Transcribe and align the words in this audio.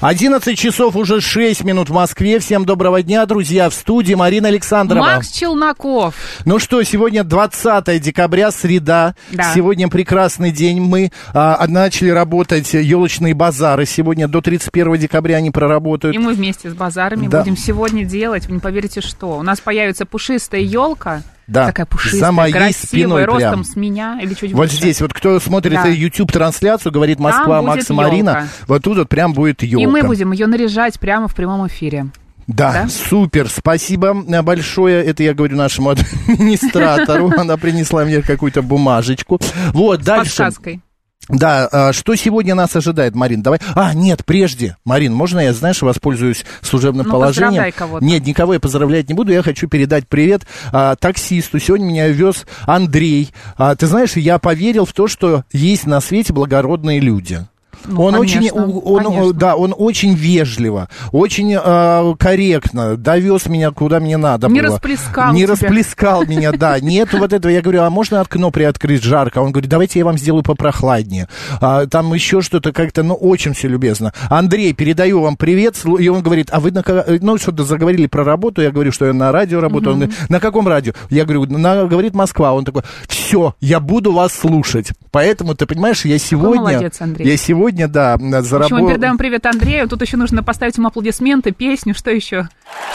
11 0.00 0.58
часов 0.58 0.96
уже 0.96 1.20
6 1.20 1.62
минут 1.64 1.90
в 1.90 1.92
Москве. 1.92 2.38
Всем 2.38 2.64
доброго 2.64 3.02
дня, 3.02 3.26
друзья. 3.26 3.68
В 3.68 3.74
студии 3.74 4.14
Марина 4.14 4.48
Александрова. 4.48 5.02
Макс 5.04 5.30
Челноков. 5.30 6.14
Ну 6.46 6.58
что, 6.58 6.82
сегодня 6.84 7.22
20 7.22 8.00
декабря, 8.00 8.50
среда. 8.50 9.14
Да. 9.30 9.52
Сегодня 9.54 9.88
прекрасный 9.88 10.52
день. 10.52 10.80
Мы 10.80 11.12
а, 11.34 11.66
начали 11.68 12.08
работать 12.08 12.72
елочные 12.72 13.34
базары. 13.34 13.84
Сегодня 13.84 14.26
до 14.26 14.40
31 14.40 14.96
декабря 14.96 15.36
они 15.36 15.50
проработают. 15.50 16.16
И 16.16 16.18
мы 16.18 16.32
вместе 16.32 16.70
с 16.70 16.74
базарами 16.74 17.28
Да. 17.28 17.40
будем 17.40 17.58
сегодня 17.58 18.06
делать, 18.06 18.46
вы 18.46 18.54
не 18.54 18.60
поверите, 18.60 19.02
что. 19.02 19.36
У 19.36 19.42
нас 19.42 19.60
появится 19.60 20.06
пушистая 20.06 20.62
елка. 20.62 21.22
Да, 21.50 21.66
Такая 21.66 21.84
пушистая, 21.86 22.20
за 22.20 22.32
моей 22.32 22.52
красивая, 22.52 22.86
спиной 22.86 23.24
ростом 23.24 23.50
прям. 23.50 23.64
с 23.64 23.74
меня 23.76 24.20
или 24.22 24.34
чуть 24.34 24.52
Вот 24.52 24.68
выше. 24.68 24.76
здесь, 24.76 25.00
вот 25.00 25.12
кто 25.12 25.40
смотрит 25.40 25.72
Да. 25.82 25.88
YouTube-трансляцию, 25.88 26.92
говорит 26.92 27.18
Москва, 27.18 27.60
Макс 27.60 27.90
и 27.90 27.92
Марина, 27.92 28.48
вот 28.68 28.84
тут 28.84 28.98
вот 28.98 29.08
прям 29.08 29.32
будет 29.32 29.62
елка. 29.64 29.82
И 29.82 29.86
мы 29.86 30.02
будем 30.04 30.30
ее 30.32 30.46
наряжать 30.46 31.00
прямо 31.00 31.26
в 31.26 31.34
прямом 31.34 31.66
эфире. 31.66 32.06
Да, 32.46 32.72
Да? 32.72 32.88
супер, 32.88 33.48
спасибо 33.48 34.14
большое. 34.42 35.04
Это 35.04 35.22
я 35.24 35.34
говорю 35.34 35.56
нашему 35.56 35.90
администратору. 36.50 37.32
Она 37.36 37.56
принесла 37.56 38.04
мне 38.04 38.22
какую-то 38.22 38.62
бумажечку. 38.62 39.40
Вот, 39.72 40.02
С 40.02 40.04
дальше. 40.04 40.24
подсказкой. 40.24 40.80
Да, 41.28 41.68
а, 41.70 41.92
что 41.92 42.16
сегодня 42.16 42.54
нас 42.54 42.74
ожидает, 42.74 43.14
Марин? 43.14 43.42
Давай. 43.42 43.60
А, 43.74 43.94
нет, 43.94 44.24
прежде. 44.24 44.76
Марин, 44.84 45.14
можно 45.14 45.38
я, 45.38 45.52
знаешь, 45.52 45.80
воспользуюсь 45.82 46.44
служебным 46.62 47.06
Ну, 47.06 47.12
положением? 47.12 47.72
кого-то. 47.76 48.04
Нет, 48.04 48.26
никого 48.26 48.54
я 48.54 48.60
поздравлять 48.60 49.08
не 49.08 49.14
буду. 49.14 49.32
Я 49.32 49.42
хочу 49.42 49.68
передать 49.68 50.08
привет 50.08 50.42
а, 50.72 50.96
таксисту. 50.96 51.60
Сегодня 51.60 51.84
меня 51.86 52.08
вез 52.08 52.46
Андрей. 52.62 53.30
А, 53.56 53.76
ты 53.76 53.86
знаешь, 53.86 54.16
я 54.16 54.38
поверил 54.38 54.86
в 54.86 54.92
то, 54.92 55.06
что 55.06 55.44
есть 55.52 55.86
на 55.86 56.00
свете 56.00 56.32
благородные 56.32 56.98
люди. 57.00 57.46
Ну, 57.86 58.02
он 58.02 58.14
очень, 58.14 58.38
конечно, 58.38 58.66
у- 58.66 58.92
он, 58.94 59.04
конечно. 59.04 59.32
да, 59.32 59.56
он 59.56 59.74
очень 59.76 60.14
вежливо, 60.14 60.88
очень 61.12 61.54
э, 61.54 62.14
корректно 62.18 62.96
довез 62.96 63.46
меня 63.46 63.70
куда 63.70 64.00
мне 64.00 64.16
надо 64.16 64.48
Не 64.48 64.60
было. 64.60 64.72
расплескал 64.72 65.32
Не 65.32 65.42
тебя. 65.42 65.52
расплескал 65.52 66.24
меня, 66.26 66.52
да. 66.52 66.78
Нет 66.80 67.12
вот 67.12 67.32
этого. 67.32 67.50
Я 67.50 67.62
говорю, 67.62 67.82
а 67.82 67.90
можно 67.90 68.20
окно 68.20 68.50
приоткрыть 68.50 69.02
жарко? 69.02 69.38
Он 69.38 69.52
говорит, 69.52 69.70
давайте 69.70 69.98
я 69.98 70.04
вам 70.04 70.18
сделаю 70.18 70.42
попрохладнее. 70.42 71.28
А, 71.60 71.86
там 71.86 72.12
еще 72.14 72.40
что-то 72.42 72.72
как-то, 72.72 73.02
ну, 73.02 73.14
очень 73.14 73.54
все 73.54 73.68
любезно. 73.68 74.12
Андрей, 74.28 74.72
передаю 74.72 75.20
вам 75.20 75.36
привет. 75.36 75.76
И 75.98 76.08
он 76.08 76.22
говорит, 76.22 76.48
а 76.52 76.60
вы 76.60 76.70
на, 76.72 76.82
ка- 76.82 77.06
ну, 77.20 77.38
что-то 77.38 77.64
заговорили 77.64 78.06
про 78.06 78.24
работу. 78.24 78.62
Я 78.62 78.70
говорю, 78.70 78.92
что 78.92 79.06
я 79.06 79.12
на 79.12 79.32
радио 79.32 79.60
работаю. 79.60 79.94
Он 79.94 80.00
говорит, 80.00 80.16
на 80.28 80.40
каком 80.40 80.68
радио? 80.68 80.92
Я 81.10 81.24
говорю, 81.24 81.46
на, 81.46 81.86
говорит 81.86 82.14
Москва. 82.14 82.52
Он 82.52 82.64
такой, 82.64 82.82
все, 83.08 83.54
я 83.60 83.80
буду 83.80 84.12
вас 84.12 84.32
слушать. 84.32 84.88
Поэтому, 85.10 85.54
ты 85.54 85.66
понимаешь, 85.66 86.04
я 86.04 86.18
сегодня... 86.18 86.60
молодец, 86.60 86.96
Андрей. 87.00 87.28
Я 87.28 87.36
сегодня, 87.36 87.69
да, 87.70 88.12
В 88.12 88.14
общем, 88.16 88.28
мы 88.30 88.42
заработал... 88.42 88.88
передаем 88.88 89.18
привет 89.18 89.46
Андрею. 89.46 89.88
Тут 89.88 90.02
еще 90.02 90.16
нужно 90.16 90.42
поставить 90.42 90.76
ему 90.76 90.88
аплодисменты, 90.88 91.52
песню, 91.52 91.94
что 91.94 92.10
еще? 92.10 92.48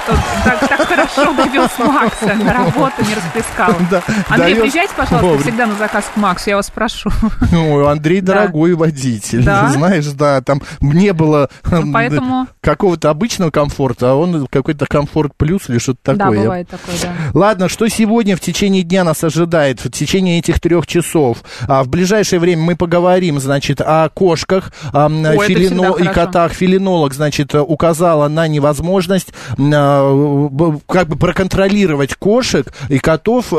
Что 0.06 0.16
так, 0.44 0.60
так 0.68 0.88
хорошо 0.88 1.34
довез 1.34 1.70
Макса 1.80 2.34
на 2.36 2.54
работу, 2.54 2.94
не 3.00 3.14
расплескал. 3.16 3.74
Да, 3.90 4.02
Андрей, 4.30 4.54
даёт 4.54 4.60
приезжайте, 4.62 4.94
пожалуйста, 4.96 5.26
вовремя. 5.26 5.42
всегда 5.44 5.66
на 5.66 5.76
заказ 5.76 6.06
к 6.14 6.18
Максу, 6.18 6.50
я 6.52 6.56
вас 6.58 6.70
прошу. 6.70 7.10
Ну, 7.52 7.86
Андрей 7.88 8.22
Да. 8.22 8.34
дорогой 8.34 8.74
водитель, 8.76 9.44
Да? 9.44 9.70
знаешь, 9.70 10.06
да, 10.08 10.42
там 10.42 10.62
не 10.82 11.12
было 11.14 11.50
Ну, 11.70 11.92
поэтому- 11.92 12.48
какого-то 12.62 13.10
обычного 13.10 13.52
комфорта, 13.52 14.12
а 14.12 14.16
он 14.16 14.48
какой-то 14.48 14.86
комфорт 14.86 15.34
плюс 15.36 15.70
или 15.70 15.78
что-то 15.80 16.14
Да, 16.14 16.26
такое. 16.26 16.42
бывает 16.42 16.70
такое, 16.70 16.96
да. 17.02 17.10
Ладно, 17.34 17.70
что 17.70 17.88
сегодня 17.88 18.36
в 18.36 18.40
течение 18.40 18.84
дня 18.84 19.04
нас 19.04 19.24
ожидает, 19.24 19.84
в 19.84 19.92
течение 19.92 20.40
этих 20.40 20.60
трех 20.60 20.88
часов? 20.88 21.40
А, 21.68 21.84
в 21.84 21.88
ближайшее 21.90 22.40
время 22.40 22.62
мы 22.64 22.76
поговорим, 22.76 23.40
значит, 23.40 23.82
о 23.82 24.10
кошках 24.10 24.65
м, 24.94 25.26
это 25.26 25.44
филино- 25.46 26.00
и 26.00 26.08
котах. 26.08 26.54
Филинолог, 26.54 27.14
значит, 27.14 27.54
э, 27.56 27.60
указала 27.62 28.28
на 28.28 28.48
невозможность 28.48 29.34
а, 29.58 30.80
как 30.88 31.08
бы 31.08 31.16
проконтролировать 31.16 32.16
кошек 32.16 32.74
и 32.90 33.00
котов 33.00 33.48
э, 33.52 33.56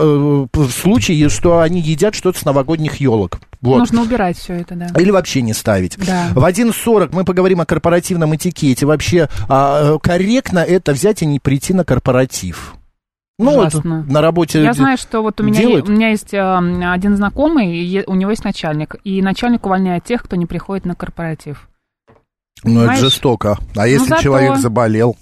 в 0.52 0.70
случае, 0.70 1.28
что 1.28 1.60
они 1.60 1.80
едят 1.80 2.14
что-то 2.14 2.38
с 2.38 2.44
новогодних 2.44 2.96
елок. 2.96 3.38
Вот. 3.62 3.78
Нужно 3.78 4.02
убирать 4.02 4.38
все 4.38 4.54
это, 4.54 4.74
да. 4.74 4.86
Или 5.00 5.10
вообще 5.10 5.42
не 5.42 5.54
ставить. 5.54 5.96
Да. 5.98 6.28
В 6.34 6.44
11.40 6.44 7.08
мы 7.12 7.24
поговорим 7.24 7.60
о 7.60 7.66
корпоративном 7.66 8.36
этикете. 8.36 8.86
Вообще, 8.86 9.28
а, 9.48 9.94
э, 9.94 9.98
корректно 10.00 10.60
это 10.60 10.92
взять 10.92 11.22
и 11.22 11.26
не 11.26 11.40
прийти 11.40 11.72
на 11.72 11.84
корпоратив. 11.84 12.74
Ну, 13.38 13.54
вот 13.54 13.68
Ужасно. 13.68 14.02
на 14.08 14.20
работе... 14.22 14.62
Я 14.62 14.72
знаю, 14.72 14.96
что 14.96 15.20
вот 15.20 15.40
у 15.40 15.44
меня, 15.44 15.60
делают? 15.60 15.88
у 15.88 15.92
меня 15.92 16.08
есть 16.08 16.32
э, 16.32 16.40
один 16.40 17.16
знакомый, 17.16 18.02
у 18.06 18.14
него 18.14 18.30
есть 18.30 18.44
начальник, 18.44 18.96
и 19.04 19.20
начальник 19.20 19.66
увольняет 19.66 20.04
тех, 20.04 20.22
кто 20.22 20.36
не 20.36 20.46
приходит 20.46 20.86
на 20.86 20.94
корпоратив. 20.94 21.68
Ну, 22.64 22.80
это 22.80 22.96
жестоко. 22.96 23.58
А 23.76 23.86
если 23.86 24.08
зато- 24.08 24.22
человек 24.22 24.56
заболел, 24.56 25.16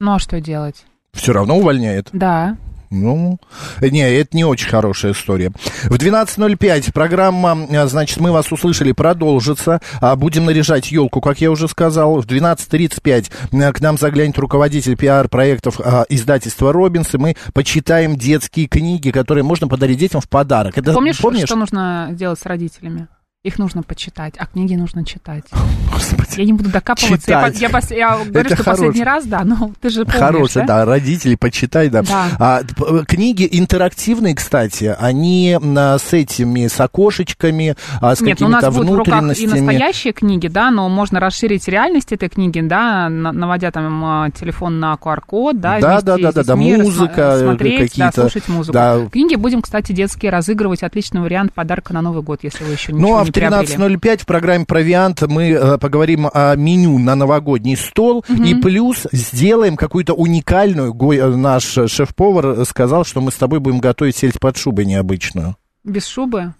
Ну, 0.00 0.14
а 0.14 0.18
что 0.18 0.40
делать? 0.40 0.84
все 1.12 1.32
равно 1.32 1.56
увольняет? 1.58 2.08
Да. 2.12 2.56
Ну, 2.94 3.38
не, 3.80 4.00
это 4.00 4.36
не 4.36 4.44
очень 4.44 4.68
хорошая 4.68 5.12
история. 5.12 5.50
В 5.84 5.96
12.05 5.96 6.92
программа, 6.92 7.66
а, 7.70 7.86
значит, 7.86 8.18
мы 8.18 8.32
вас 8.32 8.50
услышали, 8.52 8.92
продолжится. 8.92 9.80
А, 10.00 10.16
Будем 10.16 10.44
наряжать 10.46 10.90
елку, 10.92 11.20
как 11.20 11.40
я 11.40 11.50
уже 11.50 11.68
сказал. 11.68 12.20
В 12.20 12.26
12.35 12.26 13.30
а, 13.62 13.72
к 13.72 13.80
нам 13.80 13.98
заглянет 13.98 14.38
руководитель 14.38 14.96
пиар-проектов 14.96 15.80
а, 15.80 16.04
издательства 16.08 16.72
«Робинс», 16.72 17.14
и 17.14 17.18
мы 17.18 17.36
почитаем 17.52 18.16
детские 18.16 18.66
книги, 18.68 19.10
которые 19.10 19.44
можно 19.44 19.68
подарить 19.68 19.98
детям 19.98 20.20
в 20.20 20.28
подарок. 20.28 20.76
Это, 20.78 20.92
Помнишь, 20.92 21.18
помнишь? 21.18 21.44
что 21.46 21.56
нужно 21.56 22.10
делать 22.12 22.38
с 22.38 22.46
родителями? 22.46 23.08
Их 23.44 23.58
нужно 23.58 23.82
почитать, 23.82 24.32
а 24.38 24.46
книги 24.46 24.74
нужно 24.74 25.04
читать. 25.04 25.44
Господи. 25.92 26.40
Я 26.40 26.46
не 26.46 26.54
буду 26.54 26.70
докапываться. 26.70 27.30
Я, 27.30 27.44
Читать. 27.50 27.60
я 27.60 27.68
пос- 27.68 27.94
я 27.94 28.08
говорю, 28.16 28.32
Это 28.46 28.54
что 28.54 28.64
хорош. 28.64 28.78
последний 28.78 29.04
раз, 29.04 29.26
да, 29.26 29.44
но 29.44 29.70
ты 29.82 29.90
же 29.90 30.06
помнишь, 30.06 30.18
Хорошая, 30.18 30.66
да? 30.66 30.78
да, 30.78 30.84
родители, 30.86 31.34
почитай, 31.34 31.90
да. 31.90 32.00
Да. 32.04 32.28
А, 32.38 32.60
п- 32.62 33.04
книги 33.04 33.46
интерактивные, 33.52 34.34
кстати, 34.34 34.96
они 34.98 35.58
м, 35.60 35.76
с 35.76 36.14
этими, 36.14 36.68
с 36.68 36.80
окошечками, 36.80 37.76
а, 38.00 38.16
с 38.16 38.22
Нет, 38.22 38.40
ну, 38.40 38.46
у 38.46 38.50
какими-то 38.50 38.66
нас 38.66 38.74
будут 38.74 38.90
в 38.90 38.94
руках 38.94 39.06
и 39.08 39.10
внутренностями. 39.10 39.60
настоящие 39.60 40.12
книги, 40.14 40.48
да, 40.48 40.70
но 40.70 40.88
можно 40.88 41.20
расширить 41.20 41.68
реальность 41.68 42.12
этой 42.12 42.30
книги, 42.30 42.60
да, 42.62 43.10
на- 43.10 43.32
наводя 43.32 43.70
там 43.72 44.02
а, 44.06 44.30
телефон 44.30 44.80
на 44.80 44.94
QR-код, 44.94 45.60
да, 45.60 45.80
Да, 45.80 46.00
да, 46.00 46.16
да, 46.16 46.32
да, 46.32 46.42
да, 46.44 46.54
рассма- 46.54 46.82
музыка, 46.82 47.38
смотреть, 47.40 47.78
да, 47.78 47.84
какие-то, 48.08 48.20
слушать 48.22 48.48
музыку. 48.48 48.72
да. 48.72 49.06
Книги 49.12 49.34
будем, 49.34 49.60
кстати, 49.60 49.92
детские 49.92 50.32
разыгрывать. 50.32 50.82
Отличный 50.82 51.20
вариант 51.20 51.52
подарка 51.52 51.92
на 51.92 52.00
Новый 52.00 52.22
год, 52.22 52.40
если 52.42 52.64
вы 52.64 52.72
еще 52.72 52.94
ничего 52.94 53.06
Ну, 53.08 53.16
а 53.18 53.20
не. 53.24 53.33
13.05 53.34 54.22
в 54.22 54.26
программе 54.26 54.64
«Провиант» 54.64 55.22
мы 55.22 55.50
э, 55.50 55.78
поговорим 55.78 56.28
о 56.32 56.54
меню 56.54 56.98
на 56.98 57.16
новогодний 57.16 57.76
стол. 57.76 58.24
И 58.28 58.54
плюс 58.54 59.06
сделаем 59.12 59.76
какую-то 59.76 60.14
уникальную, 60.14 60.94
э, 60.94 61.36
наш 61.36 61.64
шеф-повар 61.64 62.64
сказал, 62.64 63.04
что 63.04 63.20
мы 63.20 63.32
с 63.32 63.34
тобой 63.34 63.58
будем 63.58 63.80
готовить 63.80 64.16
сельдь 64.16 64.38
под 64.38 64.56
шубой 64.56 64.86
необычную. 64.86 65.56
Без 65.82 66.06
шубы. 66.06 66.54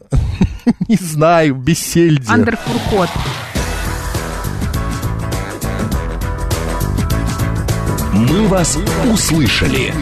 Не 0.89 0.97
знаю, 0.97 1.55
без 1.55 1.79
сельди. 1.79 2.29
Андерфуркот. 2.29 3.09
«Мы 8.13 8.47
вас 8.47 8.79
услышали». 9.13 9.93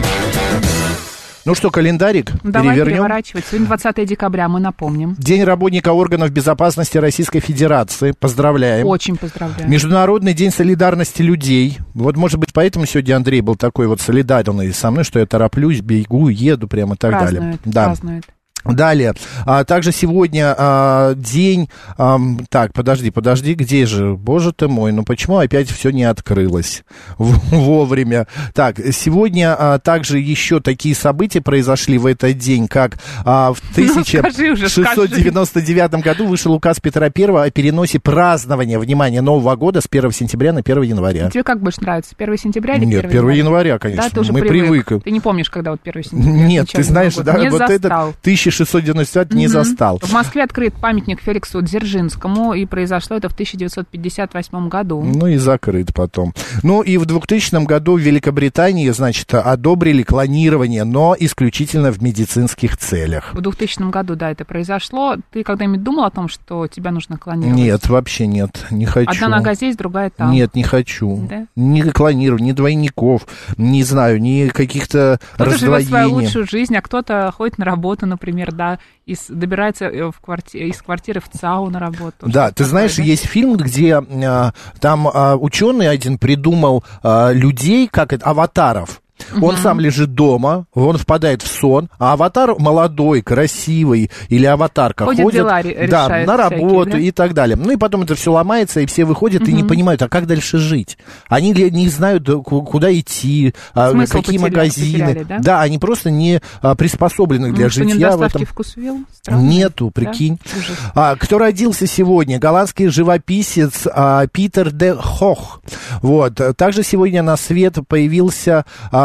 Ну 1.45 1.55
что, 1.55 1.71
календарик 1.71 2.31
Давай 2.41 2.69
перевернем. 2.69 2.93
переворачивать. 2.93 3.43
Сегодня 3.49 3.67
20 3.67 4.05
декабря, 4.05 4.47
мы 4.47 4.61
напомним. 4.61 5.15
День 5.17 5.43
работника 5.43 5.89
органов 5.91 6.31
безопасности 6.31 6.97
Российской 6.97 7.41
Федерации. 7.41 8.13
Поздравляем. 8.17 8.87
Очень 8.87 9.17
поздравляю. 9.17 9.69
Международный 9.69 10.33
день 10.33 10.51
солидарности 10.51 11.21
людей. 11.21 11.79
Вот, 11.93 12.15
может 12.15 12.39
быть, 12.39 12.53
поэтому 12.53 12.85
сегодня 12.85 13.17
Андрей 13.17 13.41
был 13.41 13.57
такой 13.57 13.87
вот 13.87 13.99
солидарный 13.99 14.73
со 14.73 14.89
мной, 14.89 15.03
что 15.03 15.19
я 15.19 15.25
тороплюсь, 15.25 15.81
бегу, 15.81 16.29
еду 16.29 16.69
прямо 16.69 16.95
и 16.95 16.97
так 16.97 17.11
далее. 17.11 17.27
Празднует, 17.41 17.59
Да. 17.65 17.85
празднует. 17.85 18.23
Далее, 18.65 19.13
а, 19.45 19.63
также 19.65 19.91
сегодня 19.91 20.55
а, 20.57 21.13
день, 21.15 21.69
ам, 21.97 22.39
так, 22.49 22.73
подожди, 22.73 23.11
подожди, 23.11 23.53
где 23.55 23.85
же, 23.85 24.15
боже 24.15 24.53
ты 24.53 24.67
мой, 24.67 24.91
ну 24.91 25.03
почему 25.03 25.37
опять 25.37 25.69
все 25.69 25.89
не 25.89 26.03
открылось 26.03 26.83
вовремя? 27.17 28.27
Так, 28.53 28.79
сегодня 28.93 29.55
а, 29.57 29.79
также 29.79 30.19
еще 30.19 30.59
такие 30.59 30.95
события 30.95 31.41
произошли 31.41 31.97
в 31.97 32.05
этот 32.05 32.37
день, 32.37 32.67
как 32.67 32.97
а, 33.25 33.53
в 33.53 33.61
Ну, 33.77 34.03
скажи 34.03 34.51
уже, 34.51 34.65
1699 34.65 36.03
году 36.03 36.27
вышел 36.27 36.53
указ 36.53 36.79
Петра 36.79 37.07
I 37.15 37.47
о 37.47 37.51
переносе 37.51 37.99
празднования, 37.99 38.79
внимание, 38.79 39.21
Нового 39.21 39.55
года 39.55 39.81
с 39.81 39.87
1 39.89 40.11
сентября 40.11 40.53
на 40.53 40.59
1 40.59 40.81
января. 40.83 41.29
Тебе 41.29 41.43
как 41.43 41.61
больше 41.61 41.81
нравится, 41.81 42.15
1 42.17 42.37
сентября 42.37 42.75
или 42.75 42.85
1 42.85 42.89
Нет, 42.89 43.05
1 43.05 43.29
января, 43.29 43.79
конечно, 43.79 44.03
Да, 44.03 44.09
ты 44.09 44.19
уже 44.21 44.31
мы 44.31 44.41
привык. 44.41 44.85
привыкли. 44.85 44.99
Ты 44.99 45.11
не 45.11 45.19
помнишь, 45.19 45.49
когда 45.49 45.71
вот 45.71 45.81
1 45.83 46.03
сентября? 46.03 46.47
Нет, 46.47 46.69
ты 46.71 46.83
знаешь, 46.83 47.15
да. 47.15 47.37
Не 47.37 47.49
вот 47.49 47.59
застал. 47.67 48.13
Этот 48.61 48.75
1699 48.75 49.33
не 49.33 49.47
застал. 49.47 49.99
В 50.01 50.11
Москве 50.11 50.43
открыт 50.43 50.73
памятник 50.75 51.21
Феликсу 51.21 51.61
Дзержинскому, 51.61 52.53
и 52.53 52.65
произошло 52.65 53.17
это 53.17 53.29
в 53.29 53.33
1958 53.33 54.69
году. 54.69 55.01
Ну 55.01 55.27
и 55.27 55.37
закрыт 55.37 55.93
потом. 55.93 56.33
Ну 56.61 56.81
и 56.81 56.97
в 56.97 57.05
2000 57.05 57.65
году 57.65 57.97
в 57.97 57.99
Великобритании, 57.99 58.89
значит, 58.89 59.33
одобрили 59.33 60.03
клонирование, 60.03 60.83
но 60.83 61.15
исключительно 61.17 61.91
в 61.91 62.01
медицинских 62.01 62.77
целях. 62.77 63.33
В 63.33 63.41
2000 63.41 63.89
году, 63.89 64.15
да, 64.15 64.31
это 64.31 64.45
произошло. 64.45 65.15
Ты 65.31 65.43
когда-нибудь 65.43 65.83
думал 65.83 66.05
о 66.05 66.11
том, 66.11 66.29
что 66.29 66.67
тебя 66.67 66.91
нужно 66.91 67.17
клонировать? 67.17 67.57
Нет, 67.57 67.87
вообще 67.87 68.27
нет, 68.27 68.65
не 68.71 68.85
хочу. 68.85 69.09
Одна 69.11 69.37
нога 69.37 69.53
здесь, 69.53 69.75
другая 69.75 70.09
там. 70.09 70.31
Нет, 70.31 70.55
не 70.55 70.63
хочу. 70.63 71.27
Да? 71.29 71.47
Ни 71.55 71.81
клонирования, 71.81 72.47
ни 72.47 72.51
двойников, 72.51 73.27
не 73.57 73.83
знаю, 73.83 74.21
ни 74.21 74.47
каких-то 74.49 75.19
Кто-то 75.35 75.57
живет 75.57 75.59
свою 75.59 75.75
раздвоений. 75.75 76.13
лучшую 76.13 76.47
жизнь, 76.47 76.75
а 76.75 76.81
кто-то 76.81 77.31
ходит 77.35 77.57
на 77.57 77.65
работу, 77.65 78.05
например, 78.05 78.42
да, 78.51 78.79
и 79.05 79.15
с- 79.15 79.27
добирается 79.29 79.85
э, 79.85 80.11
в 80.11 80.15
кварти- 80.21 80.59
из 80.59 80.81
квартиры 80.81 81.21
в 81.21 81.29
ЦАУ 81.29 81.69
на 81.69 81.79
работу. 81.79 82.27
Да, 82.27 82.49
ты 82.49 82.55
такое, 82.55 82.69
знаешь, 82.69 82.95
да? 82.97 83.03
есть 83.03 83.25
фильм, 83.27 83.55
где 83.57 83.95
а, 83.97 84.53
там 84.79 85.07
ученый 85.41 85.89
один 85.89 86.17
придумал 86.17 86.83
а, 87.03 87.31
людей, 87.31 87.87
как 87.87 88.13
это, 88.13 88.25
аватаров. 88.25 89.02
Он 89.41 89.57
сам 89.57 89.79
лежит 89.79 90.13
дома, 90.15 90.65
он 90.73 90.97
впадает 90.97 91.41
в 91.41 91.47
сон, 91.47 91.89
а 91.99 92.13
аватар 92.13 92.55
молодой, 92.59 93.21
красивый 93.21 94.09
или 94.29 94.45
аватарка 94.45 95.05
Ходит, 95.05 95.23
ходит 95.23 95.37
дела 95.37 95.61
да, 95.87 96.07
на 96.09 96.15
всякие, 96.15 96.35
работу 96.35 96.91
да? 96.91 96.99
и 96.99 97.11
так 97.11 97.33
далее. 97.33 97.55
Ну 97.55 97.71
и 97.71 97.77
потом 97.77 98.01
это 98.03 98.15
все 98.15 98.31
ломается, 98.31 98.79
и 98.81 98.85
все 98.85 99.05
выходят 99.05 99.47
и 99.47 99.53
не 99.53 99.63
понимают, 99.63 100.01
а 100.01 100.09
как 100.09 100.25
дальше 100.27 100.57
жить? 100.57 100.97
Они 101.27 101.51
не 101.53 101.89
знают, 101.89 102.23
да, 102.23 102.35
ку- 102.37 102.63
куда 102.63 102.93
идти, 102.93 103.53
а, 103.73 103.91
Смысл 103.91 104.17
какие 104.17 104.37
потеря- 104.37 104.41
магазины. 104.41 105.05
потеряли, 105.15 105.41
да? 105.41 105.61
они 105.61 105.77
просто 105.77 106.09
не 106.09 106.41
а, 106.61 106.75
приспособлены 106.75 107.51
для 107.53 107.65
Ну, 107.65 107.69
житья 107.71 108.17
в 108.17 108.21
этом. 108.21 108.45
вкусвилл? 108.45 108.99
Странно. 109.21 109.41
Нету, 109.41 109.91
Да? 109.93 110.01
прикинь. 110.01 110.39
Ужас. 110.57 110.77
А, 110.95 111.15
кто 111.15 111.37
родился 111.37 111.87
сегодня? 111.87 112.39
Голландский 112.39 112.87
живописец 112.87 113.87
а, 113.93 114.25
Питер 114.27 114.71
де 114.71 114.95
Хох. 114.95 115.61
Вот. 116.01 116.39
Также 116.57 116.83
сегодня 116.83 117.21
на 117.23 117.37
свет 117.37 117.77
появился, 117.87 118.65
а, 118.91 119.02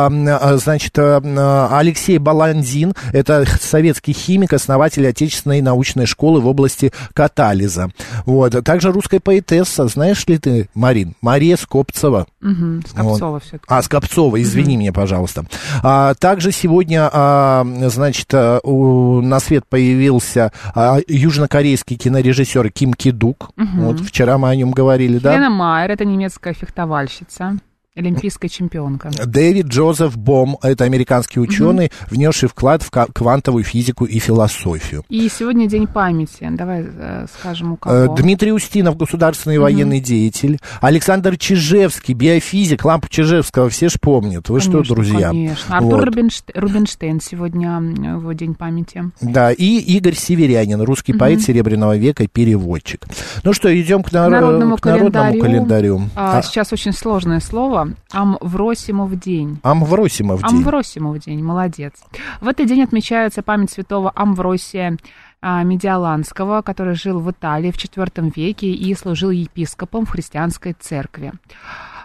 значит, 0.59 0.99
а, 0.99 1.21
м, 1.23 1.75
Алексей 1.75 2.19
Баландин. 2.19 2.93
Это 3.13 3.45
советский 3.61 4.13
химик, 4.13 4.53
основатель 4.53 5.07
отечественной 5.07 5.61
научной 5.61 6.07
школы 6.07 6.41
в 6.41 6.47
области 6.47 6.93
катализа. 7.15 7.91
Вот. 8.27 8.53
Также 8.65 8.93
русская 8.93 9.21
поэтесса, 9.21 9.87
знаешь 9.89 10.27
ли 10.27 10.39
ты, 10.39 10.69
Марин? 10.75 11.15
Мария 11.23 11.57
Скопцева. 11.57 12.27
Мгм, 12.41 12.83
Скопцова 12.89 13.41
все-таки. 13.41 13.65
А, 13.69 13.83
Скопцова, 13.83 14.41
извини 14.43 14.77
меня, 14.77 14.93
пожалуйста. 14.93 15.45
А, 15.83 16.15
также 16.15 16.53
сегодня, 16.53 17.09
а, 17.13 17.67
значит, 17.89 18.29
а, 18.33 18.61
у- 18.63 19.21
на 19.21 19.41
свет 19.41 19.65
появился 19.69 20.53
а, 20.75 20.99
южнокорейский 21.09 21.97
кинорежиссер 21.97 22.71
Ким 22.71 22.95
Кидук. 22.95 23.51
Вот 23.57 24.01
вчера 24.01 24.39
мы 24.39 24.49
о 24.51 24.55
нем 24.57 24.71
говорили, 24.71 25.19
да? 25.19 25.35
Лена 25.35 25.51
Майер, 25.51 25.91
это 25.91 26.05
немецкая 26.05 26.55
фехтовальщица, 26.55 27.57
олимпийская 27.99 28.49
чемпионка. 28.49 29.11
Дэвид 29.27 29.67
Джозеф 29.67 30.17
Бом, 30.17 30.57
это 30.63 30.85
американский 30.85 31.41
ученый, 31.41 31.91
внесший 32.11 32.49
вклад 32.49 32.83
в 32.83 32.91
квантовую 32.91 33.65
физику 33.65 34.05
и 34.05 34.19
философию. 34.19 35.05
И 35.09 35.29
сегодня 35.29 35.67
день 35.69 35.87
памяти. 35.87 36.49
Давай 36.51 36.85
э, 36.87 37.27
скажем, 37.39 37.73
у 37.73 37.75
Э, 37.75 37.79
кого. 38.07 38.15
Дмитрий 38.15 38.53
Устинов, 38.53 38.97
государственный 38.97 39.59
военный 39.59 40.01
деятель. 40.01 40.59
Александр 40.81 41.37
Чижевский, 41.37 42.15
биофизик, 42.15 42.85
лампу 42.85 43.09
Чижевского, 43.09 43.69
все 43.69 43.89
ж 43.89 43.95
помнят. 44.01 44.49
Вы 44.49 44.61
что, 44.61 44.73
Конечно, 44.73 44.95
друзья? 44.95 45.29
Конечно. 45.31 45.77
Артур 45.77 45.95
Вот. 45.99 46.05
Рубинште- 46.09 46.53
Рубинштейн 46.55 47.21
сегодня 47.21 47.81
его 47.81 48.33
день 48.33 48.55
памяти. 48.55 49.11
Да, 49.21 49.53
и 49.53 49.79
Игорь 49.79 50.15
Северянин, 50.15 50.81
русский 50.83 51.13
поэт 51.13 51.41
Серебряного 51.43 51.97
века, 51.97 52.27
переводчик. 52.27 53.07
Ну 53.45 53.53
что, 53.53 53.69
идем 53.81 54.03
к, 54.03 54.13
нар- 54.13 54.31
народному 54.31 54.77
к 54.77 54.85
народному 54.85 55.13
календарю. 55.13 55.41
календарю. 55.43 56.03
А, 56.15 56.39
А, 56.39 56.43
Сейчас 56.43 56.73
очень 56.73 56.93
сложное 56.93 57.41
слово. 57.41 57.88
Амвросимов 58.11 59.19
день. 59.19 59.59
Амвросимов 59.63 60.43
день. 60.43 60.51
Амвросимов 60.51 61.19
день, 61.21 61.43
молодец. 61.43 61.93
В 62.41 62.49
этот 62.49 62.67
день 62.67 62.83
отмечается 62.83 63.43
память 63.43 63.71
святого 63.71 64.13
Амвросия 64.15 64.97
а, 65.41 65.63
Медиаланского, 65.63 66.63
который 66.63 66.95
жил 66.95 67.21
в 67.21 67.31
Италии 67.31 67.71
в 67.71 67.77
IV 67.77 68.33
веке 68.35 68.69
и 68.69 68.95
служил 68.95 69.31
епископом 69.31 70.05
в 70.07 70.11
христианской 70.11 70.75
церкви. 70.79 71.33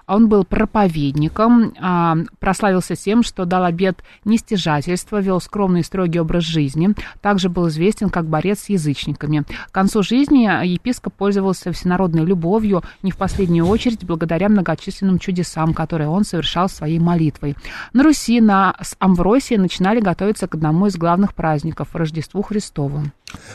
Он 0.08 0.28
был 0.28 0.44
проповедником, 0.44 1.74
а, 1.80 2.18
прославился 2.40 2.96
тем, 2.96 3.24
что 3.24 3.46
дал 3.46 3.64
обет 3.64 4.04
нестяжательства, 4.26 5.22
вел 5.22 5.40
скромный 5.40 5.82
и 5.82 5.84
строгий 5.84 6.20
образ 6.20 6.44
жизни. 6.44 6.90
Также 7.22 7.50
был 7.50 7.70
известен 7.70 8.10
как 8.10 8.26
борец 8.26 8.62
с 8.62 8.70
язычниками. 8.70 9.44
К 9.68 9.72
концу 9.72 10.04
жизни 10.04 10.44
епископ 10.66 11.14
пользовался 11.14 11.72
всенародной 11.72 12.26
любовью, 12.26 12.84
не 13.02 13.12
в 13.12 13.18
последнюю 13.18 13.66
очередь 13.66 14.06
благодаря 14.06 14.50
многочисленным 14.50 15.20
чудесам, 15.20 15.74
которые 15.74 16.10
он 16.10 16.26
совершал 16.26 16.70
своей 16.70 17.00
молитвой. 17.00 17.56
На 17.94 18.04
Руси 18.04 18.42
на 18.42 18.76
с 18.82 18.96
Амвросии 19.00 19.56
начинали 19.56 20.00
готовиться 20.00 20.48
к 20.48 20.56
одному 20.56 20.88
из 20.88 20.98
главных 20.98 21.34
праздников– 21.34 21.90
Рождеству 21.94 22.42
Христову. 22.42 23.04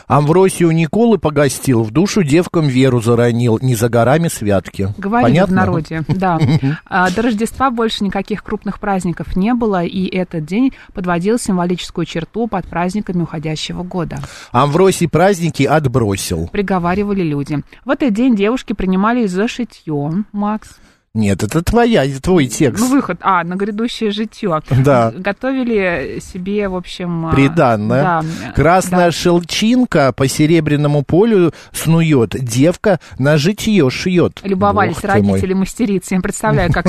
Амвросию 0.07 0.71
Николы 0.71 1.17
погостил, 1.17 1.83
в 1.83 1.91
душу 1.91 2.23
девкам 2.23 2.67
веру 2.67 3.01
заронил, 3.01 3.59
не 3.61 3.75
за 3.75 3.89
горами 3.89 4.27
святки. 4.27 4.93
Говорили 4.97 5.29
Понятно? 5.31 5.53
в 5.53 5.55
народе, 5.57 6.03
да. 6.07 6.39
А, 6.85 7.09
До 7.11 7.21
Рождества 7.21 7.69
больше 7.71 8.03
никаких 8.03 8.43
крупных 8.43 8.79
праздников 8.79 9.35
не 9.35 9.53
было, 9.53 9.83
и 9.83 10.07
этот 10.07 10.45
день 10.45 10.73
подводил 10.93 11.37
символическую 11.37 12.05
черту 12.05 12.47
под 12.47 12.67
праздниками 12.67 13.21
уходящего 13.23 13.83
года. 13.83 14.19
Амвросий 14.51 15.07
праздники 15.07 15.63
отбросил. 15.63 16.47
Приговаривали 16.47 17.21
люди. 17.21 17.63
В 17.85 17.89
этот 17.89 18.13
день 18.13 18.35
девушки 18.35 18.73
принимались 18.73 19.31
за 19.31 19.47
шитье, 19.47 20.23
Макс. 20.31 20.69
Нет, 21.15 21.41
это 21.41 21.63
твоя, 21.63 22.05
твой 22.21 22.45
текст. 22.47 22.83
Ну, 22.83 22.89
выход, 22.91 23.17
а, 23.21 23.43
на 23.43 23.55
грядущее 23.55 24.11
житье. 24.11 24.61
Да. 24.69 25.11
Готовили 25.15 26.19
себе, 26.21 26.69
в 26.69 26.75
общем... 26.75 27.25
а, 27.25 27.31
Приданное. 27.31 28.03
Да, 28.03 28.23
Красная 28.53 29.05
да. 29.07 29.11
шелчинка 29.11 30.13
по 30.13 30.27
серебряному 30.27 31.03
полю 31.03 31.51
снует, 31.71 32.29
девка 32.39 32.99
на 33.17 33.37
житье 33.37 33.89
шьет. 33.89 34.39
Любовались 34.43 34.93
Бог 34.95 35.01
ты 35.01 35.07
мой. 35.23 35.31
родители 35.31 35.53
мастерицы. 35.53 36.13
Я 36.13 36.21
представляю, 36.21 36.71
как 36.71 36.85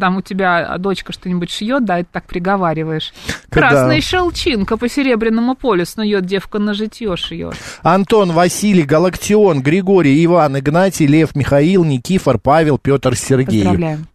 там 0.00 0.16
у 0.16 0.22
тебя 0.22 0.76
дочка 0.78 1.12
что-нибудь 1.12 1.50
шьет, 1.50 1.84
да, 1.84 2.00
и 2.00 2.02
ты 2.02 2.08
так 2.12 2.24
приговариваешь. 2.24 3.12
Красная 3.50 4.00
шелчинка 4.00 4.76
по 4.76 4.88
серебряному 4.88 5.54
полю 5.54 5.86
снует, 5.86 6.26
девка 6.26 6.58
на 6.58 6.74
житье 6.74 7.16
шьет. 7.16 7.54
Антон, 7.82 8.32
Василий, 8.32 8.82
Галактион, 8.82 9.62
Григорий, 9.62 10.24
Иван, 10.24 10.58
Игнатий, 10.58 11.06
Лев, 11.06 11.36
Михаил, 11.36 11.84
Никифор, 11.84 12.38
Павел, 12.38 12.76
Петр, 12.76 13.14
Сергей. 13.16 13.59
Поздравляем. 13.64 14.06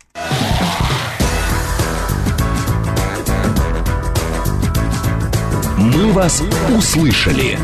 «Мы 5.77 6.11
вас 6.13 6.41
услышали». 6.75 7.57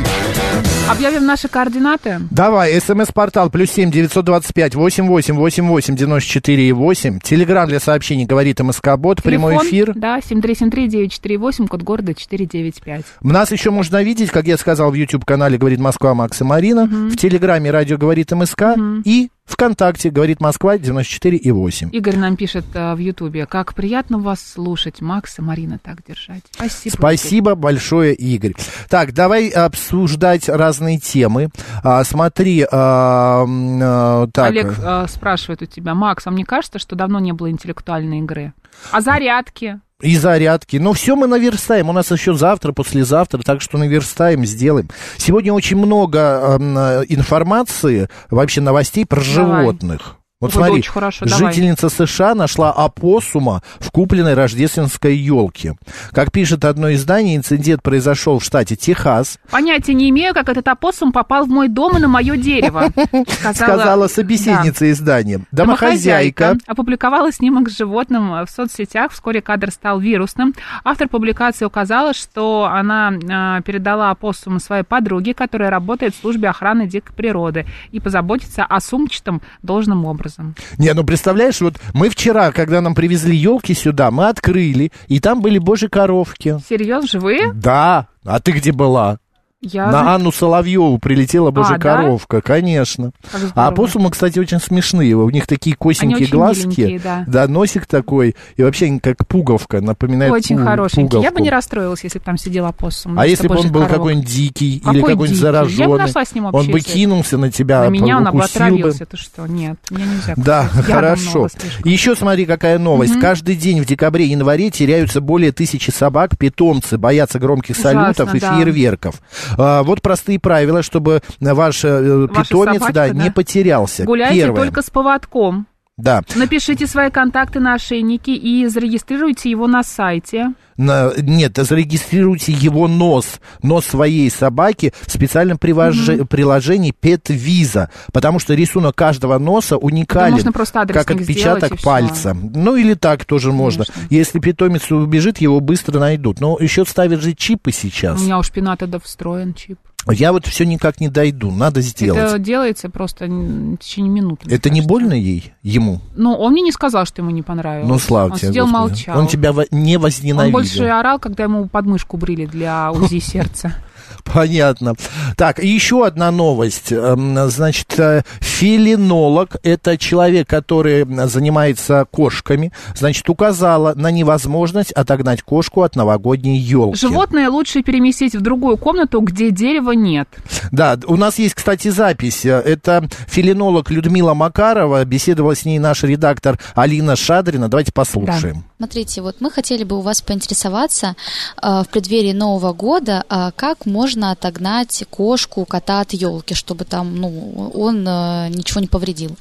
Объявим 0.90 1.26
наши 1.26 1.48
координаты. 1.48 2.20
Давай, 2.32 2.80
смс-портал 2.82 3.50
плюс 3.50 3.72
семь 3.72 3.90
девятьсот 3.90 4.26
двадцать 4.26 4.54
пять 4.54 4.76
восемь 4.76 5.08
восемь 5.08 5.36
восемь 5.36 5.66
восемь 5.68 5.96
девяносто 5.96 6.30
четыре 6.30 6.68
и 6.68 6.72
восемь. 6.74 7.20
Телеграмм 7.20 7.70
для 7.70 7.80
сообщений 7.80 8.26
говорит 8.26 8.60
МСК-бот. 8.60 9.24
Прямой 9.24 9.56
эфир. 9.58 9.94
Да, 9.96 10.20
7373948, 10.20 11.68
код 11.68 11.82
города 11.84 12.14
495. 12.14 13.06
Нас 13.22 13.52
еще 13.52 13.72
можно 13.72 14.04
видеть, 14.04 14.32
как 14.32 14.46
я 14.46 14.58
сказал, 14.58 14.92
в 14.92 14.96
YouTube-канале 14.96 15.58
«Говорит 15.58 15.80
Москва» 15.80 16.14
Макс 16.14 16.42
и 16.42 16.44
Марина. 16.44 16.86
В 16.86 17.16
Телеграме 17.16 17.72
«Радио 17.72 17.98
говорит 17.98 18.32
МСК». 18.32 18.76
И 19.06 19.30
ВКонтакте 19.46 20.10
«Говорит 20.10 20.40
Москва» 20.40 20.78
94 20.78 21.38
и 21.38 21.52
8. 21.52 21.90
Игорь 21.92 22.18
нам 22.18 22.36
пишет 22.36 22.66
э, 22.74 22.94
в 22.94 22.98
Ютубе, 23.00 23.46
как 23.46 23.74
приятно 23.74 24.20
вас 24.20 24.42
слушать, 24.42 25.02
Макс 25.02 25.40
и 25.40 25.42
Марина 25.42 25.80
так 25.80 26.04
держать. 26.08 26.44
Спасибо. 26.52 26.94
Спасибо 26.96 27.56
большое, 27.56 28.14
Игорь. 28.14 28.54
Так, 28.90 29.14
давай 29.14 29.50
обсуждать 29.50 30.48
разные 30.48 31.00
темы. 31.00 31.50
А, 31.84 32.04
смотри, 32.04 32.66
а, 32.72 33.46
а, 33.48 34.28
так. 34.28 34.50
Олег 34.52 34.76
э, 34.80 35.06
спрашивает 35.10 35.62
у 35.62 35.66
тебя, 35.66 35.96
Макс, 35.96 36.26
а 36.28 36.32
мне 36.32 36.46
кажется, 36.46 36.80
что 36.80 36.96
давно 36.96 37.20
не 37.20 37.34
было 37.34 37.50
интеллектуальной 37.50 38.20
игры. 38.20 38.54
А 38.92 39.02
зарядки? 39.02 39.80
И 40.02 40.18
зарядки. 40.18 40.78
Ну, 40.78 40.94
все 40.94 41.16
мы 41.16 41.28
наверстаем. 41.28 41.90
У 41.90 41.94
нас 41.94 42.12
еще 42.12 42.34
завтра, 42.34 42.72
послезавтра, 42.72 43.42
так 43.44 43.62
что 43.62 43.78
наверстаем, 43.78 44.46
сделаем. 44.46 44.90
Сегодня 45.18 45.54
очень 45.54 45.78
много 45.78 46.58
э, 46.60 47.04
информации, 47.10 48.10
вообще 48.30 48.62
новостей 48.62 49.06
про 49.06 49.22
Давай. 49.22 49.62
животных. 49.62 50.21
Вот 50.42 50.48
Ой, 50.48 50.54
смотри, 50.54 50.74
очень 50.80 50.92
хорошо, 50.92 51.26
давай. 51.26 51.54
жительница 51.54 51.90
США 51.90 52.34
нашла 52.34 52.72
опоссума 52.72 53.62
в 53.80 53.92
купленной 53.92 54.34
рождественской 54.34 55.16
елке. 55.16 55.76
Как 56.14 56.32
пишет 56.32 56.66
одно 56.66 56.92
издание, 56.94 57.36
инцидент 57.36 57.84
произошел 57.84 58.40
в 58.40 58.44
штате 58.44 58.76
Техас. 58.76 59.38
Понятия 59.52 59.94
не 59.94 60.10
имею, 60.10 60.34
как 60.34 60.50
этот 60.50 60.68
опоссум 60.68 61.12
попал 61.12 61.46
в 61.46 61.50
мой 61.50 61.68
дом 61.68 61.96
и 61.98 62.00
на 62.00 62.08
мое 62.08 62.38
дерево. 62.38 62.90
Сказала 63.54 64.08
собеседница 64.08 64.90
издания. 64.90 65.46
Да. 65.52 65.66
Домохозяйка. 65.66 66.58
опубликовала 66.66 67.32
снимок 67.32 67.70
с 67.70 67.78
животным 67.78 68.32
в 68.32 68.48
соцсетях. 68.50 69.12
Вскоре 69.12 69.44
кадр 69.44 69.70
стал 69.70 70.00
вирусным. 70.00 70.56
Автор 70.84 71.08
публикации 71.08 71.66
указала, 71.66 72.16
что 72.16 72.66
она 72.66 73.14
а, 73.30 73.62
передала 73.62 74.10
опоссума 74.10 74.60
своей 74.60 74.84
подруге, 74.84 75.36
которая 75.36 75.70
работает 75.70 76.16
в 76.16 76.20
службе 76.20 76.50
охраны 76.50 76.88
дикой 76.88 77.14
природы, 77.16 77.68
и 77.92 78.00
позаботится 78.00 78.66
о 78.66 78.80
сумчатом 78.80 79.44
должным 79.62 80.06
образом. 80.06 80.31
Не, 80.78 80.94
ну 80.94 81.04
представляешь, 81.04 81.62
вот 81.62 81.76
мы 81.94 82.10
вчера, 82.10 82.52
когда 82.52 82.82
нам 82.82 82.96
привезли 82.96 83.36
елки 83.36 83.74
сюда, 83.74 84.12
мы 84.12 84.28
открыли, 84.28 84.92
и 85.08 85.20
там 85.20 85.42
были 85.42 85.58
божьи 85.58 85.88
коровки. 85.88 86.58
Серьезно, 86.68 87.08
живые? 87.08 87.54
Да, 87.54 88.08
а 88.24 88.40
ты 88.40 88.52
где 88.52 88.72
была? 88.72 89.20
Я... 89.64 89.92
На 89.92 90.16
Анну 90.16 90.32
Соловьеву 90.32 90.98
прилетела 90.98 91.50
А, 91.50 91.52
да? 91.52 91.78
коровка, 91.78 92.42
конечно. 92.42 93.12
Как 93.32 93.42
здорово. 93.42 93.54
А 93.56 93.68
опоссумы, 93.68 94.10
кстати, 94.10 94.40
очень 94.40 94.60
смешные. 94.60 95.16
У 95.16 95.30
них 95.30 95.46
такие 95.46 95.76
косенькие 95.76 96.28
глазки. 96.28 96.66
миленькие, 96.82 97.24
да. 97.28 97.48
носик 97.48 97.86
такой. 97.86 98.36
И 98.56 98.64
вообще 98.64 98.88
они 98.88 99.00
как 99.00 99.28
пуговка, 99.28 99.80
напоминает 99.80 100.34
Очень 100.34 100.58
пу- 100.58 100.64
хорошенький. 100.64 101.18
Я 101.18 101.22
бы 101.22 101.28
пуговку. 101.28 101.44
не 101.44 101.50
расстроилась, 101.52 102.04
если 102.04 102.18
бы 102.18 102.26
там 102.26 102.38
сидел 102.38 102.66
опоссум. 102.66 103.20
А 103.20 103.28
если 103.28 103.48
бы 103.48 103.56
он 103.56 103.72
был 103.72 103.86
какой-нибудь 103.86 104.28
дикий 104.28 104.78
или 104.78 104.80
Какой 104.80 105.00
какой-нибудь 105.02 105.30
дикий? 105.30 105.40
зараженный? 105.42 105.78
Я 105.84 105.88
бы 105.90 105.98
нашла 106.00 106.26
с 106.26 106.34
ним 106.34 106.46
он 106.46 106.72
бы 106.72 106.80
кинулся 106.80 107.38
на 107.38 107.52
тебя, 107.52 107.82
На 107.84 107.90
меня 107.90 108.18
он 108.18 108.24
бы 108.24 108.30
укусил 108.32 108.42
бы. 108.60 108.66
отравился. 108.66 109.06
Ты 109.06 109.18
что? 109.18 109.46
Нет, 109.46 109.78
меня 109.92 110.06
нельзя 110.06 110.34
Да, 110.38 110.70
кусать. 110.70 110.86
Хорошо. 110.86 111.48
Еще 111.86 112.16
смотри, 112.16 112.48
какая 112.48 112.80
новость. 112.80 113.20
Каждый 113.20 113.56
день 113.56 113.82
в 113.82 113.86
декабре-январе 113.86 114.72
теряются 114.72 115.22
более 115.22 115.52
тысячи 115.52 115.92
собак. 115.92 116.36
Питомцы 116.38 116.98
боятся 116.98 117.38
громких 117.38 117.78
Ужасно, 117.78 118.02
салютов 118.16 118.34
и 118.34 118.40
да. 118.40 118.56
фейерверков. 118.56 119.22
А, 119.58 119.84
вот 119.84 120.02
простые 120.02 120.40
правила, 120.40 120.82
чтобы 120.84 121.22
ваш 121.40 121.84
э, 121.84 122.28
Ваша 122.28 122.44
питомец 122.44 122.80
собачка, 122.80 122.94
да, 122.94 123.08
да. 123.10 123.24
не 123.24 123.32
потерялся. 123.32 124.04
Гуляйте 124.04 124.42
Первое. 124.42 124.64
только 124.64 124.82
с 124.82 124.90
поводком. 124.90 125.68
Да. 126.02 126.22
Напишите 126.36 126.88
свои 126.88 127.10
контакты 127.10 127.60
на 127.60 127.76
ошейнике 127.76 128.34
и 128.34 128.66
зарегистрируйте 128.68 129.50
его 129.50 129.68
на 129.68 129.84
сайте. 129.84 130.54
На- 130.78 131.12
нет, 131.18 131.58
зарегистрируйте 131.58 132.54
его 132.54 132.88
нос, 132.88 133.40
нос 133.62 133.86
своей 133.86 134.30
собаки 134.32 134.94
в 135.06 135.12
специальном 135.12 135.58
привоже- 135.58 136.26
приложении 136.26 136.94
Pet 137.00 137.26
Visa, 137.28 137.90
потому 138.12 138.40
что 138.40 138.56
рисунок 138.56 138.96
каждого 138.96 139.38
носа 139.38 139.78
уникален, 139.78 140.34
можно 140.34 140.52
просто 140.52 140.86
как 140.88 141.12
отпечаток 141.12 141.80
пальца. 141.82 142.34
Ну 142.36 142.76
или 142.76 142.96
так 142.96 143.26
тоже 143.26 143.52
можно. 143.52 143.86
Конечно. 143.86 144.08
Если 144.10 144.40
питомец 144.40 144.90
убежит, 144.92 145.38
его 145.40 145.60
быстро 145.60 146.00
найдут. 146.00 146.40
Но 146.40 146.58
еще 146.60 146.84
ставят 146.86 147.22
же 147.22 147.34
чипы 147.34 147.72
сейчас. 147.72 148.20
У 148.20 148.24
меня 148.24 148.40
у 148.40 148.44
шпината 148.44 148.88
да 148.88 149.00
встроен 149.00 149.54
чип. 149.54 149.78
Я 150.10 150.32
вот 150.32 150.46
все 150.48 150.66
никак 150.66 151.00
не 151.00 151.10
дойду, 151.10 151.52
надо 151.52 151.82
сделать. 151.82 152.20
Это 152.20 152.30
Это, 152.36 152.40
делается 152.40 152.90
просто 152.90 153.26
в 153.26 153.78
течение 153.78 154.12
минуты. 154.12 154.50
не 154.70 154.80
кажется. 154.80 154.90
больно 154.90 155.14
ей, 155.14 155.54
ему? 155.62 156.02
Ну, 156.16 156.34
он 156.34 156.54
мне 156.54 156.62
не 156.64 156.72
сказал, 156.72 157.06
что 157.06 157.22
ему 157.22 157.32
не 157.32 157.44
понравилось. 157.44 157.88
Ну, 157.90 158.00
слава 158.00 158.32
Он 158.32 158.38
тебе, 158.38 158.48
сидел, 158.50 158.66
Господи. 158.66 158.82
молчал. 158.90 159.20
Он 159.20 159.28
тебя 159.28 159.54
не 159.72 159.96
Он 159.98 160.02
возненавидел. 160.04 160.58
больше 160.58 160.84
орал, 160.86 161.20
когда 161.20 161.44
ему 161.44 161.68
подмышку 161.68 162.18
брили 162.18 162.46
для 162.46 162.92
УЗИ 162.92 163.20
сердца. 163.20 163.76
Понятно. 164.24 164.96
Так, 165.38 165.64
и 165.64 165.68
еще 165.68 166.06
одна 166.06 166.32
новость. 166.32 166.92
Эм, 166.92 167.32
Значит, 167.50 168.00
э, 168.00 168.24
филинолог, 168.40 169.58
это 169.64 169.98
человек, 169.98 170.48
который 170.48 171.06
занимается 171.28 172.06
кошками, 172.10 172.72
значит, 172.96 173.30
указала 173.30 173.94
на 173.96 174.12
невозможность 174.12 174.92
отогнать 174.92 175.42
кошку 175.42 175.84
от 175.84 175.96
новогодней 175.96 176.58
елки. 176.58 176.98
Животное 177.00 177.50
лучше 177.50 177.84
переместить 177.84 178.36
в 178.36 178.42
другую 178.42 178.78
комнату, 178.78 179.20
где 179.22 179.52
дерева 179.52 179.92
нет. 179.92 180.30
Да, 180.72 180.98
у 181.08 181.18
нас 181.18 181.40
есть, 181.40 181.56
кстати, 181.56 181.90
запись. 181.90 182.46
Э, 182.46 182.62
Это 182.64 183.08
филинолог 183.28 183.90
Людмила 183.92 184.34
Макарова, 184.34 185.04
беседовала 185.06 185.56
с 185.56 185.66
ней 185.66 185.80
наш 185.80 186.04
редактор 186.04 186.60
Алина 186.76 187.16
Шадрина. 187.16 187.68
Давайте 187.70 187.92
послушаем. 187.92 188.66
Смотрите, 188.82 189.22
вот 189.22 189.36
мы 189.42 189.52
хотели 189.52 189.84
бы 189.84 190.00
у 190.00 190.02
вас 190.02 190.24
поинтересоваться 190.24 191.16
э, 191.62 191.84
в 191.84 191.90
преддверии 191.92 192.32
Нового 192.32 192.74
года, 192.74 193.24
а 193.30 193.52
как 193.52 193.86
можно 193.86 194.32
отогнать 194.32 195.06
кошку, 195.08 195.66
кота 195.66 196.02
от 196.02 196.14
елки, 196.14 196.56
чтобы 196.56 196.84
там, 196.86 197.16
ну, 197.16 197.70
он 197.76 197.98
э, 198.08 198.50
ничего 198.50 198.82
не 198.82 198.88
повредил. 198.88 199.36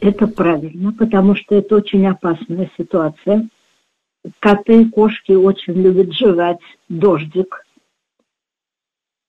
Это 0.00 0.26
правильно, 0.26 0.90
потому 0.90 1.36
что 1.36 1.54
это 1.54 1.76
очень 1.76 2.06
опасная 2.06 2.70
ситуация. 2.78 3.46
Коты 4.38 4.80
и 4.80 4.90
кошки 4.90 5.32
очень 5.32 5.74
любят 5.74 6.14
жевать 6.14 6.62
дождик. 6.88 7.66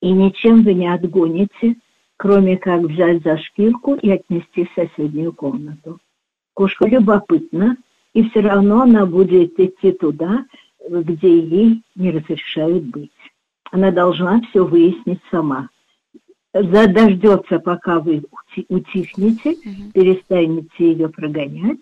И 0.01 0.09
ничем 0.09 0.63
вы 0.63 0.73
не 0.73 0.87
отгоните, 0.87 1.75
кроме 2.15 2.55
как 2.55 2.79
взять 2.83 3.21
за 3.23 3.37
шкирку 3.39 3.95
и 3.95 4.09
отнести 4.09 4.63
в 4.63 4.73
соседнюю 4.73 5.33
комнату. 5.33 5.99
Кошка 6.53 6.87
любопытна, 6.87 7.75
и 8.13 8.29
все 8.29 8.41
равно 8.41 8.81
она 8.81 9.05
будет 9.05 9.59
идти 9.59 9.91
туда, 9.91 10.45
где 10.89 11.39
ей 11.39 11.81
не 11.95 12.11
разрешают 12.11 12.83
быть. 12.85 13.11
Она 13.71 13.91
должна 13.91 14.41
все 14.49 14.65
выяснить 14.65 15.19
сама. 15.31 15.69
За- 16.53 16.87
Дождется, 16.87 17.59
пока 17.59 17.99
вы 17.99 18.23
ути- 18.31 18.65
утихнете, 18.69 19.55
перестанете 19.93 20.91
ее 20.91 21.09
прогонять, 21.09 21.79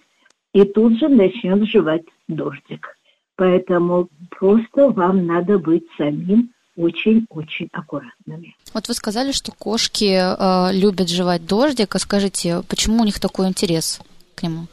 и 0.53 0.63
тут 0.63 0.97
же 0.99 1.09
начнет 1.09 1.67
жевать 1.67 2.03
дождик. 2.27 2.97
Поэтому 3.35 4.07
просто 4.29 4.89
вам 4.89 5.25
надо 5.25 5.59
быть 5.59 5.83
самим 5.97 6.51
очень-очень 6.77 7.67
аккуратными. 7.73 8.55
Вот 8.73 8.87
вы 8.87 8.93
сказали, 8.93 9.31
что 9.33 9.51
кошки 9.51 10.05
э, 10.13 10.73
любят 10.73 11.09
жевать 11.09 11.45
дождик, 11.45 11.93
а 11.95 11.99
скажите, 11.99 12.63
почему 12.69 13.01
у 13.01 13.05
них 13.05 13.19
такой 13.19 13.47
интерес 13.47 13.99
к 14.35 14.43
нему? 14.43 14.67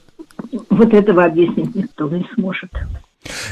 Вот 0.71 0.95
этого 0.95 1.25
объяснить 1.25 1.75
никто 1.75 2.09
не 2.09 2.27
сможет. 2.35 2.71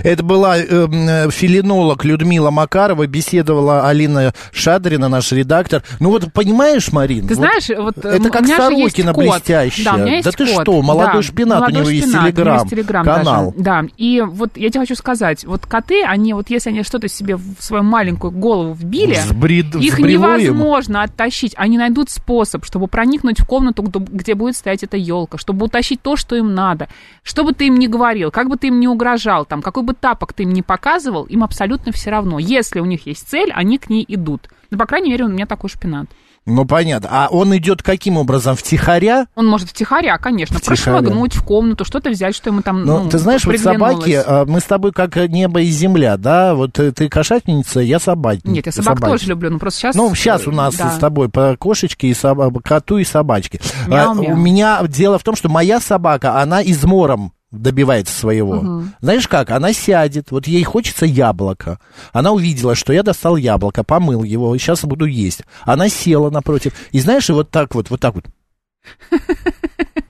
Это 0.05 0.23
была 0.23 0.59
эм, 0.59 1.09
э, 1.09 1.31
филинолог 1.31 2.05
Людмила 2.05 2.51
Макарова, 2.51 3.07
беседовала 3.07 3.89
Алина 3.89 4.33
Шадрина, 4.53 5.09
наш 5.09 5.33
редактор. 5.33 5.83
Ну 6.01 6.11
вот 6.11 6.33
понимаешь, 6.33 6.93
Марин? 6.93 7.23
Ты 7.27 7.35
вот 7.35 7.37
знаешь, 7.37 7.69
вот 7.77 7.99
э, 8.05 8.09
это 8.09 8.29
у 8.29 8.31
как 8.33 8.43
есть 8.43 8.57
Сорокина 8.57 9.13
блестящая. 9.13 9.85
Да, 9.85 9.95
у 9.95 9.99
меня 9.99 10.13
есть 10.15 10.25
Да 10.25 10.31
ты 10.33 10.47
кот. 10.47 10.63
что, 10.63 10.83
молодой 10.83 11.15
Да, 11.15 11.23
шпинат, 11.23 11.59
у 11.59 11.61
молодой 11.63 11.81
него 11.81 11.91
есть 11.91 12.07
шпинат, 12.09 12.23
у 12.23 12.27
него 12.27 12.33
телеграм, 12.37 12.57
есть 12.59 12.71
телеграм 12.71 13.05
канал. 13.05 13.45
даже. 13.53 13.65
Да, 13.65 13.83
и 13.97 14.21
вот 14.27 14.51
я 14.57 14.71
тебе 14.71 14.81
хочу 14.81 14.95
сказать, 14.95 15.45
вот 15.45 15.67
коты, 15.67 16.05
они 16.05 16.33
вот 16.33 16.49
если 16.49 16.71
они 16.71 16.83
что-то 16.85 17.09
себе 17.09 17.37
в 17.37 17.57
свою 17.59 17.83
маленькую 17.83 18.31
голову 18.31 18.73
вбили, 18.73 19.17
Взбред- 19.17 19.77
их 19.81 19.99
им. 19.99 20.07
невозможно 20.07 21.03
оттащить. 21.03 21.55
Они 21.57 21.77
найдут 21.77 22.09
способ, 22.11 22.65
чтобы 22.65 22.87
проникнуть 22.87 23.41
в 23.41 23.47
комнату, 23.47 23.83
где- 23.83 24.35
будет 24.37 24.57
стоять 24.57 24.83
эта 24.85 24.97
елка, 24.97 25.39
чтобы 25.39 25.67
утащить 25.67 26.01
то, 26.03 26.17
что 26.17 26.37
им 26.37 26.55
надо. 26.55 26.89
Что 27.23 27.43
бы 27.45 27.53
ты 27.53 27.67
им 27.67 27.79
ни 27.79 27.89
говорил, 27.89 28.31
как 28.31 28.49
бы 28.49 28.57
ты 28.57 28.69
им 28.69 28.79
ни 28.81 28.87
угрожал, 28.87 29.45
там, 29.45 29.56
какой 29.63 29.83
бы 29.83 29.95
тапок 29.95 30.33
ты 30.33 30.45
им 30.45 30.53
не 30.53 30.63
показывал, 30.63 31.25
им 31.25 31.45
абсолютно 31.45 31.93
все 31.93 32.11
равно. 32.11 32.39
Если 32.39 32.81
у 32.81 32.85
них 32.85 33.07
есть 33.07 33.29
цель, 33.29 33.53
они 33.53 33.79
к 33.79 33.91
ней 33.91 34.05
идут. 34.09 34.49
Ну, 34.71 34.79
по 34.79 34.87
крайней 34.87 35.11
мере, 35.11 35.25
у 35.25 35.29
меня 35.29 35.47
такой 35.47 35.71
шпинат. 35.71 36.07
Ну, 36.47 36.65
понятно. 36.65 37.09
А 37.11 37.29
он 37.29 37.57
идет 37.57 37.83
каким 37.83 38.17
образом? 38.17 38.55
Втихаря? 38.55 39.27
Он 39.35 39.49
может 39.49 39.69
втихаря, 39.69 40.17
конечно, 40.17 40.59
Втихаря. 40.59 40.99
прошмыгнуть 40.99 41.35
в 41.35 41.43
комнату, 41.43 41.85
что-то 41.85 42.11
взять, 42.11 42.37
что 42.37 42.51
ему 42.51 42.63
там, 42.63 42.85
Ну, 42.85 43.03
ну, 43.03 43.11
ты 43.11 43.19
знаешь, 43.19 43.45
вот 43.45 43.59
собаки, 43.59 44.23
а, 44.25 44.45
мы 44.45 44.61
с 44.61 44.65
тобой 44.65 44.93
как 44.93 45.17
небо 45.17 45.61
и 45.61 45.67
земля, 45.67 46.17
да? 46.17 46.55
Вот 46.55 46.79
э, 46.79 46.93
ты 46.93 47.09
кошатница, 47.09 47.81
я 47.81 47.99
собак. 47.99 48.39
Нет, 48.45 48.65
я 48.65 48.71
собак 48.71 49.01
тоже 49.01 49.27
люблю, 49.27 49.51
но 49.51 49.59
просто 49.59 49.81
сейчас... 49.81 49.97
Ну, 49.97 50.15
сейчас 50.15 50.47
у 50.47 50.53
нас 50.53 50.77
да. 50.77 50.93
с 50.93 50.99
тобой 50.99 51.29
по 51.29 51.57
кошечке 51.57 52.09
и 52.09 52.13
соб- 52.13 52.63
коту 52.63 52.99
и 52.99 53.05
собачке. 53.05 53.61
А, 53.87 53.91
Мяу-мяу. 53.91 54.35
у 54.35 54.37
меня 54.37 54.81
дело 54.87 55.19
в 55.19 55.25
том, 55.25 55.35
что 55.35 55.49
моя 55.49 55.81
собака, 55.81 56.41
она 56.41 56.63
измором 56.63 57.33
добивается 57.57 58.17
своего. 58.17 58.85
Знаешь 59.01 59.29
как? 59.29 59.51
Она 59.51 59.73
сядет, 59.73 60.31
вот 60.31 60.47
ей 60.47 60.63
хочется 60.65 61.07
яблоко. 61.07 61.79
Она 62.13 62.33
увидела, 62.33 62.75
что 62.75 62.93
я 62.93 63.03
достал 63.03 63.37
яблоко, 63.37 63.85
помыл 63.85 64.23
его, 64.23 64.57
сейчас 64.59 64.85
буду 64.85 65.05
есть. 65.07 65.43
Она 65.65 65.89
села 65.89 66.31
напротив. 66.31 66.73
И 66.93 67.01
знаешь, 67.01 67.29
и 67.29 67.33
вот 67.33 67.51
так 67.51 67.75
вот, 67.75 67.91
вот 67.91 68.01
так 68.01 68.15
вот. 68.15 68.25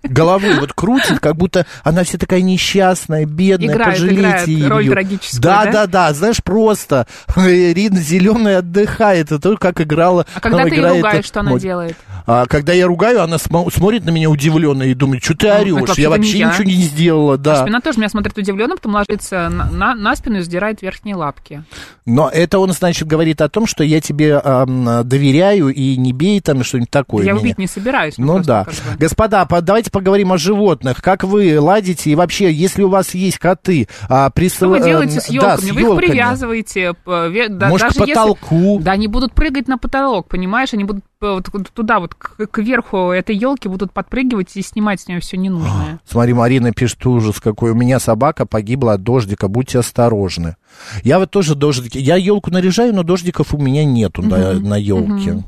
Головой 0.02 0.58
вот 0.60 0.72
крутит, 0.72 1.20
как 1.20 1.36
будто 1.36 1.66
она 1.82 2.04
вся 2.04 2.16
такая 2.18 2.40
несчастная, 2.40 3.26
бедная, 3.26 3.74
Играет, 3.74 3.94
пожалейте 3.94 4.20
играет 4.20 4.48
ее. 4.48 4.68
роль 4.68 4.88
трагическую, 4.88 5.42
да, 5.42 5.64
да? 5.64 5.72
да, 5.72 5.86
да, 5.86 6.12
знаешь, 6.14 6.42
просто 6.42 7.06
Ирина 7.36 7.98
Зеленая 7.98 8.58
отдыхает, 8.58 9.26
это 9.26 9.38
то, 9.40 9.56
как 9.56 9.80
играла. 9.80 10.24
А 10.34 10.40
когда 10.40 10.62
ты 10.64 10.68
ее 10.70 10.76
играет, 10.78 10.96
ругаешь, 10.96 11.24
что 11.24 11.40
она 11.40 11.50
вот. 11.52 11.60
делает? 11.60 11.96
А 12.24 12.46
когда 12.46 12.72
я 12.72 12.86
ругаю, 12.86 13.22
она 13.22 13.36
смо- 13.36 13.70
смотрит 13.72 14.04
на 14.04 14.10
меня 14.10 14.30
удивленно 14.30 14.82
и 14.84 14.94
думает, 14.94 15.22
что 15.24 15.36
ты 15.36 15.48
Ну, 15.48 15.54
орешь? 15.60 15.72
вообще-то 15.74 16.00
Я 16.00 16.08
не 16.08 16.16
вообще 16.16 16.38
я. 16.38 16.48
ничего 16.50 16.64
не 16.64 16.72
сделала, 16.74 17.38
да. 17.38 17.62
Спина 17.62 17.80
тоже 17.80 17.98
меня 17.98 18.08
смотрит 18.08 18.36
удивленно, 18.38 18.76
потом 18.76 18.94
ложится 18.94 19.48
на, 19.48 19.70
на- 19.70 19.94
на 19.94 20.16
спину 20.16 20.38
и 20.38 20.42
сдирает 20.42 20.82
верхние 20.82 21.14
лапки. 21.16 21.62
Но 22.04 22.28
это 22.32 22.58
он, 22.58 22.72
значит, 22.72 23.06
говорит 23.08 23.40
о 23.40 23.48
том, 23.48 23.66
что 23.66 23.82
я 23.84 24.00
тебе 24.00 24.40
ам, 24.42 25.06
доверяю 25.08 25.68
и 25.68 25.96
не 25.96 26.12
бей 26.12 26.40
там 26.40 26.62
что-нибудь 26.64 26.90
такое. 26.90 27.24
я 27.24 27.32
меня. 27.32 27.40
убить 27.40 27.58
не 27.58 27.66
собираюсь. 27.66 28.14
Ну 28.18 28.40
да. 28.40 28.65
Как 28.66 28.74
бы. 28.74 28.98
Господа, 28.98 29.44
по- 29.46 29.60
давайте 29.62 29.90
поговорим 29.90 30.32
о 30.32 30.38
животных. 30.38 31.00
Как 31.02 31.24
вы 31.24 31.58
ладите? 31.60 32.10
И 32.10 32.14
вообще, 32.14 32.52
если 32.52 32.82
у 32.82 32.88
вас 32.88 33.14
есть 33.14 33.38
коты, 33.38 33.88
а, 34.08 34.28
Что 34.28 34.68
вы 34.68 34.78
присыл- 34.78 34.84
делаете 34.84 35.18
э, 35.18 35.20
с 35.20 35.26
да, 35.28 35.32
елками? 35.34 35.70
Вы 35.70 35.80
их 35.80 35.96
привязываете. 35.96 36.94
ве- 37.06 37.48
да, 37.48 37.68
Может, 37.68 37.86
к 37.88 37.90
даже 37.94 38.00
если- 38.10 38.12
потолку? 38.14 38.78
Да, 38.80 38.92
они 38.92 39.08
будут 39.08 39.32
прыгать 39.34 39.68
на 39.68 39.78
потолок, 39.78 40.28
понимаешь? 40.28 40.74
Они 40.74 40.84
будут 40.84 41.04
э, 41.15 41.15
вот 41.20 41.46
туда, 41.72 41.98
вот 41.98 42.14
к, 42.14 42.46
к 42.46 42.58
верху 42.58 43.10
этой 43.10 43.34
елки 43.34 43.68
будут 43.68 43.92
подпрыгивать 43.92 44.54
и 44.56 44.62
снимать 44.62 45.00
с 45.00 45.08
нее 45.08 45.20
все 45.20 45.36
ненужное. 45.38 45.98
Смотри, 46.04 46.34
Марина 46.34 46.72
пишет 46.72 47.04
ужас 47.06 47.40
какой. 47.40 47.70
У 47.70 47.74
меня 47.74 47.98
собака 47.98 48.44
погибла 48.46 48.94
от 48.94 49.02
дождика, 49.02 49.48
будьте 49.48 49.78
осторожны. 49.78 50.56
Я 51.02 51.18
вот 51.18 51.30
тоже 51.30 51.54
дождики. 51.54 51.96
Я 51.98 52.16
елку 52.16 52.50
наряжаю, 52.50 52.94
но 52.94 53.02
дождиков 53.02 53.54
у 53.54 53.58
меня 53.58 53.84
нету 53.84 54.22
на, 54.22 54.52
на 54.54 54.76
елке. 54.76 55.42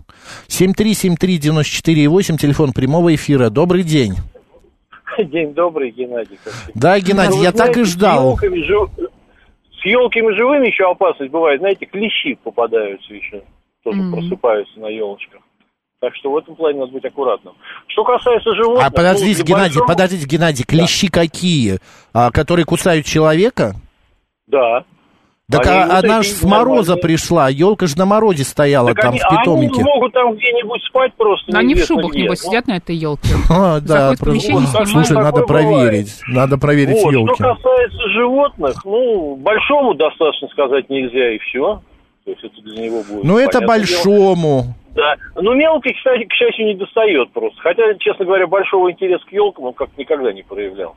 7373948, 0.48 2.36
телефон 2.38 2.72
прямого 2.72 3.14
эфира. 3.14 3.50
Добрый 3.50 3.82
день. 3.82 4.14
День 5.18 5.52
добрый, 5.52 5.90
Геннадий. 5.90 6.38
Да, 6.74 6.98
Геннадий, 7.00 7.38
Ну, 7.38 7.42
я 7.42 7.52
так 7.52 7.76
и 7.76 7.84
ждал. 7.84 8.36
С 8.38 8.42
елками, 8.42 8.62
жив- 8.62 8.90
с 9.80 9.84
елками 9.84 10.34
живыми 10.36 10.66
еще 10.68 10.90
опасность 10.90 11.30
бывает. 11.32 11.60
Знаете, 11.60 11.86
клещи 11.86 12.38
попадаются 12.42 13.12
еще. 13.14 13.42
Тоже 13.84 14.00
Мгм. 14.00 14.12
просыпаются 14.12 14.78
на 14.80 14.86
елочках. 14.86 15.40
Так 16.00 16.14
что 16.14 16.30
в 16.30 16.36
этом 16.36 16.54
плане 16.54 16.78
надо 16.78 16.92
быть 16.92 17.04
аккуратным. 17.04 17.54
Что 17.88 18.04
касается 18.04 18.54
животных... 18.54 18.86
А 18.86 18.90
подождите, 18.90 19.40
ну, 19.40 19.46
Геннадий, 19.46 19.78
большого- 19.80 19.86
подождите, 19.88 20.26
Геннадий, 20.26 20.64
клещи 20.64 21.08
какие? 21.08 21.78
А, 22.14 22.30
которые 22.30 22.64
кусают 22.64 23.04
человека? 23.04 23.74
Да. 24.46 24.84
Так 25.50 25.66
Они 25.66 25.76
а- 25.76 25.86
вот 25.86 26.04
она 26.04 26.20
эти 26.20 26.26
ж 26.26 26.30
с 26.30 26.42
мороза 26.44 26.90
нормальные. 26.90 27.02
пришла, 27.02 27.48
елка 27.48 27.86
же 27.86 27.96
на 27.98 28.04
морозе 28.04 28.44
стояла 28.44 28.88
Так 28.94 29.00
там 29.00 29.10
они, 29.12 29.18
в 29.18 29.28
питомнике. 29.28 29.74
они 29.80 29.82
могут 29.84 30.12
там 30.12 30.34
где-нибудь 30.36 30.82
спать 30.84 31.14
просто. 31.16 31.50
Но 31.52 31.58
они 31.58 31.74
в 31.74 31.84
шубах, 31.84 32.12
где. 32.12 32.22
небось, 32.22 32.40
сидят 32.42 32.66
на 32.68 32.76
этой 32.76 32.94
елке. 32.94 33.30
А, 33.50 33.80
да, 33.80 34.14
слушай, 34.14 35.14
надо 35.16 35.42
проверить, 35.42 36.20
надо 36.28 36.58
проверить 36.58 37.02
елки. 37.02 37.34
Что 37.42 37.54
касается 37.54 38.08
животных, 38.10 38.84
ну, 38.84 39.36
большому 39.36 39.94
достаточно 39.94 40.46
сказать 40.48 40.88
нельзя, 40.90 41.34
и 41.34 41.38
все. 41.38 41.80
То 42.28 42.32
есть 42.32 42.44
это 42.44 42.60
для 42.60 42.84
него 42.84 43.02
будет. 43.08 43.24
Ну, 43.24 43.38
это 43.38 43.60
дело. 43.60 43.68
большому. 43.68 44.74
Да. 44.94 45.14
Ну, 45.36 45.54
мелкий, 45.54 45.94
кстати, 45.94 46.24
к 46.24 46.32
счастью, 46.34 46.66
не 46.66 46.74
достает 46.74 47.32
просто. 47.32 47.58
Хотя, 47.62 47.94
честно 47.94 48.26
говоря, 48.26 48.46
большого 48.46 48.92
интереса 48.92 49.24
к 49.24 49.32
елкам 49.32 49.64
он 49.64 49.72
как 49.72 49.96
никогда 49.96 50.30
не 50.30 50.42
проявлял. 50.42 50.94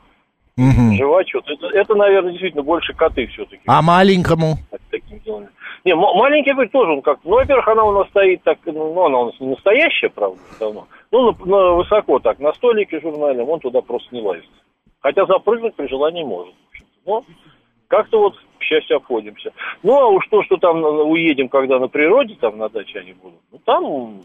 Мгм. 0.58 0.98
Жива 0.98 1.24
что-то. 1.26 1.54
Это, 1.54 1.68
это, 1.68 1.96
наверное, 1.96 2.32
действительно 2.32 2.64
больше 2.64 2.94
коты 2.94 3.28
все-таки. 3.28 3.62
А 3.66 3.82
маленькому? 3.82 4.56
Не, 5.86 5.96
маленький 5.96 6.52
говорит, 6.52 6.74
тоже 6.74 6.92
он 6.92 7.02
как 7.02 7.20
Ну, 7.24 7.36
во-первых, 7.36 7.66
она 7.70 7.86
у 7.86 7.94
нас 7.94 8.10
стоит 8.10 8.44
так, 8.44 8.58
ну, 8.66 9.06
она 9.06 9.20
у 9.20 9.26
нас 9.28 9.40
не 9.40 9.48
настоящая, 9.48 10.10
правда, 10.10 10.38
давно. 10.60 10.88
Ну, 11.12 11.32
на, 11.32 11.46
на- 11.46 11.72
высоко 11.76 12.20
так, 12.20 12.40
на 12.40 12.52
столике 12.54 13.00
журнальном, 13.00 13.50
он 13.50 13.62
туда 13.62 13.80
просто 13.82 14.14
не 14.14 14.22
лазит. 14.22 14.50
Хотя 15.00 15.26
запрыгнуть 15.26 15.76
при 15.76 15.88
желании 15.88 16.26
может. 16.26 16.54
Но 17.06 17.24
как-то 17.88 18.20
вот, 18.20 18.36
к 18.62 18.64
счастью, 18.64 18.98
обходимся. 18.98 19.52
Ну, 19.84 20.00
а 20.00 20.08
уж 20.08 20.26
то, 20.30 20.44
что 20.44 20.58
там 20.58 20.82
на- 20.82 20.88
уедем, 20.90 21.50
когда 21.50 21.80
на 21.80 21.88
природе, 21.88 22.36
там 22.40 22.58
на 22.58 22.70
даче 22.70 23.00
они 23.00 23.14
будут, 23.14 23.40
ну, 23.52 23.60
там 23.66 24.22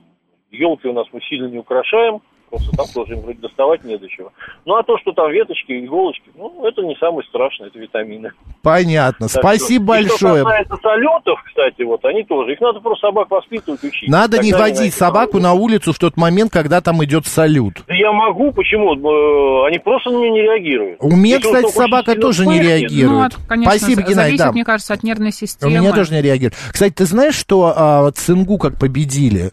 елки 0.51 0.87
у 0.89 0.93
нас 0.93 1.07
мы 1.13 1.21
сильно 1.23 1.49
не 1.49 1.59
украшаем, 1.59 2.21
просто 2.57 2.77
там 2.77 2.87
тоже 2.95 3.15
им 3.15 3.21
вроде 3.21 3.39
доставать 3.41 3.85
не 3.85 3.97
до 3.99 4.09
чего. 4.09 4.33
Ну, 4.65 4.75
а 4.77 4.83
то, 4.83 4.99
что 4.99 5.13
там 5.13 5.31
веточки, 5.31 5.85
иголочки, 5.85 6.31
ну, 6.37 6.65
это 6.67 6.83
не 6.83 6.97
самое 6.97 7.27
страшное, 7.29 7.69
это 7.69 7.79
витамины. 7.79 8.33
Понятно. 8.63 9.29
Так 9.29 9.43
Спасибо 9.43 9.95
что- 9.95 10.03
и 10.03 10.09
большое. 10.09 10.35
Что 10.43 10.45
касается 10.45 10.77
салютов, 10.83 11.43
кстати, 11.47 11.83
вот 11.83 12.05
они 12.05 12.25
тоже. 12.25 12.53
Их 12.53 12.61
надо 12.61 12.81
просто 12.81 13.07
собак 13.09 13.31
воспитывать, 13.31 13.83
учить. 13.85 14.09
Надо 14.09 14.39
не 14.39 14.51
Тогда 14.51 14.67
они 14.67 14.75
водить 14.77 14.95
собаку 14.95 15.39
на 15.39 15.53
улицу 15.53 15.93
в 15.93 15.99
тот 15.99 16.17
момент, 16.17 16.53
когда 16.53 16.81
там 16.81 17.03
идет 17.05 17.27
салют. 17.27 17.83
Да 17.87 17.95
я 17.95 18.13
могу, 18.13 18.53
почему? 18.53 18.95
Э, 18.95 19.67
Они 19.69 19.79
просто 19.79 20.11
на 20.11 20.17
меня 20.17 20.31
не 20.33 20.43
реагируют. 20.43 20.99
У 21.01 21.11
меня, 21.11 21.37
Если 21.37 21.49
кстати, 21.49 21.73
собака 21.73 22.15
тоже 22.15 22.47
не 22.47 22.61
реагирует. 22.61 23.11
Ну, 23.11 23.25
от, 23.25 23.35
конечно, 23.49 23.73
Спасибо, 23.73 24.03
Геннадий, 24.03 24.15
зависит, 24.15 24.39
да. 24.47 24.53
мне 24.53 24.65
кажется, 24.65 24.95
от 24.95 25.03
нервной 25.03 25.29
У 25.29 25.33
системы. 25.33 25.73
меня 25.79 25.93
тоже 25.93 26.13
не 26.15 26.23
реагирует. 26.23 26.55
Кстати, 26.73 26.93
ты 26.93 27.05
знаешь, 27.05 27.35
что 27.35 27.73
а, 27.77 28.11
цингу 28.13 28.59
как 28.59 28.79
победили? 28.79 29.51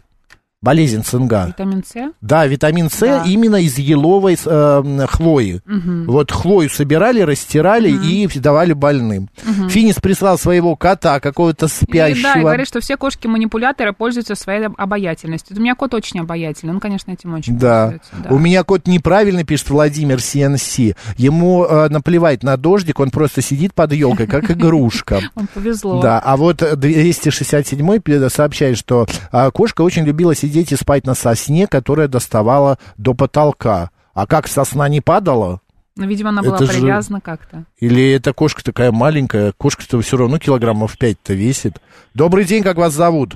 Болезнь 0.63 1.03
цинга. 1.03 1.47
Витамин 1.49 1.83
С? 1.85 2.11
Да, 2.21 2.45
витамин 2.47 2.89
С 2.89 2.99
Да. 3.01 3.23
именно 3.27 3.57
из 3.57 3.77
еловой 3.77 4.37
э, 4.43 4.49
м, 4.83 5.05
хвои. 5.07 5.59
Мгм. 5.65 6.05
Вот 6.07 6.31
хвою 6.31 6.69
собирали, 6.69 7.19
растирали 7.19 7.89
и 7.89 8.25
давали 8.39 8.71
больным. 8.73 9.29
Финис 9.69 9.95
прислал 9.95 10.37
своего 10.37 10.77
кота, 10.77 11.19
какого-то 11.19 11.65
И, 11.65 11.69
спящего. 11.69 12.23
да, 12.33 12.39
и 12.39 12.41
говорит, 12.43 12.67
что 12.67 12.79
все 12.79 12.95
кошки-манипуляторы 12.95 13.91
пользуются 13.91 14.35
своей 14.35 14.65
обаятельностью. 14.67 15.57
У 15.57 15.59
меня 15.59 15.75
кот 15.75 15.93
очень 15.93 16.21
обаятельный, 16.21 16.73
он, 16.73 16.79
конечно, 16.79 17.11
этим 17.11 17.33
очень 17.33 17.57
Да. 17.59 17.87
пользуется. 17.87 18.11
да. 18.23 18.33
У 18.33 18.39
меня 18.39 18.63
кот 18.63 18.87
неправильно 18.87 19.43
пишет 19.43 19.69
Владимир 19.69 20.17
CNC. 20.19 20.95
Ему 21.17 21.65
э, 21.65 21.89
наплевать 21.89 22.41
на 22.41 22.55
дождик, 22.55 23.01
он 23.01 23.11
просто 23.11 23.41
сидит 23.41 23.73
под 23.73 23.91
елкой, 23.91 24.27
как 24.27 24.49
игрушка. 24.51 25.19
Он 25.35 25.47
повезло. 25.53 26.01
Да, 26.01 26.19
а 26.19 26.37
вот 26.37 26.61
267-й 26.61 27.99
пи- 27.99 28.29
сообщает, 28.29 28.77
что 28.77 29.05
а, 29.31 29.51
кошка 29.51 29.81
очень 29.81 30.05
любила 30.05 30.33
сидеть 30.33 30.52
и 30.71 30.75
спать 30.75 31.05
на 31.05 31.13
сосне, 31.15 31.67
которая 31.67 32.07
доставала 32.07 32.77
до 32.97 33.13
потолка. 33.13 33.89
А 34.13 34.27
как 34.27 34.47
сосна 34.47 34.87
не 34.89 35.01
падала? 35.01 35.59
Но, 35.95 36.05
видимо, 36.05 36.29
она 36.29 36.41
была 36.41 36.55
Это 36.55 36.65
же- 36.65 36.79
привязана 36.79 37.21
как-то. 37.21 37.65
Или 37.77 38.11
эта 38.13 38.33
кошка 38.33 38.63
такая 38.63 38.91
маленькая? 38.91 39.51
Кошка-то 39.55 39.99
все 40.01 40.17
равно 40.17 40.39
килограммов 40.39 40.95
5-то 40.97 41.33
весит. 41.33 41.73
Добрый 42.13 42.45
день, 42.45 42.63
как 42.63 42.77
вас 42.77 42.93
зовут? 42.93 43.35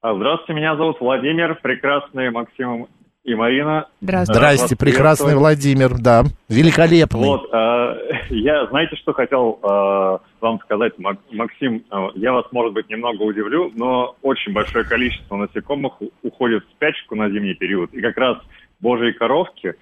А, 0.00 0.14
Здравствуйте, 0.14 0.54
меня 0.60 0.76
зовут 0.76 0.96
Владимир, 1.00 1.54
прекрасный 1.62 2.30
Максим 2.30 2.88
и 3.24 3.34
Марина. 3.34 3.88
Здравствуйте. 4.00 4.40
Рад 4.40 4.54
Здрасте, 4.56 4.76
прекрасный. 4.76 5.36
Владимир, 5.36 5.94
да, 5.98 6.24
великолепный. 6.48 7.20
Вот, 7.20 7.48
э, 7.52 7.94
я, 8.30 8.66
знаете, 8.66 8.96
что 8.96 9.12
хотел 9.12 9.60
э, 9.62 10.18
вам 10.40 10.58
сказать, 10.64 10.98
Мак- 10.98 11.20
Максим, 11.30 11.84
э, 11.90 12.08
я 12.16 12.32
вас, 12.32 12.46
может 12.50 12.72
быть, 12.72 12.88
немного 12.90 13.22
удивлю, 13.22 13.70
но 13.74 14.16
очень 14.22 14.52
большое 14.52 14.84
количество 14.84 15.36
насекомых 15.36 15.94
уходит 16.22 16.64
в 16.64 16.70
спячку 16.72 17.14
на 17.14 17.30
зимний 17.30 17.54
период, 17.54 17.92
и 17.94 18.00
как 18.00 18.16
раз 18.16 18.38
божьи 18.80 19.12
коровки 19.12 19.74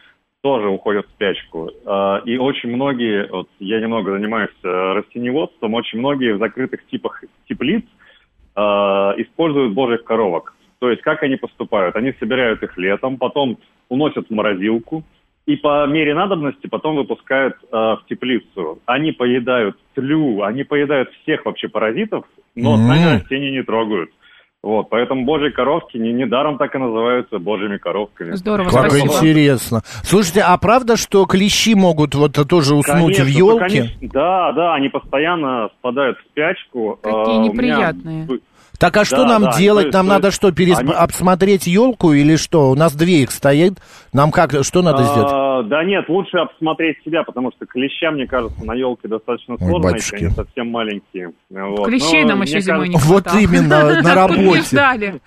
тоже 0.43 0.69
уходят 0.69 1.07
в 1.07 1.11
спячку. 1.11 1.71
Э, 1.87 2.21
и 2.27 2.37
очень 2.37 2.71
многие, 2.71 3.27
вот 3.31 3.49
я 3.59 3.81
немного 3.81 4.13
занимаюсь 4.13 4.51
э, 4.63 4.69
растеневодством, 4.69 5.73
очень 5.75 5.99
многие 5.99 6.35
в 6.35 6.39
закрытых 6.39 6.87
типах 6.89 7.25
теплиц 7.49 7.85
э, 8.55 8.61
используют 8.61 9.73
божьих 9.73 10.05
коровок. 10.05 10.55
То 10.81 10.91
есть 10.91 11.03
как 11.03 11.23
они 11.23 11.37
поступают? 11.37 11.95
Они 11.95 12.15
собирают 12.19 12.63
их 12.63 12.77
летом, 12.79 13.19
потом 13.19 13.59
уносят 13.89 14.29
в 14.29 14.33
морозилку, 14.33 15.05
и 15.47 15.57
по 15.57 15.87
мере 15.87 16.15
надобности 16.15 16.67
потом 16.69 16.97
выпускают 16.97 17.55
э, 17.63 17.67
в 17.77 18.03
теплицу. 18.09 18.79
Они 18.87 19.13
поедают 19.13 19.77
тлю, 19.95 20.43
они 20.43 20.65
поедают 20.65 21.11
всех 21.23 21.45
вообще 21.45 21.69
паразитов, 21.69 22.25
но 22.55 22.75
М. 22.75 22.87
сами 22.87 23.15
растения 23.21 23.51
не 23.51 23.63
трогают. 23.63 24.11
Вот, 24.63 24.91
поэтому 24.91 25.25
божьи 25.25 25.49
коровки 25.51 25.97
не, 25.97 26.13
недаром 26.13 26.59
так 26.59 26.75
и 26.75 26.79
называются 26.79 27.39
божьими 27.39 27.79
коровками. 27.79 28.33
Здорово, 28.33 28.69
Как 28.69 28.91
спасибо. 28.91 29.15
интересно. 29.15 29.81
Слушайте, 30.05 30.43
а 30.43 30.57
правда, 30.59 30.99
что 30.99 31.25
клещи 31.25 31.75
могут 31.75 32.15
вот 32.15 32.33
тоже 32.47 32.75
уснуть 32.75 33.17
Конечно, 33.17 33.25
в 33.25 33.29
елке? 33.29 33.59
конечно. 33.59 34.09
Да, 34.13 34.53
да, 34.53 34.75
они 34.75 34.91
постоянно 34.91 35.71
спадают 35.79 36.19
в 36.19 36.23
спячку. 36.31 36.99
Какие 37.03 37.15
Э, 37.15 37.39
у 37.39 37.41
меня 37.41 37.53
неприятные. 37.53 38.29
Так 38.81 38.97
а 38.97 39.05
что 39.05 39.19
Да, 39.19 39.27
нам 39.29 39.43
да, 39.45 39.59
делать? 39.59 39.85
есть- 39.87 39.95
нам 39.95 40.07
надо 40.09 40.29
есть 40.29 40.37
что, 40.37 40.51
перес... 40.53 40.79
они- 40.79 40.93
обсмотреть 40.93 41.67
елку 41.67 42.13
или 42.13 42.37
что? 42.37 42.71
У 42.71 42.75
нас 42.75 42.95
две 42.95 43.23
их 43.23 43.31
стоит. 43.31 43.75
Нам 44.15 44.33
как, 44.33 44.53
что 44.65 44.81
надо 44.83 45.05
сделать? 45.05 45.29
А, 45.31 45.63
Да 45.63 45.85
нет, 45.85 46.09
лучше 46.09 46.39
обсмотреть 46.39 46.97
себя, 47.05 47.23
потому 47.23 47.53
что 47.55 47.67
клеща, 47.67 48.11
мне 48.11 48.27
кажется, 48.27 48.65
на 48.65 48.73
елке 48.75 49.07
достаточно 49.07 49.59
сложно, 49.59 49.91
батюшки. 49.93 50.15
если 50.15 50.27
они 50.27 50.35
совсем 50.35 50.71
маленькие. 50.71 51.33
Вот. 51.51 51.87
Клещей 51.87 52.23
Но 52.23 52.29
нам 52.31 52.39
мне 52.39 52.51
еще 52.51 52.61
зимой 52.63 52.89
не 52.89 52.95
кажется- 52.95 53.13
Вот 53.13 53.25
хватало. 53.25 53.41
именно, 53.43 54.03
на 54.03 54.15
работе. 54.15 55.21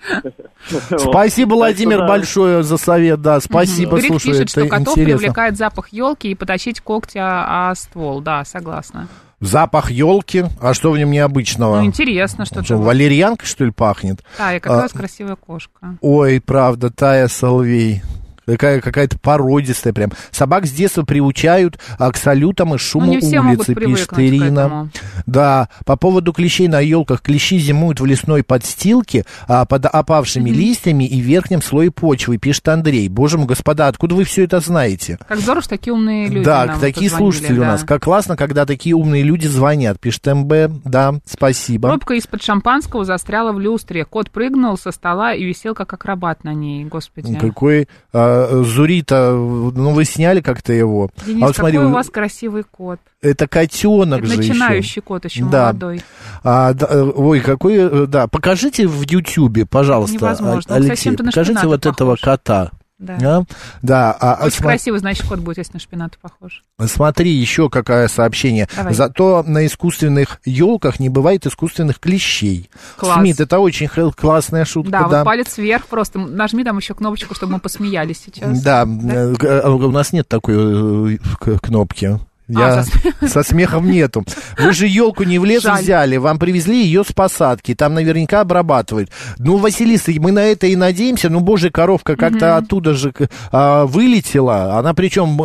Спасибо, 0.98 1.54
Владимир, 1.54 2.06
большое 2.06 2.62
за 2.62 2.76
совет. 2.76 3.22
Да, 3.22 3.40
спасибо, 3.40 3.96
слушай, 3.98 4.30
пишет, 4.32 4.50
что 4.50 4.62
это 4.62 4.70
котов 4.70 4.98
интересно. 4.98 5.18
привлекает 5.18 5.56
запах 5.56 5.88
елки 5.92 6.28
и 6.30 6.34
потащить 6.34 6.80
когти 6.80 7.18
о 7.22 7.72
ствол. 7.76 8.20
Да, 8.20 8.44
согласна. 8.44 9.06
Запах 9.46 9.90
елки. 9.90 10.44
А 10.60 10.74
что 10.74 10.90
в 10.90 10.98
нем 10.98 11.10
необычного? 11.10 11.80
Ну, 11.80 11.86
интересно, 11.86 12.46
что 12.46 12.62
то 12.62 12.76
валерьянка, 12.76 13.46
что 13.46 13.64
ли, 13.64 13.70
пахнет? 13.70 14.22
Да, 14.38 14.54
и 14.54 14.60
как 14.60 14.72
А, 14.72 14.82
раз 14.82 14.92
красивая 14.92 15.36
кошка. 15.36 15.96
Ой, 16.00 16.40
правда, 16.40 16.90
Тая 16.90 17.28
Соловей. 17.28 18.02
Такая 18.46 18.80
какая-то 18.80 19.18
породистая 19.18 19.92
прям. 19.92 20.12
Собак 20.30 20.66
с 20.66 20.70
детства 20.70 21.02
приучают 21.02 21.78
а, 21.98 22.12
к 22.12 22.16
салютам 22.16 22.74
и 22.74 22.78
шуму 22.78 23.06
Ну, 23.06 23.40
улицы, 23.40 23.74
пишет 23.74 24.10
Ирина. 24.18 24.90
Да, 25.26 25.68
по 25.86 25.96
поводу 25.96 26.32
клещей 26.32 26.68
на 26.68 26.80
елках. 26.80 27.22
Клещи 27.22 27.58
зимуют 27.58 28.00
в 28.00 28.06
лесной 28.06 28.42
подстилке 28.42 29.24
а, 29.48 29.64
под 29.64 29.86
опавшими 29.86 30.50
листьями 30.50 31.04
и 31.04 31.20
верхнем 31.20 31.62
слое 31.62 31.90
почвы, 31.90 32.36
пишет 32.38 32.68
Андрей. 32.68 33.08
Боже 33.08 33.38
мой, 33.38 33.46
господа, 33.46 33.88
откуда 33.88 34.14
вы 34.14 34.24
все 34.24 34.44
это 34.44 34.60
знаете? 34.60 35.18
Как 35.26 35.38
здорово, 35.38 35.62
что 35.62 35.70
такие 35.70 35.94
умные 35.94 36.28
люди 36.28 36.44
да, 36.44 36.66
нам 36.66 36.80
такие 36.80 37.10
слушатели 37.10 37.58
у 37.58 37.62
да. 37.62 37.72
нас. 37.72 37.84
Как 37.84 38.02
классно, 38.02 38.36
когда 38.36 38.66
такие 38.66 38.94
умные 38.94 39.22
люди 39.22 39.46
звонят, 39.46 39.98
пишет 40.00 40.26
МБ. 40.26 40.82
Да, 40.84 41.14
спасибо. 41.24 41.88
Пробка 41.88 42.14
из-под 42.14 42.42
шампанского 42.42 43.04
застряла 43.04 43.52
в 43.52 43.60
люстре. 43.60 44.04
Кот 44.04 44.30
прыгнул 44.30 44.76
со 44.76 44.90
стола 44.90 45.34
и 45.34 45.44
висел 45.44 45.74
как 45.74 45.92
акробат 45.92 46.44
на 46.44 46.52
ней. 46.52 46.84
Господи. 46.84 47.36
Какой 47.36 47.88
а, 48.12 48.33
Зурита, 48.64 49.32
ну 49.32 49.90
вы 49.90 50.04
сняли 50.04 50.40
как-то 50.40 50.72
его. 50.72 51.10
Денис, 51.26 51.42
а 51.42 51.46
вот 51.46 51.56
смотри, 51.56 51.76
какой 51.78 51.90
у 51.90 51.94
вас 51.94 52.08
красивый 52.08 52.64
кот. 52.64 53.00
это 53.22 53.46
котенок 53.48 54.20
Это 54.20 54.28
же 54.28 54.36
начинающий 54.38 54.88
еще. 54.88 55.00
кот, 55.00 55.24
еще 55.24 55.44
да. 55.44 55.66
молодой. 55.66 56.02
А, 56.42 56.72
да, 56.74 56.86
э, 56.90 57.02
ой, 57.02 57.40
какой, 57.40 57.74
э, 57.76 58.06
да, 58.06 58.26
покажите 58.26 58.86
в 58.86 59.02
Ютьюбе, 59.02 59.66
пожалуйста, 59.66 60.16
Невозможно. 60.16 60.74
Алексей, 60.74 61.16
покажите 61.16 61.66
вот 61.66 61.86
этого 61.86 62.16
кота. 62.20 62.70
Да. 63.04 63.38
А? 63.38 63.44
Да, 63.82 64.16
а, 64.18 64.34
а 64.34 64.46
Очень 64.46 64.58
сма- 64.58 64.62
красивый, 64.62 65.00
значит, 65.00 65.26
кот 65.26 65.40
будет, 65.40 65.58
если 65.58 65.74
на 65.74 65.80
шпинат 65.80 66.18
похож. 66.18 66.64
Смотри, 66.86 67.30
еще 67.30 67.70
какое 67.70 68.08
сообщение. 68.08 68.68
Давай. 68.76 68.94
Зато 68.94 69.42
на 69.46 69.66
искусственных 69.66 70.40
елках 70.44 71.00
не 71.00 71.08
бывает 71.08 71.46
искусственных 71.46 72.00
клещей. 72.00 72.70
Класс. 72.96 73.20
Смит, 73.20 73.40
это 73.40 73.58
очень 73.58 73.88
классная 74.12 74.64
шутка, 74.64 74.90
Да, 74.90 75.08
да. 75.08 75.18
вот 75.18 75.24
палец 75.24 75.56
вверх 75.58 75.86
просто. 75.86 76.18
Нажми 76.18 76.64
там 76.64 76.78
еще 76.78 76.94
кнопочку, 76.94 77.34
чтобы 77.34 77.54
мы 77.54 77.58
посмеялись 77.60 78.22
сейчас. 78.24 78.62
Да, 78.62 78.84
э, 78.84 79.34
э, 79.40 79.68
у 79.68 79.90
нас 79.90 80.12
нет 80.12 80.28
такой 80.28 81.16
э, 81.16 81.58
кнопки. 81.62 82.18
Я... 82.48 82.80
А, 82.80 82.84
со 82.84 83.28
Со 83.28 83.42
смехом 83.42 83.90
нету. 83.90 84.24
Вы 84.58 84.72
же 84.72 84.86
елку 84.86 85.24
не 85.24 85.38
в 85.38 85.44
лес 85.44 85.62
Жаль. 85.62 85.82
взяли, 85.82 86.16
вам 86.18 86.38
привезли 86.38 86.82
ее 86.84 87.02
с 87.02 87.12
посадки, 87.12 87.74
там 87.74 87.94
наверняка 87.94 88.42
обрабатывают. 88.42 89.10
Ну, 89.38 89.56
Василиса, 89.56 90.12
мы 90.18 90.30
на 90.30 90.44
это 90.44 90.66
и 90.66 90.76
надеемся, 90.76 91.30
ну, 91.30 91.40
божья 91.40 91.70
коровка 91.70 92.16
как-то 92.16 92.56
оттуда 92.56 92.94
же 92.94 93.12
а, 93.50 93.86
вылетела, 93.86 94.78
она 94.78 94.92
причем, 94.94 95.36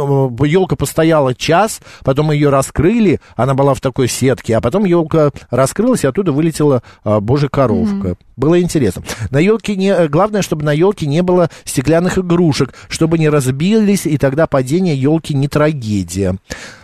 елка 0.45 0.75
постояла 0.75 1.33
час, 1.33 1.79
потом 2.03 2.31
ее 2.31 2.49
раскрыли, 2.49 3.21
она 3.35 3.53
была 3.53 3.73
в 3.73 3.81
такой 3.81 4.07
сетке, 4.07 4.57
а 4.57 4.61
потом 4.61 4.85
елка 4.85 5.31
раскрылась, 5.49 6.03
и 6.03 6.07
оттуда 6.07 6.31
вылетела 6.31 6.83
а, 7.03 7.19
божья 7.21 7.47
коровка. 7.47 8.17
Было 8.39 8.61
интересно. 8.61 9.03
На 9.31 9.39
елке 9.39 9.75
не, 9.75 9.89
э, 9.89 10.07
главное, 10.07 10.41
чтобы 10.41 10.63
на 10.63 10.71
елке 10.71 11.05
не 11.07 11.21
было 11.21 11.49
стеклянных 11.65 12.17
игрушек, 12.17 12.73
чтобы 12.87 13.17
не 13.17 13.27
разбились, 13.27 14.05
и 14.05 14.17
тогда 14.17 14.47
падение 14.47 14.95
елки 14.95 15.33
не 15.33 15.49
трагедия. 15.49 16.37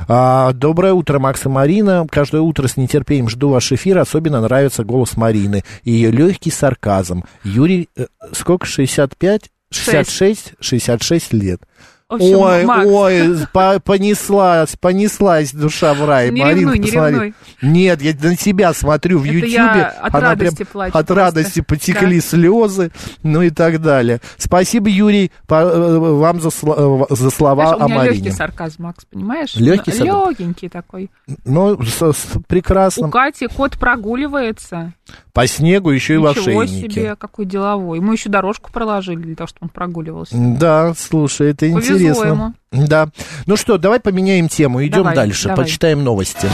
А, 0.07 0.53
доброе 0.53 0.93
утро, 0.93 1.19
Макс 1.19 1.45
и 1.45 1.49
Марина. 1.49 2.05
Каждое 2.09 2.41
утро 2.41 2.67
с 2.67 2.77
нетерпением 2.77 3.29
жду 3.29 3.49
ваш 3.49 3.71
эфир. 3.71 3.97
Особенно 3.97 4.41
нравится 4.41 4.83
голос 4.83 5.17
Марины 5.17 5.63
и 5.83 5.91
ее 5.91 6.11
легкий 6.11 6.51
сарказм. 6.51 7.23
Юрий, 7.43 7.89
э, 7.95 8.05
сколько? 8.31 8.65
65? 8.65 9.49
66? 9.71 10.53
66 10.59 11.33
лет. 11.33 11.61
В 12.07 12.13
общем, 12.13 12.37
ой, 12.37 12.65
Макс. 12.65 12.87
ой, 12.87 13.35
по- 13.53 13.79
понеслась, 13.79 14.75
понеслась 14.79 15.51
душа 15.51 15.95
в 15.95 16.05
рай. 16.05 16.29
Не 16.29 16.41
Марина, 16.43 16.59
ревнуй, 16.59 16.77
не 16.77 16.85
посмотри. 16.85 17.13
ревнуй. 17.15 17.33
Нет, 17.63 18.01
я 18.03 18.13
на 18.21 18.35
тебя 18.35 18.73
смотрю 18.75 19.17
в 19.17 19.23
Ютьюбе. 19.23 19.85
от 19.85 20.13
Она 20.13 20.19
радости 20.29 20.55
прям 20.57 20.67
плачу 20.71 20.89
От 20.89 21.07
просто. 21.07 21.15
радости 21.15 21.61
потекли 21.61 22.17
Да. 22.19 22.27
слезы, 22.27 22.91
ну 23.23 23.41
и 23.41 23.49
так 23.49 23.81
далее. 23.81 24.21
Спасибо, 24.37 24.87
Юрий, 24.87 25.31
по- 25.47 25.55
э, 25.63 25.97
вам 25.97 26.41
за, 26.41 26.49
э, 26.49 27.05
за 27.09 27.29
слова 27.31 27.63
Знаешь, 27.69 27.81
у 27.81 27.83
о 27.83 27.87
меня 27.87 27.97
Марине. 27.97 28.15
легкий 28.17 28.31
сарказм, 28.31 28.83
Макс, 28.83 29.03
понимаешь? 29.11 29.55
Легкий 29.55 29.91
сарказм. 29.91 30.29
Легенький 30.29 30.69
такой. 30.69 31.09
Ну, 31.43 31.81
с- 31.81 32.13
с- 32.13 32.27
прекрасно. 32.47 33.07
У 33.07 33.09
Кати 33.09 33.47
кот 33.47 33.79
прогуливается. 33.79 34.93
По 35.33 35.47
снегу 35.47 35.89
еще 35.91 36.15
и 36.15 36.17
в 36.17 36.21
Ничего 36.29 36.61
ошейнике. 36.61 36.89
себе, 37.01 37.15
какой 37.15 37.45
деловой. 37.45 37.99
Мы 37.99 38.13
еще 38.13 38.29
дорожку 38.29 38.71
проложили 38.71 39.21
для 39.21 39.35
того, 39.35 39.47
чтобы 39.47 39.65
он 39.65 39.69
прогуливался. 39.69 40.35
Да, 40.37 40.93
слушай, 40.97 41.49
это 41.51 41.59
Повезло 41.65 41.79
интересно. 41.79 41.94
Ему. 41.99 42.53
Да. 42.71 43.09
Ну 43.45 43.55
что, 43.57 43.77
давай 43.77 43.99
поменяем 43.99 44.49
тему, 44.49 44.83
идем 44.85 44.99
Давай, 44.99 45.15
дальше, 45.15 45.47
давай. 45.47 45.65
почитаем 45.65 46.03
новости. 46.03 46.49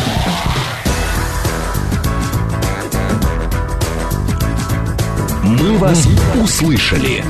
«Мы 5.43 5.77
вас 5.77 6.07
услышали». 6.41 7.23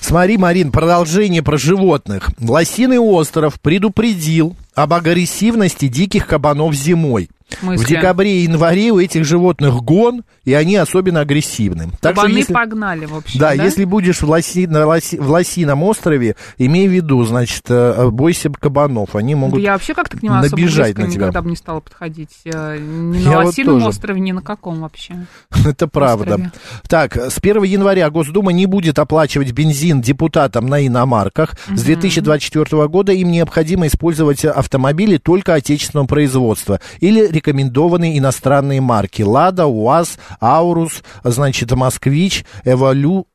Смотри, 0.00 0.38
Марин, 0.38 0.72
продолжение 0.72 1.42
про 1.42 1.56
животных. 1.56 2.30
Лосиный 2.40 2.98
остров 2.98 3.60
предупредил 3.60 4.56
об 4.74 4.92
агрессивности 4.94 5.86
диких 5.86 6.26
кабанов 6.26 6.74
зимой. 6.74 7.30
В 7.50 7.58
смысле? 7.60 7.84
В 7.84 7.88
декабре 7.88 8.38
и 8.40 8.42
январе 8.44 8.90
у 8.90 8.98
этих 8.98 9.24
животных 9.24 9.74
гон, 9.82 10.22
и 10.44 10.52
они 10.54 10.76
особенно 10.76 11.20
агрессивны. 11.20 11.90
Так 12.00 12.12
что 12.14 12.22
Кабаны 12.22 12.38
если- 12.38 12.52
погнали, 12.52 13.06
в 13.06 13.16
общем, 13.16 13.38
Да, 13.40 13.54
да? 13.54 13.64
если 13.64 13.84
будешь 13.84 14.20
в, 14.22 14.28
Лоси, 14.28 14.66
на 14.66 14.84
Лоси- 14.86 15.20
в 15.20 15.30
Лосином 15.30 15.82
острове, 15.82 16.36
имей 16.58 16.88
в 16.88 16.92
виду, 16.92 17.24
значит, 17.24 17.64
э, 17.68 18.08
бойся 18.10 18.50
кабанов, 18.50 19.14
они 19.16 19.34
Да 19.34 19.40
могут 19.40 19.60
я 19.60 19.72
вообще 19.72 19.94
как-то 19.94 20.16
к 20.18 20.22
нему 20.22 20.36
особо 20.36 20.56
близко 20.56 20.80
на 20.82 20.92
тебя. 20.92 21.06
никогда 21.06 21.42
бы 21.42 21.50
не 21.50 21.56
стала 21.56 21.80
подходить. 21.80 22.30
э, 22.44 22.78
Ни 22.80 23.18
Я 23.18 23.30
на 23.30 23.36
вот 23.38 23.44
Лосином 23.46 23.74
тоже. 23.76 23.86
острове, 23.88 24.20
ни 24.20 24.32
на 24.32 24.42
каком 24.42 24.80
вообще. 24.80 25.26
Это 25.66 25.86
правда. 25.88 26.34
острове. 26.34 26.52
Так, 26.88 27.16
с 27.16 27.38
1 27.38 27.62
января 27.64 28.08
Госдума 28.10 28.52
не 28.52 28.66
будет 28.66 28.98
оплачивать 28.98 29.52
бензин 29.52 30.00
депутатам 30.00 30.66
на 30.66 30.86
иномарках. 30.86 31.54
С 31.74 31.82
2024 31.82 32.88
года 32.88 33.12
им 33.12 33.30
необходимо 33.30 33.86
использовать 33.86 34.44
автомобили 34.44 35.16
только 35.16 35.54
отечественного 35.54 36.06
производства 36.06 36.80
или 37.00 37.26
рекомендованные 37.40 38.18
иностранные 38.18 38.80
марки. 38.80 39.22
Лада, 39.22 39.66
УАЗ, 39.66 40.18
Аурус, 40.40 41.02
значит, 41.24 41.72
Москвич, 41.72 42.44
Эволю, 42.64 43.26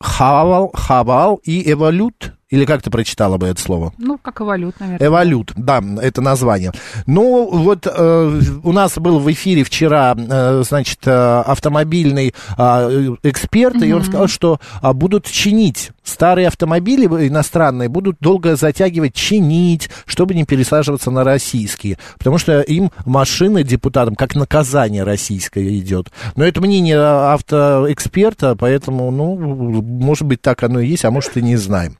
Хавал, 0.00 0.70
Хавал 0.74 1.36
и 1.44 1.70
Эволют. 1.70 2.32
Или 2.48 2.64
как 2.64 2.80
ты 2.80 2.90
прочитала 2.90 3.38
бы 3.38 3.48
это 3.48 3.60
слово? 3.60 3.92
Ну, 3.98 4.18
как 4.18 4.40
эволют, 4.40 4.78
наверное. 4.78 5.08
Эволют, 5.08 5.52
да, 5.56 5.82
это 6.00 6.20
название. 6.20 6.70
Ну, 7.06 7.50
вот 7.50 7.88
э, 7.92 8.40
у 8.62 8.72
нас 8.72 8.96
был 8.98 9.18
в 9.18 9.32
эфире 9.32 9.64
вчера, 9.64 10.14
э, 10.16 10.62
значит, 10.64 11.00
э, 11.06 11.10
автомобильный 11.10 12.34
э, 12.56 13.16
эксперт, 13.24 13.82
и 13.82 13.92
он 13.92 14.04
сказал, 14.04 14.28
что 14.28 14.60
а, 14.80 14.92
будут 14.92 15.26
чинить 15.26 15.90
старые 16.06 16.48
автомобили 16.48 17.06
иностранные, 17.26 17.88
будут 17.88 18.16
долго 18.20 18.56
затягивать, 18.56 19.14
чинить, 19.14 19.90
чтобы 20.06 20.34
не 20.34 20.44
пересаживаться 20.44 21.10
на 21.10 21.24
российские, 21.24 21.98
потому 22.16 22.38
что 22.38 22.60
им 22.60 22.90
машины 23.04 23.62
депутатам 23.62 24.14
как 24.14 24.34
наказание 24.34 25.02
российское 25.02 25.76
идет. 25.78 26.10
Но 26.36 26.44
это 26.44 26.60
мнение 26.60 26.98
автоэксперта, 26.98 28.56
поэтому, 28.56 29.10
ну, 29.10 29.36
может 29.36 30.26
быть, 30.26 30.40
так 30.40 30.62
оно 30.62 30.80
и 30.80 30.86
есть, 30.86 31.04
а 31.04 31.10
может 31.10 31.36
и 31.36 31.42
не 31.42 31.56
знаем. 31.56 31.96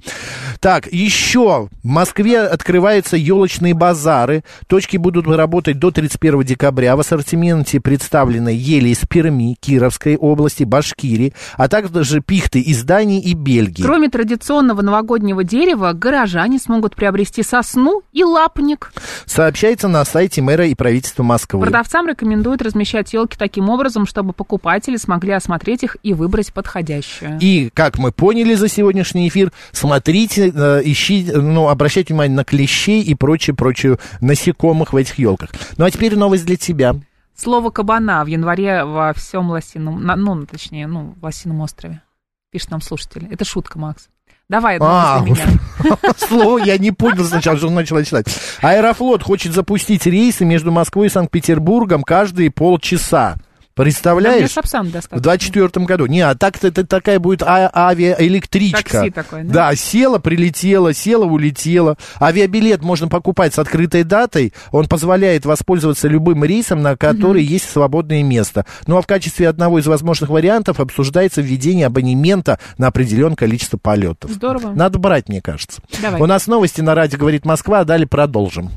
Так, 0.60 0.86
еще 0.92 1.68
в 1.82 1.86
Москве 1.86 2.40
открываются 2.40 3.16
елочные 3.16 3.74
базары. 3.74 4.42
Точки 4.66 4.96
будут 4.96 5.26
работать 5.26 5.78
до 5.78 5.90
31 5.90 6.42
декабря. 6.42 6.96
В 6.96 7.00
ассортименте 7.00 7.80
представлены 7.80 8.48
ели 8.48 8.88
из 8.88 9.00
Перми, 9.08 9.56
Кировской 9.60 10.16
области, 10.16 10.64
Башкирии, 10.64 11.32
а 11.56 11.68
также 11.68 12.20
пихты 12.20 12.60
из 12.60 12.84
Дании 12.84 13.20
и 13.20 13.34
Бельгии. 13.34 13.82
Кроме 13.82 14.08
традиционного 14.08 14.82
новогоднего 14.82 15.44
дерева, 15.44 15.92
горожане 15.92 16.58
смогут 16.58 16.96
приобрести 16.96 17.42
сосну 17.42 18.02
и 18.12 18.24
лапник. 18.24 18.92
Сообщается 19.26 19.88
на 19.88 20.04
сайте 20.04 20.42
мэра 20.42 20.66
и 20.66 20.74
правительства 20.74 21.22
Москвы. 21.22 21.60
Продавцам 21.60 22.08
рекомендуют 22.08 22.62
размещать 22.62 23.12
елки 23.12 23.36
таким 23.38 23.68
образом, 23.68 24.06
чтобы 24.06 24.32
покупатели 24.32 24.96
смогли 24.96 25.32
осмотреть 25.32 25.82
их 25.82 25.96
и 26.02 26.14
выбрать 26.14 26.52
подходящую. 26.52 27.38
И, 27.40 27.70
как 27.74 27.98
мы 27.98 28.12
поняли 28.12 28.54
за 28.54 28.68
сегодняшний 28.68 29.28
эфир, 29.28 29.52
смотрите, 29.72 30.45
э, 30.54 30.82
ищите, 30.84 31.36
ну, 31.38 31.68
обращайте 31.68 32.12
внимание 32.12 32.36
на 32.36 32.44
клещей 32.44 33.02
и 33.02 33.14
прочее-прочее 33.14 33.98
насекомых 34.20 34.92
в 34.92 34.96
этих 34.96 35.18
елках. 35.18 35.50
Ну, 35.76 35.84
а 35.84 35.90
теперь 35.90 36.16
новость 36.16 36.46
для 36.46 36.56
тебя. 36.56 36.96
Слово 37.36 37.70
кабана 37.70 38.24
в 38.24 38.28
январе 38.28 38.84
во 38.84 39.12
всем 39.12 39.50
Лосином, 39.50 40.02
ну, 40.02 40.46
точнее, 40.46 40.86
ну, 40.86 41.14
в 41.20 41.24
Лосином 41.24 41.60
острове, 41.60 42.02
пишет 42.50 42.70
нам 42.70 42.80
слушатель. 42.80 43.28
Это 43.30 43.44
шутка, 43.44 43.78
Макс. 43.78 44.08
Давай, 44.48 44.78
А, 44.80 45.20
меня. 45.24 45.44
Слово 46.16 46.58
я 46.58 46.78
не 46.78 46.92
понял 46.92 47.24
сначала, 47.24 47.56
что 47.58 47.66
он 47.66 47.74
начал 47.74 48.00
читать. 48.04 48.26
Аэрофлот 48.62 49.24
хочет 49.24 49.52
запустить 49.52 50.06
рейсы 50.06 50.44
между 50.44 50.70
Москвой 50.70 51.08
и 51.08 51.10
Санкт-Петербургом 51.10 52.04
каждые 52.04 52.52
полчаса. 52.52 53.36
Представляешь? 53.76 54.52
Сапсан 54.52 54.86
В 54.86 54.90
достаточно. 54.92 55.22
24 55.22 55.84
году. 55.84 56.06
Не, 56.06 56.22
а 56.22 56.34
так-то 56.34 56.68
это 56.68 56.86
такая 56.86 57.18
будет 57.18 57.42
а- 57.42 57.70
авиаэлектричка. 57.74 58.82
Такси 58.82 59.10
такое, 59.10 59.44
да? 59.44 59.52
Да, 59.52 59.76
села, 59.76 60.18
прилетела, 60.18 60.94
села, 60.94 61.26
улетела. 61.26 61.98
Авиабилет 62.18 62.82
можно 62.82 63.08
покупать 63.08 63.52
с 63.52 63.58
открытой 63.58 64.02
датой. 64.02 64.54
Он 64.72 64.88
позволяет 64.88 65.44
воспользоваться 65.44 66.08
любым 66.08 66.42
рейсом, 66.42 66.80
на 66.80 66.96
который 66.96 67.44
есть 67.44 67.68
свободное 67.70 68.22
место. 68.22 68.64
Ну 68.86 68.96
а 68.96 69.02
в 69.02 69.06
качестве 69.06 69.46
одного 69.46 69.78
из 69.78 69.86
возможных 69.86 70.30
вариантов 70.30 70.80
обсуждается 70.80 71.42
введение 71.42 71.86
абонемента 71.86 72.58
на 72.78 72.86
определенное 72.86 73.36
количество 73.36 73.76
полетов. 73.76 74.30
Здорово. 74.30 74.72
Надо 74.72 74.98
брать, 74.98 75.28
мне 75.28 75.42
кажется. 75.42 75.82
Давай. 76.00 76.18
У 76.18 76.24
нас 76.24 76.46
новости 76.46 76.80
на 76.80 76.94
радио 76.94 77.18
говорит 77.18 77.44
Москва, 77.44 77.80
а 77.80 77.84
далее 77.84 78.06
продолжим. 78.06 78.70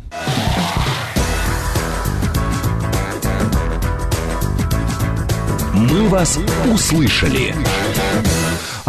«Мы 5.80 6.10
вас 6.10 6.38
услышали». 6.70 7.56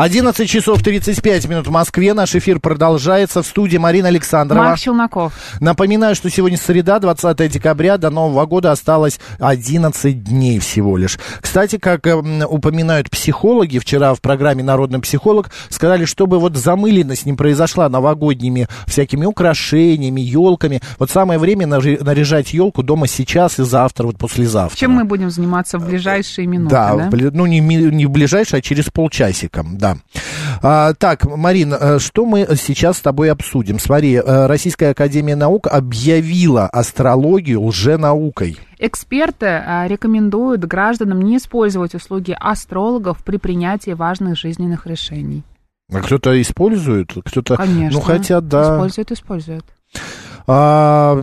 11 0.00 0.48
часов 0.48 0.82
35 0.82 1.46
минут 1.46 1.66
в 1.66 1.70
Москве. 1.70 2.14
Наш 2.14 2.34
эфир 2.34 2.58
продолжается. 2.58 3.42
В 3.42 3.46
студии 3.46 3.76
Марина 3.76 4.08
Александрова. 4.08 4.62
Марк 4.62 4.78
Челноков. 4.78 5.34
Напоминаю, 5.60 6.14
что 6.14 6.30
сегодня 6.30 6.56
среда, 6.56 6.98
20 7.00 7.52
декабря. 7.52 7.98
До 7.98 8.08
Нового 8.08 8.46
года 8.46 8.72
осталось 8.72 9.20
11 9.40 10.24
дней 10.24 10.58
всего 10.58 10.96
лишь. 10.96 11.18
Кстати, 11.42 11.76
как 11.76 12.06
эм, 12.06 12.42
упоминают 12.48 13.10
психологи, 13.10 13.78
вчера 13.78 14.14
в 14.14 14.22
программе 14.22 14.62
«Народный 14.62 15.00
психолог» 15.00 15.50
сказали, 15.68 16.06
чтобы 16.06 16.38
вот 16.38 16.56
замыленность 16.56 17.26
не 17.26 17.34
произошла 17.34 17.90
новогодними 17.90 18.68
всякими 18.86 19.26
украшениями, 19.26 20.22
елками. 20.22 20.80
Вот 20.98 21.10
самое 21.10 21.38
время 21.38 21.66
наряжать 21.66 22.54
елку 22.54 22.82
дома 22.82 23.06
сейчас 23.06 23.58
и 23.58 23.64
завтра, 23.64 24.06
вот 24.06 24.16
послезавтра. 24.16 24.78
Чем 24.78 24.92
мы 24.92 25.04
будем 25.04 25.28
заниматься 25.28 25.76
в 25.78 25.86
ближайшие 25.86 26.46
минуты, 26.46 26.70
Да, 26.70 26.94
да? 26.94 27.30
ну 27.34 27.44
не, 27.44 27.60
не 27.60 28.06
в 28.06 28.10
ближайшее, 28.10 28.60
а 28.60 28.62
через 28.62 28.86
полчасика, 28.86 29.62
да. 29.70 29.89
А, 30.62 30.92
так, 30.94 31.24
Марин, 31.24 31.74
э, 31.74 31.98
что 31.98 32.26
мы 32.26 32.46
сейчас 32.56 32.98
с 32.98 33.00
тобой 33.00 33.30
обсудим? 33.30 33.78
Смотри, 33.78 34.14
э, 34.14 34.46
Российская 34.46 34.90
Академия 34.90 35.36
Наук 35.36 35.66
объявила 35.66 36.66
астрологию 36.66 37.62
лженаукой. 37.62 38.58
Эксперты 38.78 39.46
а, 39.46 39.86
рекомендуют 39.86 40.64
гражданам 40.64 41.22
не 41.22 41.36
использовать 41.36 41.94
услуги 41.94 42.36
астрологов 42.38 43.24
при 43.24 43.36
принятии 43.36 43.92
важных 43.92 44.38
жизненных 44.38 44.86
решений. 44.86 45.42
А 45.92 46.00
кто-то 46.00 46.40
использует, 46.40 47.12
кто-то... 47.24 47.56
Конечно. 47.56 47.98
Ну, 47.98 48.00
хотя, 48.00 48.40
да. 48.40 48.74
Используют, 48.74 49.12
используют. 49.12 49.64
А, 50.52 51.20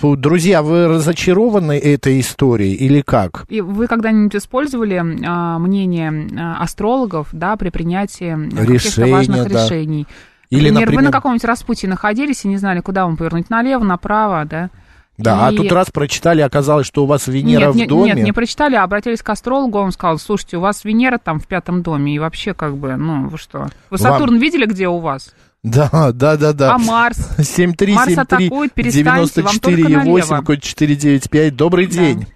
друзья, 0.00 0.62
вы 0.62 0.86
разочарованы 0.86 1.76
этой 1.76 2.20
историей 2.20 2.74
или 2.74 3.00
как? 3.00 3.46
И 3.48 3.60
вы 3.60 3.88
когда-нибудь 3.88 4.36
использовали 4.36 5.02
а, 5.26 5.58
мнение 5.58 6.28
а, 6.38 6.62
астрологов, 6.62 7.28
да, 7.32 7.56
при 7.56 7.70
принятии 7.70 8.48
каких-то 8.54 9.06
важных 9.06 9.50
да. 9.50 9.64
решений? 9.64 10.06
Или, 10.50 10.70
например, 10.70 10.72
вы 10.72 10.80
например- 10.80 11.04
на 11.06 11.10
каком-нибудь 11.10 11.44
распутье 11.44 11.88
находились 11.88 12.44
и 12.44 12.48
не 12.48 12.56
знали, 12.58 12.78
куда 12.78 13.06
вам 13.06 13.16
повернуть, 13.16 13.50
налево, 13.50 13.82
направо, 13.82 14.44
да? 14.44 14.70
Да, 15.18 15.50
И- 15.50 15.54
а 15.54 15.56
тут 15.56 15.72
раз 15.72 15.90
прочитали, 15.90 16.40
оказалось, 16.40 16.86
что 16.86 17.04
у 17.04 17.06
вас 17.06 17.26
Венера 17.26 17.72
нет, 17.72 17.86
в 17.86 17.88
доме. 17.88 18.12
Нет, 18.14 18.24
не 18.24 18.32
прочитали, 18.32 18.76
а 18.76 18.84
обратились 18.84 19.22
к 19.22 19.30
астрологу, 19.30 19.78
он 19.78 19.90
сказал, 19.90 20.18
слушайте, 20.18 20.58
у 20.58 20.60
вас 20.60 20.84
Венера 20.84 21.18
там 21.18 21.40
в 21.40 21.46
пятом 21.48 21.82
доме, 21.82 22.14
и 22.14 22.18
вообще 22.20 22.54
как 22.54 22.76
бы, 22.76 22.94
ну, 22.96 23.28
вы 23.28 23.38
что? 23.38 23.68
Вы 23.90 23.96
Вам- 23.96 23.98
Сатурн 23.98 24.38
видели, 24.38 24.66
где 24.66 24.88
у 24.88 24.98
вас? 24.98 25.34
Да, 25.64 26.12
да, 26.12 26.36
да, 26.36 26.52
да. 26.52 26.74
А 26.74 26.78
Марс? 26.78 27.16
7373 27.38 27.94
Марс 27.94 28.18
атакует, 28.18 28.72
перестаньте, 28.74 29.40
вам 29.42 29.58
только 29.58 29.76
94 29.78 29.98
8 30.12 30.30
налево. 30.30 30.44
код 30.44 30.60
495. 30.62 31.56
Добрый 31.56 31.86
день. 31.86 32.26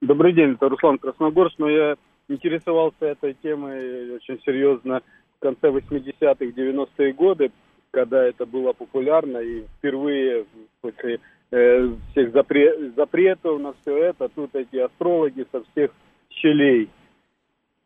Добрый 0.00 0.32
день, 0.32 0.52
это 0.52 0.68
Руслан 0.68 0.98
Красногорск, 0.98 1.56
но 1.58 1.68
я 1.68 1.96
интересовался 2.28 3.06
этой 3.06 3.36
темой 3.42 4.14
очень 4.16 4.40
серьезно 4.44 5.00
в 5.38 5.42
конце 5.42 5.68
80-х, 5.68 6.44
90-е 6.44 7.12
годы, 7.12 7.50
когда 7.90 8.24
это 8.24 8.46
было 8.46 8.72
популярно, 8.72 9.38
и 9.38 9.64
впервые 9.78 10.44
после 10.80 11.18
э, 11.50 11.88
всех 12.12 12.30
запре- 12.30 12.94
запретов 12.96 13.60
на 13.60 13.74
все 13.82 13.96
это, 13.96 14.28
тут 14.28 14.54
эти 14.54 14.76
астрологи 14.76 15.44
со 15.50 15.62
всех 15.72 15.90
щелей 16.30 16.88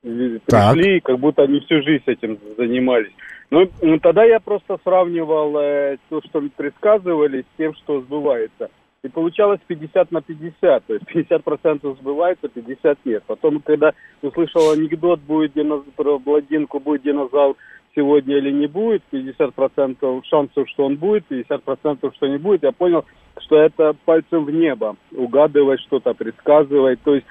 э, 0.02 0.38
Так. 0.46 0.74
пришли, 0.74 1.00
как 1.00 1.18
будто 1.18 1.42
они 1.42 1.60
всю 1.60 1.82
жизнь 1.82 2.04
этим 2.06 2.38
занимались. 2.58 3.12
Ну, 3.50 3.68
ну, 3.80 3.98
тогда 4.00 4.24
я 4.24 4.40
просто 4.40 4.78
сравнивал 4.82 5.56
э, 5.58 5.98
то, 6.08 6.20
что 6.22 6.42
предсказывали, 6.56 7.42
с 7.42 7.56
тем, 7.56 7.74
что 7.74 8.00
сбывается. 8.00 8.70
И 9.04 9.08
получалось 9.08 9.60
50 9.68 10.10
на 10.10 10.20
50, 10.20 10.84
то 10.84 10.94
есть 10.94 11.06
50% 11.06 11.98
сбывается, 12.00 12.48
50 12.48 12.98
нет. 13.04 13.22
Потом, 13.26 13.60
когда 13.60 13.92
услышал 14.20 14.72
анекдот, 14.72 15.20
будет 15.20 15.52
динозавр, 15.52 15.92
про 15.94 16.18
блондинку, 16.18 16.80
будет 16.80 17.02
динозавр 17.02 17.54
сегодня 17.94 18.36
или 18.36 18.50
не 18.50 18.66
будет, 18.66 19.02
50% 19.12 20.22
шансов, 20.24 20.68
что 20.68 20.84
он 20.84 20.96
будет, 20.96 21.24
50% 21.30 22.14
что 22.14 22.26
не 22.26 22.38
будет, 22.38 22.64
я 22.64 22.72
понял, 22.72 23.04
что 23.38 23.56
это 23.56 23.94
пальцем 24.04 24.44
в 24.44 24.50
небо, 24.50 24.96
угадывать 25.12 25.80
что-то, 25.80 26.12
предсказывать. 26.14 27.00
То 27.02 27.14
есть 27.14 27.26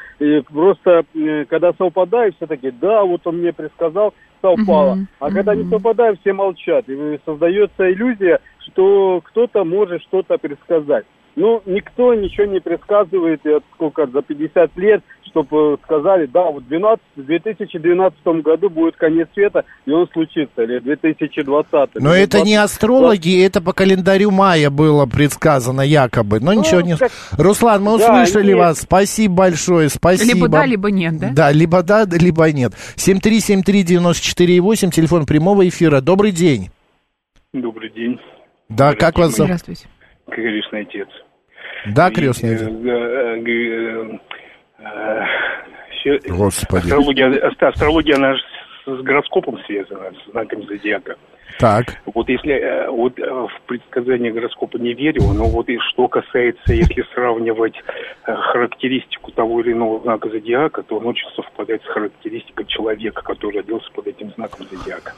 просто, 0.47 1.03
когда 1.49 1.73
совпадает, 1.73 2.35
все 2.35 2.47
таки 2.47 2.71
да, 2.71 3.03
вот 3.03 3.27
он 3.27 3.37
мне 3.37 3.53
предсказал, 3.53 4.13
совпало. 4.45 4.95
Мгм. 4.95 5.07
А 5.19 5.31
когда 5.31 5.55
не 5.55 5.69
совпадает, 5.69 6.19
все 6.19 6.33
молчат. 6.33 6.87
И 6.87 7.19
создается 7.25 7.91
иллюзия, 7.91 8.39
что 8.59 9.21
кто-то 9.23 9.63
может 9.63 10.01
что-то 10.03 10.37
предсказать. 10.37 11.05
Ну, 11.37 11.61
никто 11.65 12.13
ничего 12.13 12.45
не 12.45 12.61
предсказывает, 12.61 13.45
и 13.45 13.49
от 13.49 13.63
сколько, 13.73 14.07
за 14.07 14.21
50 14.21 14.77
лет, 14.77 15.03
чтобы 15.25 15.77
сказали, 15.83 16.27
да, 16.27 16.49
вот 16.49 16.65
12, 16.65 17.01
в 17.17 17.23
2012 17.25 18.17
году 18.41 18.69
будет 18.69 18.95
конец 18.95 19.27
света, 19.33 19.65
и 19.85 19.91
он 19.91 20.07
случится, 20.13 20.63
или 20.63 20.79
2020. 20.79 21.95
Но 21.95 22.15
или 22.15 22.23
это 22.23 22.37
не 22.37 22.55
20. 22.55 22.57
астрологи, 22.71 23.45
это 23.45 23.59
по 23.61 23.73
календарю 23.73 24.31
мая 24.31 24.69
было 24.69 25.05
предсказано 25.07 25.81
якобы. 25.81 26.39
Но 26.39 26.53
ничего 26.53 26.79
не... 26.79 26.95
как- 26.95 27.11
Руслан, 27.37 27.83
мы 27.83 27.97
Да, 27.99 28.05
услышали 28.05 28.47
нет. 28.53 28.57
вас. 28.57 28.79
Спасибо 28.83 29.35
большое, 29.35 29.89
спасибо. 29.89 30.35
Либо 30.35 30.47
да, 30.47 30.65
либо 30.65 30.89
нет, 30.89 31.17
да? 31.19 31.29
Да, 31.33 31.51
либо 31.51 31.83
да, 31.83 32.05
либо 32.09 32.49
нет. 32.53 32.71
7373948, 32.95 34.89
телефон 34.91 35.25
прямого 35.25 35.67
эфира. 35.67 35.99
Добрый 35.99 36.31
день. 36.31 36.69
Добрый 37.53 37.89
день, 37.91 38.19
Да, 38.69 38.93
как 38.93 39.17
вас 39.17 39.31
зовут? 39.35 39.47
Здравствуйте. 39.47 39.87
крестный 40.31 40.81
отец. 40.81 41.07
Да, 41.87 42.09
крестный 42.11 42.55
Э, 42.55 42.59
э, 43.37 44.17
э, 46.05 46.19
Господи. 46.29 46.83
Астрология, 46.83 47.27
астро- 47.29 47.67
астрология, 47.67 48.15
она 48.15 48.35
же 48.35 48.41
с 48.85 49.01
гороскопом 49.01 49.57
связана, 49.65 50.11
с 50.11 50.31
знаком 50.31 50.63
зодиака. 50.67 51.15
Так. 51.59 51.85
Вот 52.05 52.27
если 52.27 52.53
э, 52.53 52.89
вот 52.89 53.17
э, 53.17 53.23
в 53.23 53.61
предсказания 53.65 54.31
гороскопа 54.31 54.77
не 54.77 54.93
верю, 54.93 55.21
но 55.33 55.45
вот 55.45 55.69
и 55.69 55.77
что 55.79 56.07
касается, 56.07 56.73
если 56.73 57.05
сравнивать 57.13 57.75
э, 58.25 58.35
характеристику 58.35 59.31
того 59.31 59.61
или 59.61 59.71
иного 59.71 60.01
знака 60.01 60.29
зодиака, 60.29 60.83
то 60.83 60.97
он 60.97 61.07
очень 61.07 61.29
совпадает 61.35 61.81
с 61.83 61.87
характеристикой 61.87 62.65
человека, 62.65 63.21
который 63.21 63.57
родился 63.57 63.89
под 63.93 64.07
этим 64.07 64.31
знаком 64.31 64.65
зодиака. 64.69 65.13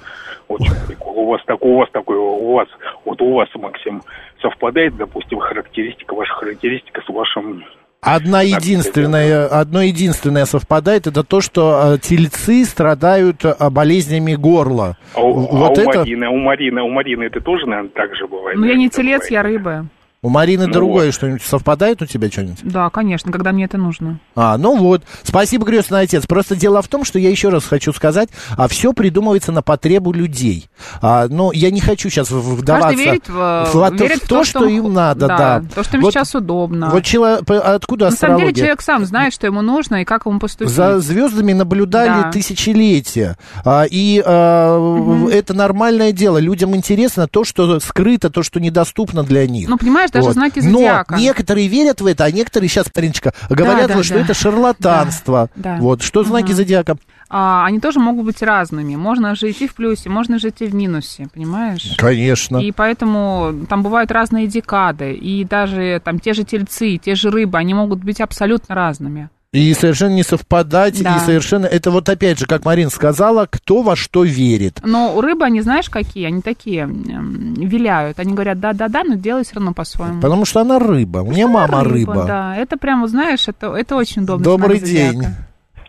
Очень 0.48 0.74
прикол. 0.88 1.18
У 1.18 1.26
вас 1.26 1.42
такое, 1.46 1.72
у 1.72 1.78
вас 1.78 1.90
такое, 1.92 2.20
у 2.20 2.54
вас, 2.54 2.68
вот 3.06 3.22
у 3.22 3.34
вас, 3.34 3.50
Максим, 3.56 4.02
совпадает, 4.42 4.96
допустим, 4.96 5.40
характеристика, 5.40 6.14
ваша 6.14 6.34
характеристика 6.34 7.02
с 7.02 7.10
вашим 7.10 7.64
Одна 8.02 8.42
единственная, 8.42 9.48
одно 9.48 9.82
единственное 9.82 10.46
совпадает, 10.46 11.08
это 11.08 11.24
то, 11.24 11.42
что 11.42 11.96
э, 11.96 11.98
тельцы 11.98 12.64
страдают 12.64 13.44
э, 13.44 13.56
болезнями 13.70 14.36
горла. 14.36 14.98
А 15.14 15.22
у, 15.22 15.34
вот 15.34 15.78
а 15.78 15.82
у 15.82 15.90
это 15.90 16.00
Марины, 16.00 16.30
у 16.30 16.38
Марины, 16.38 16.82
у 16.84 16.90
Марины 16.90 17.24
это 17.24 17.42
тоже, 17.42 17.66
наверное, 17.66 17.90
так 17.90 18.16
же 18.16 18.28
бывает? 18.28 18.58
Ну, 18.58 18.66
я 18.66 18.76
не 18.76 18.90
телец, 18.90 19.22
бывает. 19.22 19.32
я 19.32 19.44
рыба. 19.44 19.86
У 20.28 20.30
Марины 20.30 20.68
Ну 20.68 20.74
другое 20.74 21.14
что-нибудь 21.14 21.42
совпадает 21.42 22.02
у 22.02 22.06
тебя 22.06 22.30
что-нибудь? 22.30 22.60
Да, 22.62 22.90
конечно, 22.90 23.32
когда 23.32 23.54
мне 23.54 23.64
это 23.64 23.78
нужно. 23.78 24.20
А, 24.36 24.58
ну 24.58 24.76
вот. 24.76 25.04
Спасибо, 25.24 25.66
крестный 25.66 26.02
отец. 26.02 26.26
Просто 26.28 26.58
дело 26.58 26.82
в 26.82 26.90
том, 26.90 27.06
что 27.06 27.18
я 27.18 27.30
еще 27.30 27.48
раз 27.48 27.64
хочу 27.64 27.94
сказать, 27.94 28.28
а 28.58 28.68
все 28.68 28.92
придумывается 28.92 29.54
на 29.54 29.62
потребу 29.62 30.12
людей. 30.12 30.70
А, 31.02 31.28
но 31.30 31.54
я 31.54 31.72
не 31.72 31.80
хочу 31.80 32.10
сейчас 32.10 32.30
вдаваться 32.30 32.90
Каждый 32.90 33.06
верит 33.06 33.30
в, 33.30 33.34
в, 33.74 33.94
верит 33.98 34.24
в 34.24 34.28
то, 34.28 34.44
что, 34.44 34.66
им 34.66 34.94
надо, 34.94 35.28
да. 35.28 35.64
То, 35.74 35.84
что 35.84 35.96
им 35.96 36.04
Вот- 36.04 36.14
сейчас 36.14 36.36
удобно. 36.36 36.90
Вот 36.90 37.04
чело- 37.06 37.42
п- 37.46 37.58
откуда 37.58 38.10
На 38.10 38.12
самом 38.12 38.38
деле 38.40 38.50
астрология? 38.50 38.56
человек 38.64 38.82
сам 38.82 39.06
знает, 39.06 39.34
что 39.34 39.48
ему 39.48 39.62
нужно 39.62 40.02
и 40.02 40.04
как 40.04 40.26
ему 40.26 40.40
поступить. 40.40 40.74
За 40.74 41.00
звездами 41.00 41.54
наблюдали 41.54 42.24
Да. 42.24 42.32
тысячелетия. 42.32 43.38
А, 43.64 43.86
и 43.90 44.22
а, 44.26 45.28
это 45.32 45.54
нормальное 45.54 46.12
дело. 46.12 46.38
Людям 46.38 46.76
интересно 46.76 47.28
то, 47.30 47.46
что 47.46 47.80
скрыто, 47.80 48.30
то, 48.30 48.44
что 48.44 48.60
недоступно 48.60 49.24
для 49.24 49.48
них. 49.48 49.70
Ну, 49.70 49.78
понимаешь, 49.78 50.10
даже 50.18 50.28
Вот. 50.28 50.34
знаки 50.34 50.60
Но 50.60 50.80
зодиака. 50.80 51.16
некоторые 51.16 51.68
верят 51.68 52.02
в 52.02 52.06
это, 52.06 52.26
а 52.26 52.32
некоторые 52.32 52.70
сейчас, 52.70 52.88
Мариночка, 52.96 53.34
говорят, 53.50 53.88
да, 53.88 53.96
вот, 53.96 54.06
что 54.06 54.16
да. 54.16 54.22
это 54.22 54.34
шарлатанство. 54.34 55.50
Да, 55.56 55.76
да. 55.76 55.82
Вот. 55.82 56.02
Что 56.02 56.24
знаки 56.24 56.52
зодиака? 56.52 56.98
А, 57.30 57.66
они 57.66 57.80
тоже 57.80 58.00
могут 58.00 58.26
быть 58.26 58.42
разными. 58.42 58.96
Можно 58.96 59.36
жить 59.36 59.62
и 59.62 59.68
в 59.68 59.76
плюсе, 59.76 60.10
можно 60.10 60.40
жить 60.40 60.56
и 60.62 60.66
в 60.66 60.74
минусе, 60.74 61.28
понимаешь? 61.34 61.96
Конечно. 61.98 62.58
И 62.58 62.72
поэтому 62.72 63.66
там 63.70 63.84
бывают 63.84 64.12
разные 64.12 64.48
декады, 64.48 65.14
и 65.14 65.44
даже 65.44 66.02
там 66.04 66.20
те 66.20 66.34
же 66.34 66.44
тельцы, 66.44 66.98
те 66.98 67.16
же 67.16 67.30
рыбы, 67.30 67.58
они 67.58 67.74
могут 67.74 68.04
быть 68.04 68.22
абсолютно 68.22 68.76
разными. 68.76 69.30
И 69.54 69.74
совершенно 69.74 70.14
не 70.14 70.24
совпадать, 70.24 71.02
Да. 71.02 71.16
и 71.16 71.20
совершенно... 71.20 71.66
Это 71.66 71.90
вот 71.90 72.10
опять 72.10 72.38
же, 72.38 72.46
как 72.46 72.66
Марина 72.66 72.90
сказала, 72.90 73.48
кто 73.50 73.82
во 73.82 73.96
что 73.96 74.24
верит. 74.24 74.82
Но 74.84 75.16
у 75.16 75.22
рыбы, 75.22 75.46
они 75.46 75.62
знаешь 75.62 75.90
какие? 75.90 76.26
Они 76.28 76.42
такие 76.42 76.86
виляют. 76.86 78.20
Они 78.20 78.34
говорят, 78.34 78.60
да-да-да, 78.60 79.04
но 79.06 79.16
делай 79.16 79.44
все 79.44 79.56
равно 79.56 79.74
по-своему. 79.74 80.22
Потому 80.22 80.44
что 80.46 80.62
она 80.62 80.80
рыба. 80.80 81.20
У 81.20 81.32
меня 81.32 81.48
мама 81.48 81.84
рыба. 81.84 82.26
Да, 82.28 82.56
это 82.58 82.78
прям, 82.78 83.02
вот 83.02 83.10
знаешь, 83.10 83.48
это, 83.48 83.74
это 83.74 83.96
очень 83.96 84.24
удобно. 84.24 84.44
Добрый 84.44 84.80
день. 84.80 85.24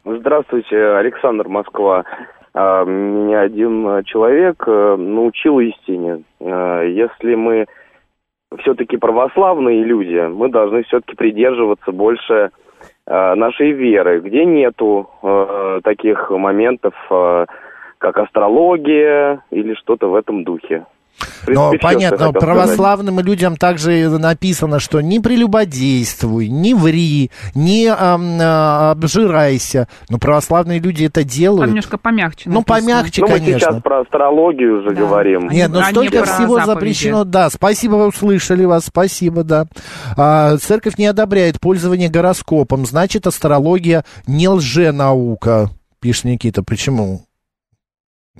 Здравствуйте, 0.05 0.77
Александр 0.77 1.49
Москва. 1.49 2.05
А, 2.55 2.85
Меня 2.85 3.41
один 3.43 3.87
э, 3.87 4.03
человек 4.05 4.63
э, 4.67 4.97
научил 4.97 5.59
истине. 5.61 6.23
Э, 6.41 6.85
Если 6.89 7.35
мы 7.35 7.67
все-таки 8.61 8.97
православные 8.97 9.85
люди, 9.85 10.29
мы 10.29 10.49
должны 10.49 10.83
все-таки 10.85 11.15
придерживаться 11.15 11.93
больше 11.93 12.51
нашей 13.09 13.73
веры, 13.73 14.21
где 14.21 14.45
нету 14.45 15.09
э, 15.23 15.81
таких 15.83 16.31
моментов, 16.31 16.95
э, 17.11 17.47
как 17.99 18.19
астрология 18.19 19.43
или 19.51 19.75
что-то 19.75 20.09
в 20.09 20.15
этом 20.15 20.45
духе. 20.45 20.85
Но 21.47 21.73
понятно, 21.81 22.17
хотел 22.19 22.31
сказать. 22.31 22.41
православным 22.41 23.21
людям 23.21 23.57
также 23.57 24.09
написано, 24.09 24.79
что 24.81 25.01
не 25.01 25.21
прелюбодействуй, 25.21 26.49
не 26.49 26.75
ври, 26.75 27.31
не 27.55 27.87
ам, 27.87 28.39
а, 28.41 28.91
обжирайся. 28.93 29.89
Но 30.09 30.19
православные 30.19 30.79
люди 30.79 31.05
это 31.05 31.21
Там 31.21 31.29
делают. 31.29 31.69
немножко 31.69 31.99
помягче. 31.99 32.49
Ну, 32.51 32.61
написано. 32.61 32.81
помягче, 32.81 33.21
Ну, 33.23 33.29
мы 33.29 33.35
конечно. 33.39 33.59
сейчас 33.61 33.83
про 33.83 34.01
астрологию 34.03 34.81
уже 34.81 34.95
говорим. 34.95 35.49
Нет, 35.49 35.71
ну 35.71 35.81
а 35.81 35.85
столько 35.87 36.25
всего 36.25 36.57
заповеди. 36.57 36.67
запрещено, 36.67 37.25
да. 37.25 37.51
Спасибо, 37.51 37.95
вы 37.95 38.07
услышали 38.09 38.65
вас, 38.65 38.87
спасибо, 38.87 39.43
да. 39.45 39.67
А, 40.17 40.57
церковь 40.59 40.99
не 40.99 41.07
одобряет 41.07 41.61
пользование 41.61 42.09
гороскопом, 42.09 42.87
значит, 42.87 43.27
астрология 43.27 44.05
не 44.27 44.49
лженаука, 44.49 45.71
пишет 46.01 46.25
Никита. 46.25 46.63
Почему? 46.63 47.23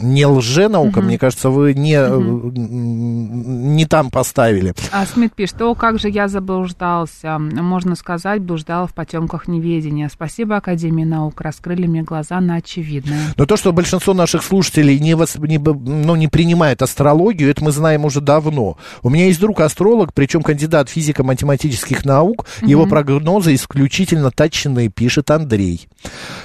Не 0.01 0.27
лженаука, 0.27 1.01
Мгм. 1.01 1.07
мне 1.07 1.19
кажется, 1.19 1.51
вы 1.51 1.75
не, 1.75 1.95
м, 1.95 3.75
не 3.77 3.85
там 3.85 4.11
поставили. 4.11 4.73
А 4.93 5.05
Смит 5.07 5.35
пишет, 5.35 5.61
о, 5.63 5.75
как 5.75 5.99
же 5.99 6.09
я 6.09 6.29
заблуждался. 6.29 7.39
Можно 7.39 7.97
сказать, 7.97 8.41
блуждала 8.41 8.87
в 8.87 8.95
потемках 8.95 9.49
неведения. 9.49 10.09
Спасибо 10.13 10.57
Академии 10.57 11.05
наук, 11.05 11.41
раскрыли 11.41 11.87
мне 11.87 12.03
глаза 12.03 12.41
на 12.41 12.57
очевидное. 12.57 13.19
Но 13.37 13.45
то, 13.47 13.57
что 13.57 13.73
большинство 13.73 14.15
наших 14.15 14.43
слушателей 14.45 14.99
не, 15.01 15.13
вос- 15.13 15.39
не, 15.47 15.59
ну, 15.59 16.15
не 16.17 16.29
принимает 16.29 16.81
астрологию, 16.83 17.51
это 17.51 17.65
мы 17.65 17.73
знаем 17.73 18.05
уже 18.05 18.21
давно. 18.21 18.77
У 19.03 19.11
меня 19.11 19.27
есть 19.27 19.41
друг 19.41 19.61
астролог, 19.61 20.15
причем 20.15 20.43
кандидат 20.43 20.89
физико-математических 20.89 22.05
наук. 22.05 22.47
Его 22.63 22.83
Мгм. 22.83 22.91
прогнозы 22.91 23.55
исключительно 23.55 24.31
точные, 24.31 24.89
пишет 24.91 25.31
Андрей. 25.31 25.89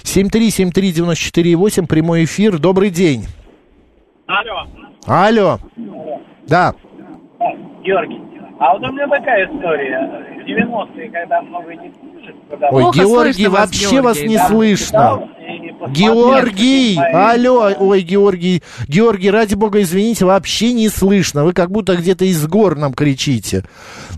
7373948, 0.03 1.85
прямой 1.87 2.23
эфир. 2.25 2.57
Добрый 2.59 2.89
день. 2.89 3.25
Алло, 4.33 4.67
Алло. 5.05 5.59
Да. 6.47 6.73
Георгий. 7.83 8.21
А 8.59 8.73
вот 8.73 8.89
у 8.89 8.91
меня 8.93 9.07
такая 9.07 9.45
история. 9.45 10.25
В 10.41 10.47
90-е, 10.47 11.09
когда 11.09 11.41
много 11.41 11.75
не 11.75 11.91
слышит, 11.99 12.35
когда... 12.49 12.69
Ой, 12.69 12.83
Георгий, 12.93 13.47
вообще 13.47 14.01
вас 14.01 14.21
не 14.21 14.37
слышно. 14.37 15.29
Георгий, 15.89 16.97
алло, 16.97 17.71
ой, 17.77 18.01
Георгий, 18.01 18.63
Георгий, 18.87 19.29
ради 19.29 19.55
бога, 19.55 19.81
извините, 19.81 20.25
вообще 20.25 20.71
не 20.71 20.87
слышно. 20.87 21.43
Вы 21.43 21.53
как 21.53 21.71
будто 21.71 21.95
где-то 21.95 22.25
из 22.25 22.47
гор 22.47 22.77
нам 22.77 22.93
кричите. 22.93 23.65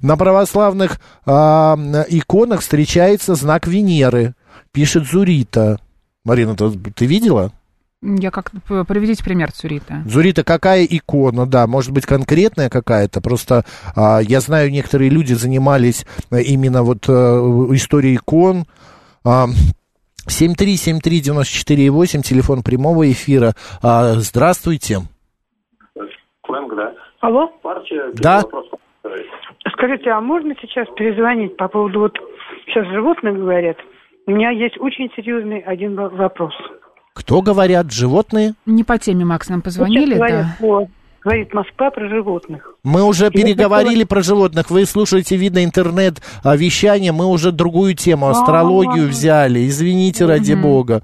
На 0.04 0.16
православных 0.16 1.02
а, 1.26 1.76
иконах 2.10 2.62
встречается 2.62 3.34
знак 3.34 3.66
Венеры, 3.68 4.36
пишет 4.72 5.08
Зурита. 5.08 5.80
Марина, 6.24 6.56
ты, 6.56 6.70
ты 6.70 7.06
видела? 7.06 7.52
Я 8.20 8.30
как 8.32 8.52
приведите 8.88 9.24
пример 9.24 9.52
Цурита. 9.52 10.04
Зурита, 10.06 10.44
какая 10.44 10.86
икона, 10.86 11.46
да, 11.48 11.66
может 11.66 11.92
быть, 11.92 12.06
конкретная 12.06 12.70
какая-то, 12.70 13.20
просто 13.22 13.64
а, 13.96 14.20
я 14.22 14.40
знаю, 14.42 14.70
некоторые 14.72 15.10
люди 15.10 15.34
занимались 15.34 16.06
э, 16.32 16.42
именно 16.44 16.84
вот 16.84 17.10
э, 17.10 17.12
историей 17.12 18.16
икон. 18.18 18.66
А, 19.26 19.48
7373948, 20.28 22.22
телефон 22.22 22.62
прямого 22.64 23.10
эфира. 23.12 23.54
А, 23.82 24.14
здравствуйте. 24.16 25.00
Фрэнк, 26.44 26.76
да? 26.76 26.94
Алло? 27.22 27.48
Партия, 27.64 28.12
Да. 28.16 28.42
вопрос. 28.42 28.66
Скажите, 29.74 30.10
а 30.12 30.22
можно 30.22 30.54
сейчас 30.62 30.88
перезвонить 30.96 31.58
по 31.58 31.68
поводу 31.68 32.00
вот 32.02 32.18
сейчас 32.68 32.86
животных 32.88 33.36
говорят? 33.36 33.78
У 34.28 34.32
меня 34.32 34.50
есть 34.52 34.80
очень 34.80 35.10
серьезный 35.16 35.60
один 35.60 35.96
во- 35.96 36.10
вопрос. 36.10 36.54
Кто 37.16 37.42
говорят, 37.42 37.92
животные? 37.92 38.56
Не 38.66 38.84
по 38.84 38.98
теме, 39.00 39.24
Макс, 39.24 39.48
нам 39.48 39.62
позвонили, 39.62 40.16
Сейчас 40.16 40.18
говорят 40.18 40.58
да. 40.60 40.88
Говорит 41.26 41.54
Москва 41.54 41.90
про 41.92 42.08
животных. 42.08 42.76
Мы 42.84 43.04
уже 43.04 43.26
Я 43.26 43.30
переговорили 43.32 44.04
про 44.04 44.22
животных. 44.22 44.70
Вы 44.70 44.86
слушаете, 44.86 45.36
видно, 45.36 45.64
интернет-вещание. 45.66 47.12
Мы 47.12 47.26
уже 47.26 47.52
другую 47.52 47.96
тему, 47.96 48.30
астрологию 48.30 49.06
А. 49.08 49.10
взяли. 49.10 49.68
Извините, 49.68 50.26
ради 50.26 50.54
бога. 50.54 51.02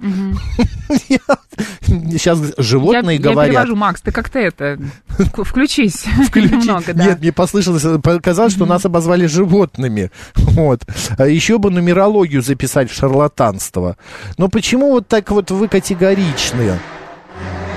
Сейчас 1.86 2.38
животные 2.58 3.16
я, 3.18 3.22
Я 3.24 3.30
говорят. 3.32 3.50
перевожу, 3.52 3.76
Макс, 3.76 4.00
ты 4.00 4.12
как-то 4.12 4.38
это, 4.38 4.78
вк- 5.18 5.44
включись 5.44 6.04
немного, 6.34 6.94
да. 6.94 7.04
Нет, 7.06 7.20
мне 7.20 7.32
послышалось, 7.32 7.84
показалось, 8.02 8.52
что 8.54 8.66
нас 8.66 8.84
обозвали 8.84 9.26
животными. 9.26 10.10
Вот. 10.36 10.82
А 11.18 11.26
Еще 11.26 11.58
бы 11.58 11.70
нумерологию 11.70 12.42
записать 12.42 12.90
в 12.90 12.94
шарлатанство. 12.94 13.96
Но 14.38 14.48
почему 14.48 14.90
вот 14.92 15.08
так 15.08 15.30
вот 15.30 15.50
вы 15.50 15.68
категоричны? 15.68 16.78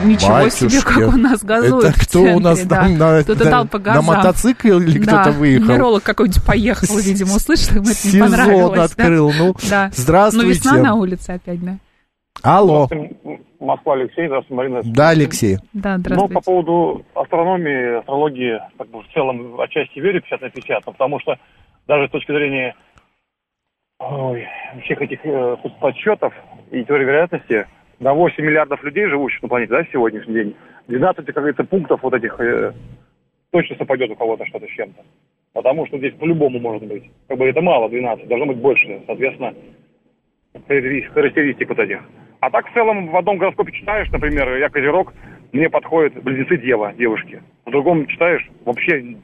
Ничего 0.04 0.50
себе, 0.50 0.68
Батюшки. 0.70 0.94
как 0.94 1.14
у 1.14 1.18
нас 1.18 1.44
газует 1.44 1.86
Это 1.86 2.00
кто 2.06 2.22
у 2.22 2.26
центре, 2.26 2.44
нас 2.44 2.66
да. 2.66 2.76
там 2.82 2.98
на, 2.98 3.24
Кто-то 3.24 3.44
на- 3.46 3.50
дал 3.52 3.68
по 3.68 3.78
на 3.78 3.84
газам. 3.84 4.06
мотоцикле 4.06 4.72
или 4.78 5.00
Да, 5.00 5.22
кто-то 5.22 5.38
выехал? 5.38 5.66
нумеролог 5.66 6.04
какой-нибудь 6.04 6.44
поехал, 6.46 6.98
видимо, 6.98 7.36
услышал, 7.36 7.76
ему 7.76 7.84
это 7.86 7.90
не 7.90 7.96
Сезон 7.96 8.30
понравилось. 8.32 8.76
да. 8.78 8.84
открыл, 8.84 9.32
ну, 9.38 9.56
да. 9.70 9.90
здравствуйте. 9.94 10.48
Ну, 10.48 10.54
весна 10.54 10.78
на 10.84 10.96
улице 10.96 11.30
опять, 11.32 11.64
да? 11.64 11.78
Алло. 12.44 12.90
Москва, 13.60 13.94
Алексей, 13.94 14.28
здравствуйте, 14.28 14.54
Марина. 14.56 14.82
Да, 14.84 15.10
Алексей. 15.10 15.58
Да, 15.74 15.94
Ну, 15.96 16.00
здравствуйте. 16.02 16.34
по 16.36 16.42
поводу 16.42 17.06
астрономии, 17.16 17.98
астрологии, 18.00 18.60
как 18.78 18.88
бы 18.90 19.02
в 19.02 19.08
целом 19.14 19.60
отчасти 19.60 20.00
верю 20.00 20.22
50 20.22 20.42
на 20.42 20.50
50, 20.50 20.86
но 20.86 20.92
потому 20.92 21.20
что 21.22 21.38
даже 21.88 22.08
с 22.08 22.12
точки 22.12 22.32
зрения 22.32 22.76
ой, 24.00 24.46
всех 24.84 25.02
этих 25.02 25.20
э, 25.24 25.56
подсчетов 25.80 26.34
и 26.72 26.84
теории 26.84 27.06
вероятности, 27.06 27.66
на 28.00 28.14
8 28.14 28.44
миллиардов 28.44 28.84
людей, 28.84 29.08
живущих 29.08 29.42
на 29.42 29.50
планете, 29.50 29.72
да, 29.72 29.86
сегодняшний 29.92 30.34
день, 30.34 30.56
12, 30.88 31.26
как 31.26 31.36
говорится, 31.36 31.64
пунктов 31.64 32.02
вот 32.04 32.14
этих 32.14 32.40
э, 32.40 32.74
точно 33.52 33.76
совпадет 33.78 34.12
у 34.12 34.16
кого-то 34.16 34.46
что-то 34.46 34.68
с 34.68 34.72
чем-то. 34.72 35.02
Потому 35.54 35.88
что 35.88 35.98
здесь 35.98 36.14
по-любому 36.16 36.60
может 36.60 36.84
быть. 36.84 37.04
Как 37.28 37.38
бы 37.38 37.46
это 37.46 37.62
мало, 37.62 37.90
12, 37.90 38.28
должно 38.28 38.48
быть 38.48 38.58
больше, 38.58 39.02
соответственно, 39.08 39.54
характеристик 40.68 41.70
вот 41.70 41.80
этих. 41.80 42.02
А 42.42 42.50
так 42.50 42.70
в 42.70 42.74
целом 42.74 43.08
в 43.08 43.16
одном 43.16 43.38
гороскопе 43.38 43.72
читаешь, 43.72 44.12
например, 44.12 44.58
я 44.58 44.70
Козерог, 44.70 45.14
мне 45.54 45.70
подходят 45.70 46.22
близнецы 46.22 46.58
Дева, 46.58 46.94
девушки. 46.98 47.42
В 47.66 47.72
другом 47.72 48.06
читаешь, 48.08 48.46
вообще 48.66 49.16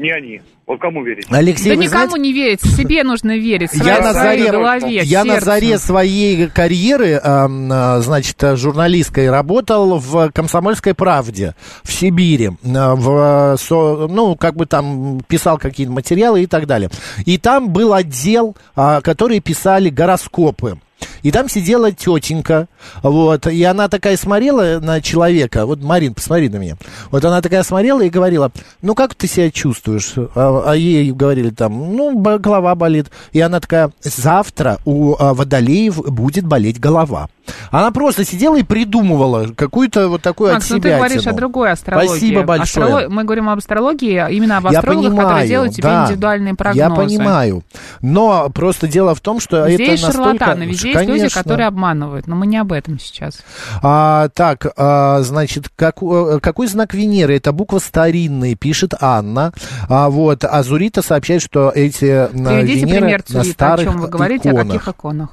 не 0.00 0.10
они. 0.10 0.40
Вот 0.66 0.80
кому 0.80 1.02
верить? 1.04 1.26
Алексей, 1.30 1.70
да 1.70 1.76
вы 1.76 1.84
никому 1.84 2.10
знаете- 2.10 2.20
не 2.20 2.32
верить, 2.32 2.60
себе 2.62 3.02
нужно 3.02 3.36
верить. 3.36 3.70
Я 3.74 4.00
на 4.00 4.12
заре, 4.12 4.50
голове, 4.50 5.00
я 5.02 5.24
на 5.24 5.40
заре 5.40 5.78
своей 5.78 6.46
карьеры, 6.48 7.20
э, 7.22 8.00
значит, 8.00 8.36
журналистской 8.54 9.30
работал 9.30 9.98
в 9.98 10.30
«Комсомольской 10.32 10.94
правде» 10.94 11.54
в 11.82 11.92
Сибири. 11.92 12.50
Э, 12.64 12.94
В, 12.94 13.56
со- 13.58 14.06
ну, 14.08 14.36
как 14.36 14.54
бы 14.56 14.66
там 14.66 15.20
писал 15.28 15.58
какие-то 15.58 15.92
материалы 15.92 16.42
и 16.42 16.46
так 16.46 16.66
далее. 16.66 16.90
И 17.26 17.36
там 17.38 17.70
был 17.70 17.92
отдел, 17.92 18.56
а, 18.76 19.00
которые 19.00 19.40
писали 19.40 19.90
гороскопы. 19.90 20.78
И 21.22 21.30
там 21.30 21.48
сидела 21.48 21.92
тетенька, 21.92 22.68
вот, 23.02 23.46
и 23.46 23.62
она 23.64 23.88
такая 23.88 24.16
смотрела 24.16 24.80
на 24.80 25.00
человека, 25.00 25.66
вот, 25.66 25.82
Марин, 25.82 26.14
посмотри 26.14 26.48
на 26.48 26.56
меня, 26.56 26.76
вот 27.10 27.24
она 27.24 27.40
такая 27.42 27.62
смотрела 27.62 28.00
и 28.02 28.10
говорила, 28.10 28.50
ну, 28.82 28.94
как 28.94 29.14
ты 29.14 29.26
себя 29.26 29.50
чувствуешь? 29.50 30.14
А, 30.16 30.64
а 30.66 30.74
ей 30.74 31.12
говорили 31.12 31.50
там, 31.50 31.96
ну, 31.96 32.18
голова 32.18 32.74
болит. 32.74 33.10
И 33.32 33.40
она 33.40 33.60
такая, 33.60 33.90
завтра 34.02 34.78
у 34.84 35.16
а, 35.18 35.34
Водолеев 35.34 35.96
будет 35.96 36.46
болеть 36.46 36.80
голова. 36.80 37.28
Она 37.70 37.90
просто 37.90 38.24
сидела 38.24 38.56
и 38.56 38.62
придумывала 38.62 39.48
какую-то 39.54 40.08
вот 40.08 40.22
такую 40.22 40.52
Макс, 40.52 40.66
от 40.66 40.70
ну 40.76 40.80
ты 40.80 40.96
говоришь 40.96 41.26
о 41.26 41.32
другой 41.32 41.72
астрологии. 41.72 42.08
Спасибо 42.08 42.42
большое. 42.42 42.86
Астроло- 42.86 43.08
Мы 43.08 43.24
говорим 43.24 43.48
об 43.48 43.58
астрологии, 43.58 44.34
именно 44.34 44.58
об 44.58 44.70
Я 44.70 44.78
астрологах, 44.78 45.10
понимаю, 45.10 45.28
которые 45.28 45.48
делают 45.48 45.74
тебе 45.74 45.82
да. 45.88 46.04
индивидуальные 46.04 46.54
прогнозы. 46.54 46.78
Я 46.78 46.90
понимаю. 46.90 47.62
Но 48.02 48.48
просто 48.50 48.86
дело 48.86 49.14
в 49.14 49.20
том, 49.20 49.40
что 49.40 49.66
Везде 49.66 49.94
это 49.94 50.06
настолько... 50.06 50.38
шарлатаны, 50.38 50.62
везде 50.64 50.90
есть 50.90 51.06
люди, 51.10 51.28
которые 51.32 51.66
обманывают, 51.68 52.26
но 52.26 52.36
мы 52.36 52.46
не 52.46 52.56
об 52.58 52.72
этом 52.72 52.98
сейчас. 52.98 53.38
А, 53.82 54.28
так, 54.30 54.66
а, 54.76 55.20
значит, 55.22 55.68
как, 55.74 55.96
э, 56.02 56.38
какой 56.42 56.66
знак 56.66 56.94
Венеры? 56.94 57.36
Это 57.36 57.52
буква 57.52 57.78
старинная, 57.78 58.54
пишет 58.54 58.94
Анна. 59.00 59.52
А, 59.88 60.08
вот, 60.10 60.44
а 60.44 60.62
Зурита 60.62 61.02
сообщает, 61.02 61.42
что 61.42 61.70
эти 61.74 62.28
на 62.36 62.50
Приведите 62.50 62.80
Венеры 62.86 63.00
пример 63.00 63.18
на 63.28 63.42
Цурита, 63.42 63.50
о 63.50 63.52
старых 63.52 63.84
чем 63.86 64.00
вы 64.00 64.08
говорите, 64.08 64.50
о 64.50 64.52
иконах. 64.52 64.66
каких 64.72 64.88
иконах. 64.88 65.28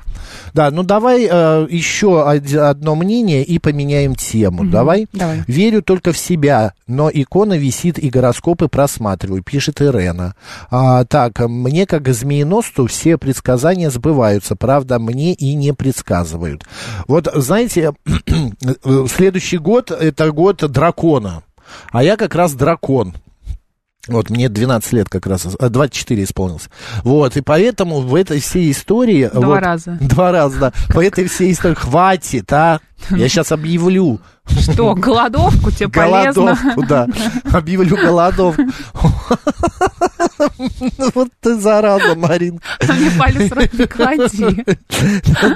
Да, 0.54 0.72
ну 0.72 0.84
давай 0.84 1.28
э, 1.30 1.68
еще 1.70 2.08
од- 2.24 2.54
одно 2.54 2.96
мнение 2.96 3.44
и 3.44 3.60
поменяем 3.60 4.16
тему. 4.16 4.64
Мгм, 4.64 4.72
Давай. 4.72 5.08
давай. 5.14 5.44
Верю 5.48 5.82
только 5.82 6.12
в 6.12 6.18
себя, 6.18 6.74
но 6.88 7.10
икона 7.14 7.58
висит 7.58 8.00
и 8.00 8.10
гороскопы 8.10 8.68
просматриваю, 8.68 9.44
пишет 9.44 9.82
Ирена. 9.82 10.36
А, 10.72 11.06
так, 11.06 11.40
мне 11.40 11.86
как 11.86 12.08
змееносцу 12.08 12.88
все 12.88 13.18
предсказания 13.18 13.90
сбываются, 13.90 14.56
правда, 14.56 15.00
мне 15.00 15.34
и 15.34 15.54
не 15.54 15.67
предсказывают. 15.74 16.64
Вот, 17.08 17.28
знаете, 17.34 17.94
следующий 19.08 19.58
год 19.58 19.92
это 19.92 20.32
год 20.32 20.58
дракона, 20.72 21.44
а 21.92 22.04
я 22.04 22.18
как 22.18 22.36
раз 22.36 22.54
дракон. 22.54 23.16
Вот, 24.08 24.30
мне 24.30 24.48
12 24.48 24.94
лет 24.94 25.10
как 25.10 25.28
раз, 25.28 25.46
э, 25.60 25.70
24 25.70 26.24
исполнилось. 26.24 26.70
Вот, 27.04 27.36
и 27.36 27.42
поэтому 27.42 28.00
в 28.00 28.16
этой 28.16 28.40
всей 28.40 28.72
истории... 28.72 29.30
Два 29.34 29.48
вот, 29.48 29.60
раза. 29.60 29.98
Два 30.02 30.32
раза, 30.32 30.60
да. 30.60 30.74
По 30.94 31.04
этой 31.04 31.28
всей 31.28 31.52
истории 31.52 31.76
хватит, 31.76 32.52
а? 32.54 32.80
Я 33.10 33.30
сейчас 33.30 33.52
объявлю. 33.52 34.20
Что, 34.60 34.96
голодовку 34.96 35.72
тебе 35.72 35.90
полезно? 35.90 36.56
Голодовку, 36.56 36.86
да. 36.88 37.08
Объявлю 37.52 37.98
голодовку. 37.98 38.62
Ну, 40.58 41.12
Вот 41.14 41.30
ты 41.42 41.56
зараза, 41.56 42.16
Марин. 42.16 42.62
Мне 42.88 43.12
палец 43.18 43.50
в 43.50 43.54
рот 43.54 43.74
не 43.74 43.86
клади. 43.86 44.66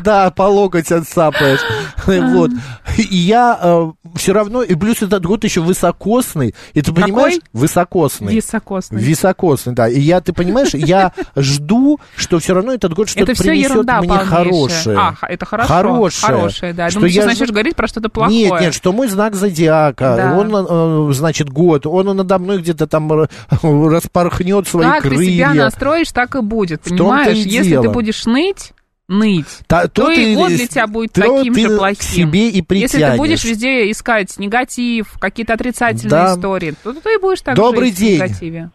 Да, 0.04 0.32
по 0.32 0.44
локоть 0.44 0.92
отсапаешь. 0.92 1.60
Вот. 2.06 2.52
И 2.98 3.16
я 3.16 3.92
все 4.16 4.34
равно, 4.34 4.64
и 4.64 4.76
плюс 4.76 5.02
этот 5.02 5.26
год 5.26 5.44
еще 5.44 5.62
высокосный. 5.62 6.54
И 6.74 6.82
ты 6.82 6.92
понимаешь? 6.92 7.40
Высокосный. 7.54 8.36
Високосный. 8.36 9.02
Високосный, 9.02 9.74
да. 9.74 9.88
И 9.88 10.00
я, 10.00 10.22
ты 10.22 10.34
понимаешь, 10.34 10.74
я 10.74 11.14
жду, 11.36 12.00
что 12.16 12.40
все 12.40 12.54
равно 12.54 12.74
этот 12.74 12.94
год 12.94 13.10
что-то 13.10 13.34
принесет 13.34 13.86
мне 13.86 14.18
хорошее. 14.18 14.98
А, 14.98 15.16
это 15.28 15.46
хорошо. 15.46 15.68
Хорошее. 15.68 16.34
Хорошее, 16.34 16.74
да. 16.74 16.90
Что 16.90 17.06
я 17.06 17.31
начнешь 17.32 17.50
говорить 17.52 17.76
про 17.76 17.88
что-то 17.88 18.10
плохое. 18.10 18.38
Нет, 18.50 18.62
нет, 18.62 18.74
что 18.74 18.92
мой 18.94 19.08
знак 19.08 19.36
зодиака, 19.36 20.16
Да. 20.18 20.38
он, 20.38 21.10
э, 21.10 21.14
значит, 21.14 21.50
год, 21.50 21.86
он 21.86 22.16
надо 22.16 22.38
мной 22.40 22.60
где-то 22.60 22.88
там 22.88 23.12
распорхнет 23.62 24.68
свои 24.68 24.86
Как 24.86 25.04
ты 25.04 25.10
крылья. 25.10 25.50
себя 25.52 25.54
настроишь, 25.54 26.12
так 26.12 26.36
и 26.36 26.42
будет, 26.42 26.82
понимаешь? 26.82 27.38
и 27.38 27.42
Если 27.50 27.70
дело. 27.72 27.84
ты 27.84 27.90
будешь 27.90 28.26
ныть, 28.26 28.74
ныть, 29.08 29.46
Та- 29.68 29.88
то, 29.88 30.06
то 30.06 30.12
и 30.12 30.16
ты- 30.16 30.36
год 30.36 30.50
для 30.50 30.68
тебя 30.68 30.88
будет 30.88 31.12
то 31.14 31.22
таким 31.22 31.54
ты 31.54 31.62
же 31.62 31.70
к 31.70 31.78
плохим. 31.78 32.02
себе 32.02 32.40
и 32.40 32.44
Если 32.46 32.60
ты 32.62 32.66
притянешь. 32.66 33.18
будешь 33.18 33.44
везде 33.44 33.92
искать 33.92 34.38
негатив, 34.40 35.14
какие-то 35.20 35.54
отрицательные 35.54 36.10
Да. 36.10 36.34
истории, 36.34 36.74
то 36.84 36.94
ты 36.94 37.20
будешь 37.20 37.42
так 37.42 37.56
Добрый 37.56 37.88
жить 37.90 37.98
день. 38.00 38.20
в 38.20 38.24
негативе. 38.24 38.70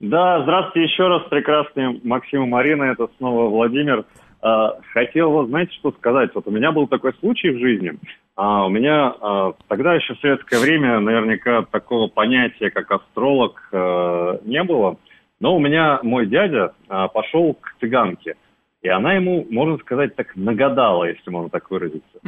Да, 0.00 0.42
здравствуйте 0.42 0.90
еще 0.90 1.08
раз, 1.08 1.22
прекрасные 1.28 2.00
Максим 2.04 2.44
и 2.44 2.46
Марина, 2.46 2.84
это 2.84 3.08
снова 3.18 3.48
Владимир. 3.50 4.04
А, 4.42 4.78
Хотел, 4.92 5.30
вот 5.30 5.48
знаете, 5.48 5.72
что 5.74 5.92
сказать? 5.92 6.30
Вот 6.34 6.46
у 6.46 6.50
меня 6.50 6.72
был 6.72 6.86
такой 6.88 7.12
случай 7.20 7.50
в 7.50 7.58
жизни. 7.58 7.92
А, 8.36 8.66
У 8.66 8.68
меня 8.70 9.14
а, 9.20 9.52
тогда 9.68 9.94
еще 9.94 10.14
в 10.14 10.20
советское 10.20 10.60
время 10.60 11.00
наверняка 11.00 11.62
такого 11.62 12.08
понятия, 12.08 12.70
как 12.70 12.90
астролог, 12.90 13.68
э, 13.72 14.38
не 14.44 14.62
было. 14.62 14.96
Но 15.40 15.56
у 15.56 15.58
меня 15.58 16.00
мой 16.02 16.26
дядя 16.26 16.74
а, 16.88 17.08
пошел 17.08 17.54
к 17.54 17.74
цыганке. 17.80 18.36
И 18.82 18.88
она 18.88 19.12
ему, 19.12 19.46
можно 19.50 19.76
сказать, 19.78 20.16
так 20.16 20.34
нагадала, 20.36 21.04
если 21.04 21.30
можно 21.30 21.50
так 21.50 21.70
выразиться. 21.70 22.18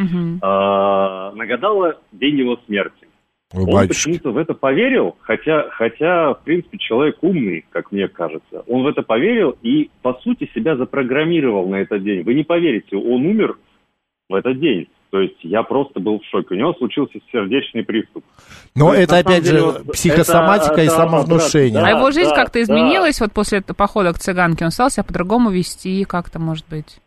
А, 0.43 1.33
нагадала 1.33 1.99
день 2.13 2.37
его 2.37 2.59
смерти. 2.67 3.02
Ой, 3.53 3.65
Он 3.65 3.89
почему-то 3.89 4.31
в 4.31 4.39
это 4.39 4.55
поверил, 4.55 5.17
хотя, 5.21 5.69
хотя, 5.71 6.35
в 6.35 6.43
принципе, 6.43 6.79
человек 6.79 7.17
умный, 7.21 7.65
как 7.71 7.93
мне 7.93 8.09
кажется. 8.09 8.65
Он 8.67 8.83
в 8.83 8.87
это 8.87 9.03
поверил 9.03 9.57
и, 9.63 9.91
по 10.03 10.15
сути, 10.23 10.51
себя 10.55 10.77
запрограммировал 10.77 11.69
на 11.69 11.77
этот 11.77 12.03
день. 12.03 12.23
Вы 12.23 12.35
не 12.35 12.45
поверите, 12.45 12.97
он 12.97 13.27
умер 13.27 13.59
в 14.29 14.35
этот 14.35 14.59
день. 14.59 14.89
То 15.11 15.21
есть 15.21 15.37
я 15.43 15.63
просто 15.63 16.01
был 16.01 16.21
в 16.21 16.25
шоке. 16.31 16.55
У 16.55 16.59
него 16.59 16.73
случился 16.73 17.19
сердечный 17.31 17.85
приступ. 17.85 18.25
Но 18.75 18.89
То 18.89 18.95
есть, 18.95 19.05
это 19.05 19.19
опять 19.19 19.45
деле, 19.45 19.59
же 19.59 19.65
вот 19.67 19.93
психосоматика 19.93 20.73
это- 20.73 20.85
и 20.85 20.89
самовнушение. 20.89 21.81
обратно. 21.81 21.97
а 21.97 21.99
его 21.99 22.11
жизнь 22.11 22.31
да, 22.31 22.37
как-то 22.37 22.55
да. 22.55 22.63
изменилась 22.63 23.21
вот 23.21 23.33
после 23.33 23.59
этого 23.59 23.77
похода 23.77 24.15
к 24.15 24.19
цыганке? 24.19 24.65
Он 24.65 24.71
стал 24.71 24.89
себя 24.89 25.05
по-другому 25.05 25.51
вести 25.51 26.05
как-то, 26.05 26.39
может 26.39 26.67
быть? 26.71 26.99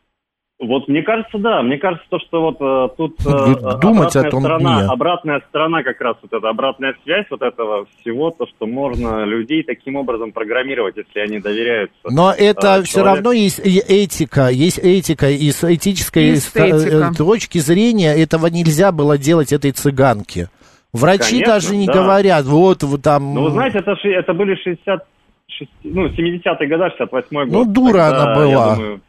Вот 0.57 0.87
мне 0.87 1.03
кажется, 1.03 1.37
да. 1.37 1.61
Мне 1.61 1.77
кажется, 1.77 2.05
то, 2.09 2.17
что 2.19 2.41
вот 2.41 2.57
э, 2.61 2.95
тут 2.95 3.19
э, 3.25 3.79
думать 3.81 4.15
о 4.15 4.19
обратная 4.19 4.31
том 4.31 4.41
сторона, 4.41 4.87
обратная 4.89 5.41
сторона 5.49 5.83
как 5.83 5.99
раз 5.99 6.15
вот 6.21 6.31
эта 6.31 6.47
обратная 6.47 6.95
связь 7.03 7.25
вот 7.29 7.41
этого 7.41 7.85
всего, 7.99 8.31
то, 8.31 8.47
что 8.47 8.65
можно 8.65 9.25
людей 9.25 9.63
таким 9.63 9.97
образом 9.97 10.31
программировать, 10.31 10.95
если 10.95 11.19
они 11.19 11.39
доверяются. 11.39 11.97
Но 12.09 12.31
это 12.31 12.77
э, 12.77 12.83
все 12.83 13.03
равно 13.03 13.33
есть 13.33 13.59
этика, 13.59 14.47
есть 14.47 14.79
этика, 14.79 15.29
и 15.29 15.51
с 15.51 15.61
этической 15.69 16.29
э, 16.29 16.35
этика. 16.35 17.11
точки 17.17 17.57
зрения 17.57 18.13
этого 18.13 18.47
нельзя 18.47 18.93
было 18.93 19.17
делать 19.17 19.51
этой 19.51 19.71
цыганке. 19.71 20.47
Врачи 20.93 21.31
Конечно, 21.41 21.53
даже 21.53 21.75
не 21.75 21.87
да. 21.87 21.93
говорят, 21.93 22.45
вот, 22.45 22.81
вот 22.83 23.01
там... 23.01 23.33
Ну, 23.33 23.43
вы 23.43 23.49
знаете, 23.49 23.79
это, 23.79 23.91
это 23.91 24.33
были 24.33 24.55
60, 24.55 25.05
ну, 25.83 26.07
70-е 26.07 26.67
годы, 26.69 26.91
68-й 26.97 27.45
год. 27.45 27.51
Ну, 27.51 27.65
дура 27.65 27.91
Тогда, 27.91 28.23
она 28.23 28.35
была. 28.35 28.69
я 28.69 28.75
думаю, 28.75 29.01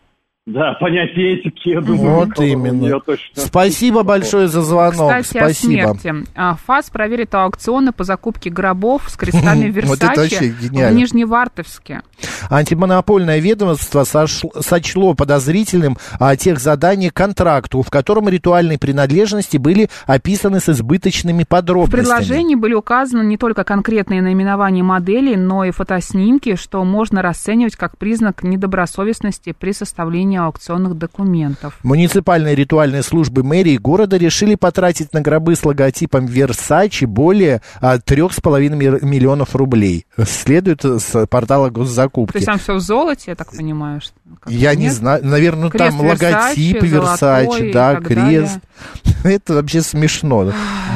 да, 0.47 0.75
понятие 0.81 1.41
этики, 1.41 1.71
я 1.71 1.81
думаю, 1.81 2.27
Вот 2.27 2.39
именно. 2.41 3.01
точно. 3.01 3.43
Спасибо 3.43 4.05
большое 4.05 4.47
за 4.47 4.63
звонок. 4.63 5.11
Кстати, 5.23 5.27
Спасибо. 5.39 5.91
о 5.91 5.95
смерти. 5.97 6.27
А, 6.37 6.55
ФАС 6.67 6.89
проверит 6.91 7.35
аукционы 7.35 7.91
по 7.91 8.05
закупке 8.05 8.49
гробов 8.49 9.09
с 9.11 9.17
крестами 9.17 9.65
Версачи 9.71 10.51
в. 10.53 10.93
Нижневартовске. 10.93 12.03
Антимонопольное 12.49 13.41
ведомство 13.41 14.03
сошло- 14.05 14.63
сочло 14.63 15.15
подозрительным 15.15 15.97
а, 16.21 16.37
тех 16.37 16.61
заданий 16.61 17.11
контракту, 17.11 17.83
в 17.83 17.91
котором 17.91 18.29
ритуальные 18.29 18.79
принадлежности 18.79 19.57
были 19.57 19.89
описаны 20.07 20.61
с 20.61 20.69
избыточными 20.69 21.43
В 21.43 21.49
подробностями. 21.49 22.03
предложении 22.03 22.55
были 22.55 22.75
указаны 22.75 23.25
не 23.27 23.37
только 23.37 23.65
конкретные 23.65 24.23
наименования 24.23 24.85
моделей, 24.85 25.37
но 25.37 25.65
и 25.65 25.73
фотоснимки, 25.73 26.55
что 26.55 26.85
можно 26.85 27.21
расценивать 27.21 27.75
как 27.75 27.99
признак 27.99 28.45
недобросовестности 28.45 29.53
при 29.53 29.73
составлении 29.73 30.36
аукционных 30.37 30.97
документов. 30.99 31.79
Муниципальные 31.83 32.55
ритуальные 32.55 33.03
службы 33.03 33.43
мэрии 33.43 33.77
города 33.77 34.17
решили 34.17 34.55
потратить 34.55 35.13
на 35.13 35.21
гробы 35.21 35.57
с 35.57 35.65
логотипом 35.65 36.27
Versace 36.27 37.07
более 37.07 37.63
а, 37.81 37.99
трех 37.99 38.33
с 38.33 38.41
половиной 38.41 38.77
мир- 38.77 39.05
миллионов 39.05 39.55
рублей. 39.57 40.07
Следует 40.27 40.85
с 40.85 41.27
портала 41.27 41.69
То 41.69 41.75
госзакупки. 41.81 42.37
есть 42.37 42.47
там 42.47 42.59
все 42.59 42.75
в 42.75 42.81
золоте, 42.81 43.25
я 43.29 43.35
так 43.35 43.51
понимаю? 43.55 44.01
что- 44.01 44.13
как-то 44.41 44.51
Я 44.51 44.75
не 44.75 44.85
нет? 44.85 44.93
знаю, 44.95 45.25
наверное, 45.25 45.65
ну, 45.65 45.71
там 45.71 45.99
Крест 45.99 46.23
логотип 46.23 46.83
Versace, 46.83 46.91
Versace, 46.91 47.19
золотой 47.19 47.69
и 47.69 47.73
да, 47.73 47.95
крест. 47.97 48.59
Это 49.25 49.55
вообще 49.55 49.83
смешно. 49.83 50.53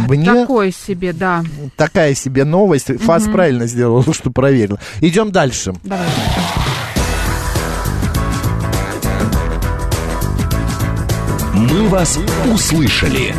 Мне 0.08 0.24
Такой 0.34 0.72
себе, 0.72 1.12
да. 1.12 1.42
такая 1.76 2.14
себе 2.14 2.44
новость. 2.44 2.90
ФАС 3.00 3.24
Мгм. 3.24 3.32
правильно 3.32 3.66
сделал, 3.66 4.04
что 4.12 4.30
проверил. 4.30 4.78
Идем 5.00 5.30
дальше. 5.32 5.74
Давай. 5.84 6.06
Вас 11.90 12.18
услышали». 12.52 13.34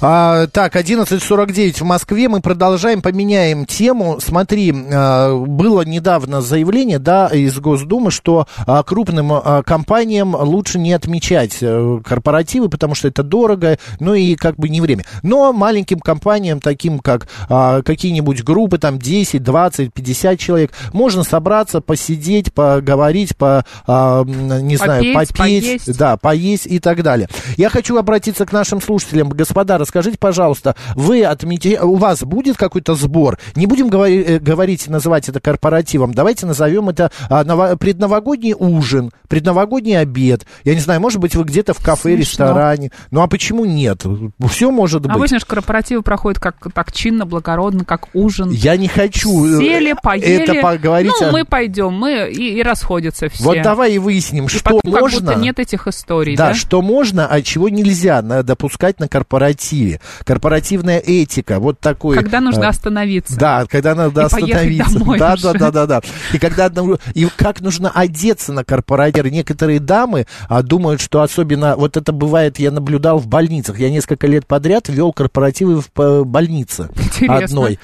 А, 0.00 0.46
так, 0.46 0.76
11.49 0.76 1.80
в 1.80 1.82
Москве. 1.82 2.28
Мы 2.28 2.40
продолжаем, 2.40 3.02
поменяем 3.02 3.66
тему. 3.66 4.18
Смотри, 4.20 4.72
а, 4.92 5.34
было 5.36 5.82
недавно 5.82 6.40
заявление 6.40 6.98
да, 6.98 7.28
из 7.28 7.58
Госдумы, 7.58 8.10
что 8.10 8.46
а, 8.66 8.82
крупным 8.84 9.32
а, 9.32 9.62
компаниям 9.64 10.36
лучше 10.36 10.78
не 10.78 10.92
отмечать 10.92 11.58
э, 11.60 12.00
корпоративы, 12.04 12.68
потому 12.68 12.94
что 12.94 13.08
это 13.08 13.22
дорого, 13.22 13.78
ну 13.98 14.14
и 14.14 14.36
как 14.36 14.56
бы 14.56 14.68
не 14.68 14.80
время. 14.80 15.04
Но 15.22 15.52
маленьким 15.52 15.98
компаниям, 15.98 16.60
таким 16.60 17.00
как 17.00 17.28
какие-нибудь 17.48 18.44
группы, 18.44 18.78
там 18.78 18.98
10, 18.98 19.42
20, 19.42 19.92
50 19.92 20.38
человек, 20.38 20.72
можно 20.92 21.22
собраться, 21.24 21.80
посидеть, 21.80 22.52
поговорить, 22.52 23.36
по, 23.36 23.64
не 23.86 24.76
знаю, 24.76 25.14
Попеть, 25.14 25.14
попеть, 25.14 25.64
поесть. 25.64 25.98
да, 25.98 26.16
поесть 26.16 26.66
и 26.66 26.78
так 26.78 27.02
далее. 27.02 27.28
Я 27.56 27.68
хочу 27.68 27.96
обратиться 27.96 28.46
к 28.46 28.52
нашим 28.52 28.80
слушателям. 28.80 29.30
Господа, 29.30 29.78
расскажите, 29.88 30.18
пожалуйста, 30.18 30.76
вы 30.94 31.24
отметите, 31.24 31.80
у 31.80 31.96
вас 31.96 32.22
будет 32.22 32.56
какой-то 32.56 32.94
сбор? 32.94 33.38
Не 33.56 33.66
будем 33.66 33.88
говори- 33.88 34.22
э, 34.22 34.38
говорить, 34.38 34.86
называть 34.88 35.28
это 35.28 35.40
корпоративом. 35.40 36.12
Давайте 36.12 36.44
назовем 36.46 36.88
это 36.90 37.10
а, 37.30 37.42
ново- 37.44 37.76
предновогодний 37.76 38.54
ужин, 38.56 39.10
предновогодний 39.28 39.98
обед. 39.98 40.46
Я 40.64 40.74
не 40.74 40.80
знаю, 40.80 41.00
может 41.00 41.20
быть, 41.20 41.34
вы 41.34 41.44
где-то 41.44 41.72
в 41.72 41.78
кафе, 41.82 42.14
Смешно. 42.14 42.16
ресторане. 42.20 42.90
Ну, 43.10 43.22
а 43.22 43.26
почему 43.28 43.64
нет? 43.64 44.04
Все 44.50 44.70
может 44.70 45.02
быть. 45.02 45.10
Обычно 45.16 45.38
же 45.38 45.46
корпоративы 45.46 46.02
проходят 46.02 46.38
как 46.38 46.56
так 46.74 46.92
чинно, 46.92 47.24
благородно, 47.24 47.84
как 47.84 48.08
ужин. 48.14 48.50
Я 48.50 48.76
не 48.76 48.88
хочу 48.88 49.46
э, 49.46 49.58
Сели, 49.58 49.94
поели. 50.02 50.42
это 50.42 50.54
поговорить. 50.60 51.12
Ну, 51.20 51.28
о- 51.28 51.32
мы 51.32 51.44
пойдем, 51.44 51.94
мы 51.94 52.30
и, 52.30 52.58
и 52.58 52.62
расходятся 52.62 53.28
все. 53.30 53.42
Вот 53.44 53.62
давай 53.62 53.94
и 53.94 53.98
выясним, 53.98 54.44
И 54.44 54.48
что 54.48 54.62
потом 54.64 54.92
как 54.92 55.00
можно. 55.00 55.20
будто 55.20 55.40
нет 55.40 55.58
этих 55.58 55.86
историй, 55.86 56.36
Да, 56.36 56.48
да? 56.48 56.54
что 56.54 56.82
можно, 56.82 57.26
а 57.26 57.40
чего 57.40 57.68
нельзя 57.70 58.20
допускать 58.22 59.00
на 59.00 59.08
корпоративе. 59.08 59.77
Корпоративе. 59.78 60.00
Корпоративная 60.24 60.98
этика, 60.98 61.60
вот 61.60 61.80
такой... 61.80 62.16
Когда 62.16 62.40
нужно 62.40 62.64
э, 62.64 62.68
остановиться. 62.68 63.38
Да, 63.38 63.66
когда 63.66 63.94
надо 63.94 64.22
И 64.22 64.24
остановиться. 64.24 64.98
домой 64.98 65.18
Да, 65.18 65.36
да, 65.36 65.52
да, 65.52 65.70
да, 65.70 65.86
да. 65.86 66.00
И 66.32 66.38
когда 66.38 66.70
и 67.14 67.28
как 67.36 67.60
нужно 67.60 67.90
одеться 67.90 68.52
на 68.52 68.64
корпоратив. 68.64 69.24
Некоторые 69.30 69.80
дамы 69.80 70.26
а, 70.48 70.62
думают, 70.62 71.00
что 71.00 71.22
особенно 71.22 71.76
вот 71.76 71.96
это 71.96 72.12
бывает, 72.12 72.58
я 72.58 72.70
наблюдал 72.70 73.18
в 73.18 73.26
больницах. 73.26 73.78
Я 73.78 73.90
несколько 73.90 74.26
лет 74.26 74.46
подряд 74.46 74.88
вел 74.88 75.12
корпоративы 75.12 75.80
в 75.80 76.00
э, 76.00 76.24
больнице 76.24 76.88
Интересно. 76.96 77.44
одной. 77.44 77.78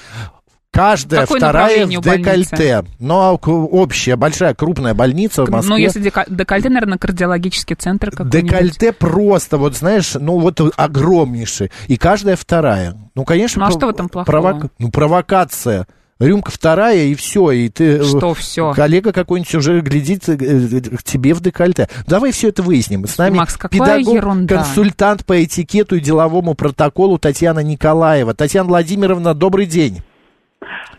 Каждая 0.75 1.20
Какое 1.22 1.39
вторая 1.39 1.87
в 1.87 1.91
у 1.91 2.01
больницы? 2.01 2.51
декольте. 2.51 2.85
Но 2.99 3.39
к- 3.39 3.49
общая, 3.49 4.16
большая, 4.16 4.55
крупная 4.55 4.93
больница 4.93 5.45
в 5.45 5.51
Москве. 5.51 5.70
Ну, 5.70 5.77
если 5.77 6.01
декольте, 6.01 6.68
наверное, 6.68 6.99
кардиологический 6.99 7.77
центр 7.77 8.11
какой-нибудь. 8.11 8.43
Декольте 8.51 8.93
просто, 8.93 9.57
вот 9.57 9.77
знаешь, 9.77 10.14
ну 10.14 10.39
вот 10.41 10.61
огромнейший. 10.77 11.70
И 11.87 11.97
каждая 11.97 12.35
вторая. 12.37 12.97
Ну, 13.14 13.25
конечно, 13.25 13.61
Ну, 13.61 13.66
а 13.68 13.70
что 13.70 13.87
в 13.87 13.91
этом 13.91 14.09
плохого? 14.09 14.37
провока- 14.37 14.70
Ну, 14.81 14.91
провокация. 14.91 15.87
Рюмка 16.20 16.51
вторая, 16.53 17.05
и 17.07 17.14
все. 17.14 17.51
И 17.51 17.68
ты, 17.68 17.99
э, 17.99 18.03
Что 18.05 18.35
всё? 18.35 18.72
Коллега 18.72 19.12
какой-нибудь 19.12 19.55
уже 19.57 19.81
глядит 19.81 20.29
э, 20.29 20.35
э, 20.41 20.81
к 20.97 21.03
тебе 21.03 21.35
в 21.35 21.41
декольте. 21.41 21.89
Давай 22.07 22.31
все 22.33 22.49
это 22.49 22.62
выясним. 22.62 23.07
С 23.07 23.18
нами 23.18 23.37
Макс, 23.37 23.57
педагог, 23.70 24.14
ерунда. 24.14 24.57
консультант 24.57 25.25
по 25.25 25.43
этикету 25.45 25.97
и 25.97 26.01
деловому 26.01 26.55
протоколу 26.55 27.18
Татьяна 27.18 27.61
Николаева. 27.61 28.33
Татьяна 28.35 28.68
Владимировна, 28.68 29.35
добрый 29.35 29.66
день. 29.66 30.03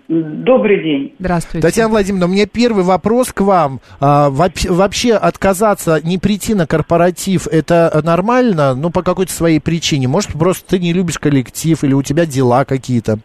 Добрый 0.07 0.84
день. 0.84 1.13
Здравствуйте. 1.18 1.68
Татьяна 1.68 1.89
Владимировна, 1.89 2.28
у 2.28 2.30
меня 2.30 2.45
первый 2.45 2.84
вопрос 2.84 3.34
к 3.34 3.41
вам. 3.41 3.80
А, 3.99 4.30
вообще, 4.30 5.13
отказаться, 5.13 5.99
не 6.03 6.18
прийти 6.18 6.53
на 6.53 6.68
корпоратив, 6.68 7.47
это 7.47 7.91
нормально? 8.03 8.76
Ну, 8.76 8.91
по 8.91 9.01
какой-то 9.01 9.32
своей 9.32 9.59
причине. 9.59 10.07
Может, 10.07 10.34
просто 10.34 10.70
ты 10.70 10.80
не 10.80 10.93
любишь 10.93 11.18
коллектив 11.18 11.84
или 11.84 11.93
у 11.93 12.03
тебя 12.03 12.26
дела 12.26 12.66
какие-то? 12.66 13.18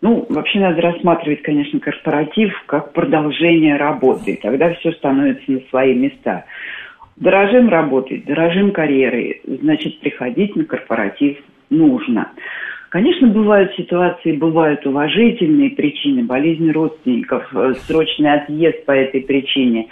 Ну, 0.00 0.26
вообще 0.28 0.60
надо 0.60 0.80
рассматривать, 0.80 1.42
конечно, 1.42 1.80
корпоратив 1.80 2.52
как 2.66 2.92
продолжение 2.92 3.76
работы. 3.76 4.32
И 4.32 4.40
Тогда 4.40 4.72
все 4.74 4.92
становится 4.92 5.50
на 5.50 5.60
свои 5.70 5.94
места. 5.94 6.44
Дорожим 7.16 7.68
работой, 7.68 8.22
дорожим 8.24 8.70
карьерой, 8.70 9.42
значит, 9.44 9.98
приходить 9.98 10.54
на 10.54 10.64
корпоратив 10.64 11.38
нужно. 11.68 12.30
Конечно, 12.90 13.28
бывают 13.28 13.74
ситуации, 13.74 14.32
бывают 14.32 14.86
уважительные 14.86 15.70
причины, 15.70 16.24
болезни 16.24 16.70
родственников, 16.70 17.46
э, 17.54 17.74
срочный 17.86 18.32
отъезд 18.32 18.84
по 18.86 18.92
этой 18.92 19.20
причине. 19.20 19.88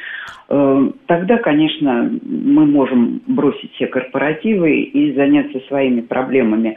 Э, 0.49 0.91
Тогда, 1.07 1.37
конечно, 1.39 2.11
мы 2.23 2.65
можем 2.67 3.21
бросить 3.27 3.73
все 3.75 3.87
корпоративы 3.87 4.81
и 4.81 5.15
заняться 5.15 5.61
своими 5.69 6.01
проблемами. 6.01 6.77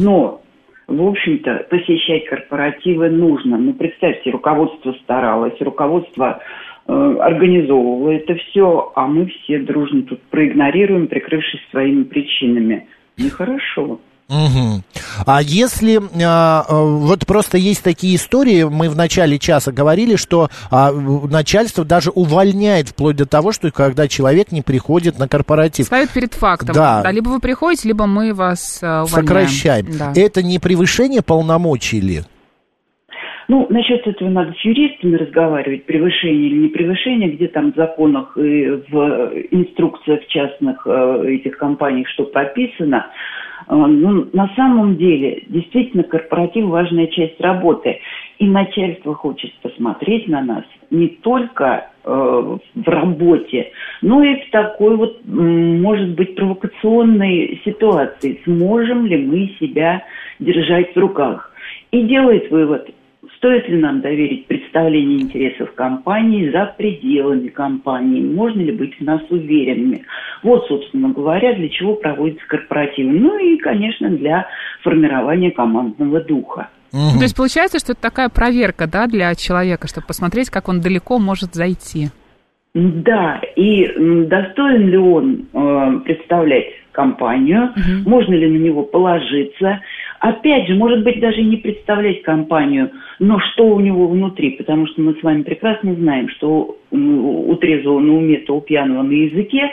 Но 0.00 0.40
в 0.88 1.06
общем-то, 1.06 1.66
посещать 1.68 2.24
корпоративы 2.24 3.10
нужно. 3.10 3.58
Ну, 3.58 3.74
представьте, 3.74 4.30
руководство 4.30 4.94
старалось, 5.04 5.60
руководство 5.60 6.40
э, 6.86 7.16
организовывало 7.20 8.10
это 8.12 8.34
все, 8.36 8.90
а 8.96 9.06
мы 9.06 9.26
все 9.26 9.58
дружно 9.58 10.04
тут 10.04 10.22
проигнорируем, 10.30 11.06
прикрывшись 11.06 11.60
своими 11.70 12.04
причинами. 12.04 12.88
Нехорошо. 13.18 14.00
Мгм. 14.28 14.82
А 15.26 15.40
если 15.40 15.98
а, 16.22 16.64
а, 16.68 16.84
вот 16.84 17.26
просто 17.26 17.56
есть 17.56 17.82
такие 17.82 18.16
истории, 18.16 18.64
мы 18.64 18.90
в 18.90 18.96
начале 18.96 19.38
часа 19.38 19.72
говорили, 19.72 20.16
что 20.16 20.48
а, 20.70 20.92
начальство 20.92 21.82
даже 21.82 22.10
увольняет 22.10 22.88
вплоть 22.88 23.16
до 23.16 23.26
того, 23.26 23.52
что 23.52 23.70
когда 23.70 24.06
человек 24.06 24.52
не 24.52 24.60
приходит 24.60 25.18
на 25.18 25.28
корпоратив. 25.28 25.86
Ставят 25.86 26.10
перед 26.10 26.34
фактом. 26.34 26.74
Да. 26.74 27.10
либо 27.10 27.30
вы 27.30 27.40
приходите, 27.40 27.88
либо 27.88 28.06
мы 28.06 28.34
вас 28.34 28.82
э, 28.82 28.86
увольняем. 28.86 29.06
Сокращаем. 29.06 29.86
Да. 29.98 30.12
Это 30.14 30.42
не 30.42 30.58
превышение 30.58 31.22
полномочий 31.22 32.00
ли? 32.00 32.20
Ну, 33.48 33.66
насчет 33.70 34.06
этого 34.06 34.28
надо 34.28 34.52
с 34.52 34.62
юристами 34.62 35.16
разговаривать, 35.16 35.86
превышение 35.86 36.50
или 36.50 36.58
не 36.64 36.68
превышение, 36.68 37.30
где 37.30 37.48
там 37.48 37.72
в 37.72 37.76
законах 37.76 38.36
и 38.36 38.82
в 38.90 39.32
инструкциях 39.50 40.26
частных 40.26 40.86
э, 40.86 41.22
этих 41.28 41.56
компаний 41.56 42.04
что 42.12 42.24
прописано. 42.24 43.06
Э, 43.68 43.74
Ну, 43.74 44.26
на 44.32 44.48
самом 44.56 44.96
деле, 44.96 45.44
действительно, 45.48 46.02
корпоратив– 46.02 46.66
важная 46.66 47.06
часть 47.08 47.40
работы. 47.40 48.00
И 48.38 48.46
начальство 48.46 49.14
хочет 49.14 49.52
посмотреть 49.62 50.28
на 50.28 50.40
нас 50.42 50.64
не 50.90 51.08
только 51.08 51.90
э, 52.04 52.08
в 52.74 52.88
работе, 52.88 53.72
но 54.00 54.22
и 54.22 54.36
в 54.36 54.50
такой 54.50 54.96
вот, 54.96 55.20
может 55.24 56.10
быть, 56.10 56.34
провокационной 56.34 57.60
ситуации. 57.64 58.40
Сможем 58.44 59.06
ли 59.06 59.16
мы 59.18 59.50
себя 59.60 60.02
держать 60.38 60.94
в 60.94 60.98
руках? 60.98 61.52
И 61.90 62.02
делает 62.02 62.50
вывод, 62.50 62.88
стоит 63.38 63.68
ли 63.68 63.78
нам 63.78 64.00
доверить 64.00 64.46
представление 64.46 65.20
интересов 65.20 65.72
компании 65.74 66.50
за 66.50 66.74
пределами 66.76 67.48
компании, 67.48 68.20
можно 68.20 68.60
ли 68.60 68.72
быть 68.72 68.98
в 68.98 69.04
нас 69.04 69.22
уверенными. 69.30 70.04
Вот, 70.42 70.66
собственно 70.66 71.08
говоря, 71.10 71.54
для 71.54 71.68
чего 71.68 71.94
проводится 71.94 72.46
корпоратив. 72.46 73.06
Ну 73.10 73.38
и, 73.38 73.56
конечно, 73.58 74.10
для 74.10 74.46
формирования 74.82 75.50
командного 75.50 76.20
духа. 76.20 76.68
То 76.90 77.22
есть 77.22 77.36
получается, 77.36 77.78
что 77.78 77.92
это 77.92 78.00
такая 78.00 78.28
проверка, 78.28 78.86
да, 78.86 79.06
для 79.06 79.34
человека, 79.34 79.88
чтобы 79.88 80.06
посмотреть, 80.06 80.50
как 80.50 80.68
он 80.68 80.80
далеко 80.80 81.18
может 81.18 81.54
зайти. 81.54 82.08
Да, 82.74 83.40
и 83.56 83.86
достоин 84.26 84.88
ли 84.88 84.96
он 84.96 85.46
э, 85.52 86.00
представлять 86.04 86.66
компанию, 86.92 87.72
можно 88.06 88.34
ли 88.34 88.48
на 88.48 88.56
него 88.56 88.82
положиться. 88.82 89.80
Опять 90.20 90.66
же, 90.66 90.74
может 90.74 91.04
быть, 91.04 91.20
даже 91.20 91.42
не 91.42 91.56
представлять 91.56 92.22
компанию, 92.22 92.90
но 93.18 93.38
что 93.38 93.66
у 93.66 93.80
него 93.80 94.08
внутри, 94.08 94.50
потому 94.50 94.86
что 94.88 95.00
мы 95.00 95.14
с 95.14 95.22
вами 95.22 95.42
прекрасно 95.42 95.94
знаем, 95.94 96.28
что 96.30 96.76
у 96.90 97.54
трезвого 97.56 98.00
на 98.00 98.16
уме, 98.16 98.38
то 98.38 98.56
у 98.56 98.60
пьяного 98.60 99.02
на 99.02 99.12
языке, 99.12 99.70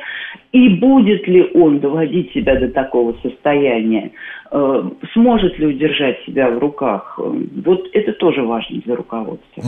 и 0.51 0.69
будет 0.69 1.27
ли 1.27 1.49
он 1.53 1.79
доводить 1.79 2.31
себя 2.33 2.59
до 2.59 2.69
такого 2.69 3.15
состояния, 3.23 4.11
э, 4.51 4.83
сможет 5.13 5.57
ли 5.57 5.67
удержать 5.67 6.17
себя 6.25 6.49
в 6.49 6.59
руках, 6.59 7.19
э, 7.19 7.23
вот 7.65 7.87
это 7.93 8.13
тоже 8.13 8.43
важно 8.43 8.81
для 8.81 8.95
руководства. 8.95 9.63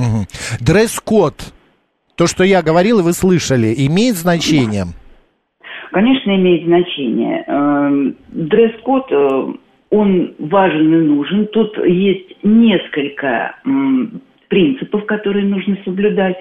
Дресс-код. 0.62 1.54
То, 2.16 2.26
что 2.28 2.44
я 2.44 2.62
говорил, 2.62 3.00
и 3.00 3.04
вы 3.04 3.14
слышали, 3.14 3.74
имеет 3.78 4.16
значение? 4.16 4.86
Конечно, 5.92 6.36
имеет 6.36 6.66
значение. 6.66 7.44
Эм, 7.48 8.16
Дресс-код, 8.30 9.06
э, 9.12 9.54
он 9.90 10.34
важен 10.40 10.94
и 10.94 11.08
нужен. 11.08 11.48
Тут 11.48 11.78
есть 11.86 12.36
несколько 12.44 13.56
принципов, 14.50 15.06
которые 15.06 15.46
нужно 15.46 15.78
соблюдать. 15.86 16.38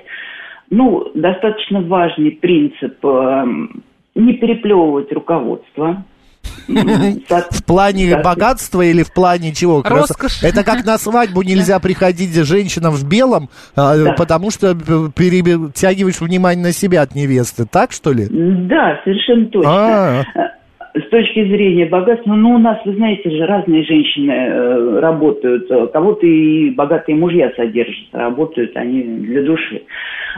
Ну, 0.70 1.10
достаточно 1.14 1.80
важный 1.80 2.32
принцип 2.32 3.04
эм, 3.04 3.82
не 4.16 4.32
переплевывать 4.34 5.12
руководство. 5.12 6.04
В 6.68 7.64
плане 7.64 8.20
богатства 8.22 8.82
или 8.82 9.02
в 9.02 9.12
плане 9.12 9.52
чего? 9.52 9.82
Роскошь. 9.82 10.42
Это 10.42 10.64
как 10.64 10.84
на 10.84 10.98
свадьбу 10.98 11.42
нельзя 11.42 11.78
приходить 11.80 12.34
женщинам 12.44 12.92
в 12.94 13.08
белом, 13.08 13.48
а, 13.76 13.96
Да. 13.96 14.12
потому 14.12 14.50
что 14.50 14.74
перетягиваешь 14.74 16.20
внимание 16.20 16.64
на 16.64 16.72
себя 16.72 17.02
от 17.02 17.14
невесты. 17.14 17.66
Так, 17.66 17.92
что 17.92 18.12
ли? 18.12 18.26
Да, 18.30 19.00
совершенно 19.04 19.46
точно. 19.46 20.26
С 20.96 21.08
точки 21.10 21.44
зрения 21.44 21.84
богатства, 21.84 22.32
ну, 22.32 22.54
у 22.54 22.58
нас, 22.58 22.78
вы 22.86 22.94
знаете 22.94 23.28
же, 23.30 23.44
разные 23.44 23.82
женщины 23.82 24.32
э, 24.32 25.00
работают. 25.00 25.68
Кого-то 25.92 26.26
и 26.26 26.70
богатые 26.70 27.16
мужья 27.16 27.52
содержат, 27.54 28.08
работают 28.12 28.74
они 28.76 29.02
для 29.02 29.42
души. 29.42 29.82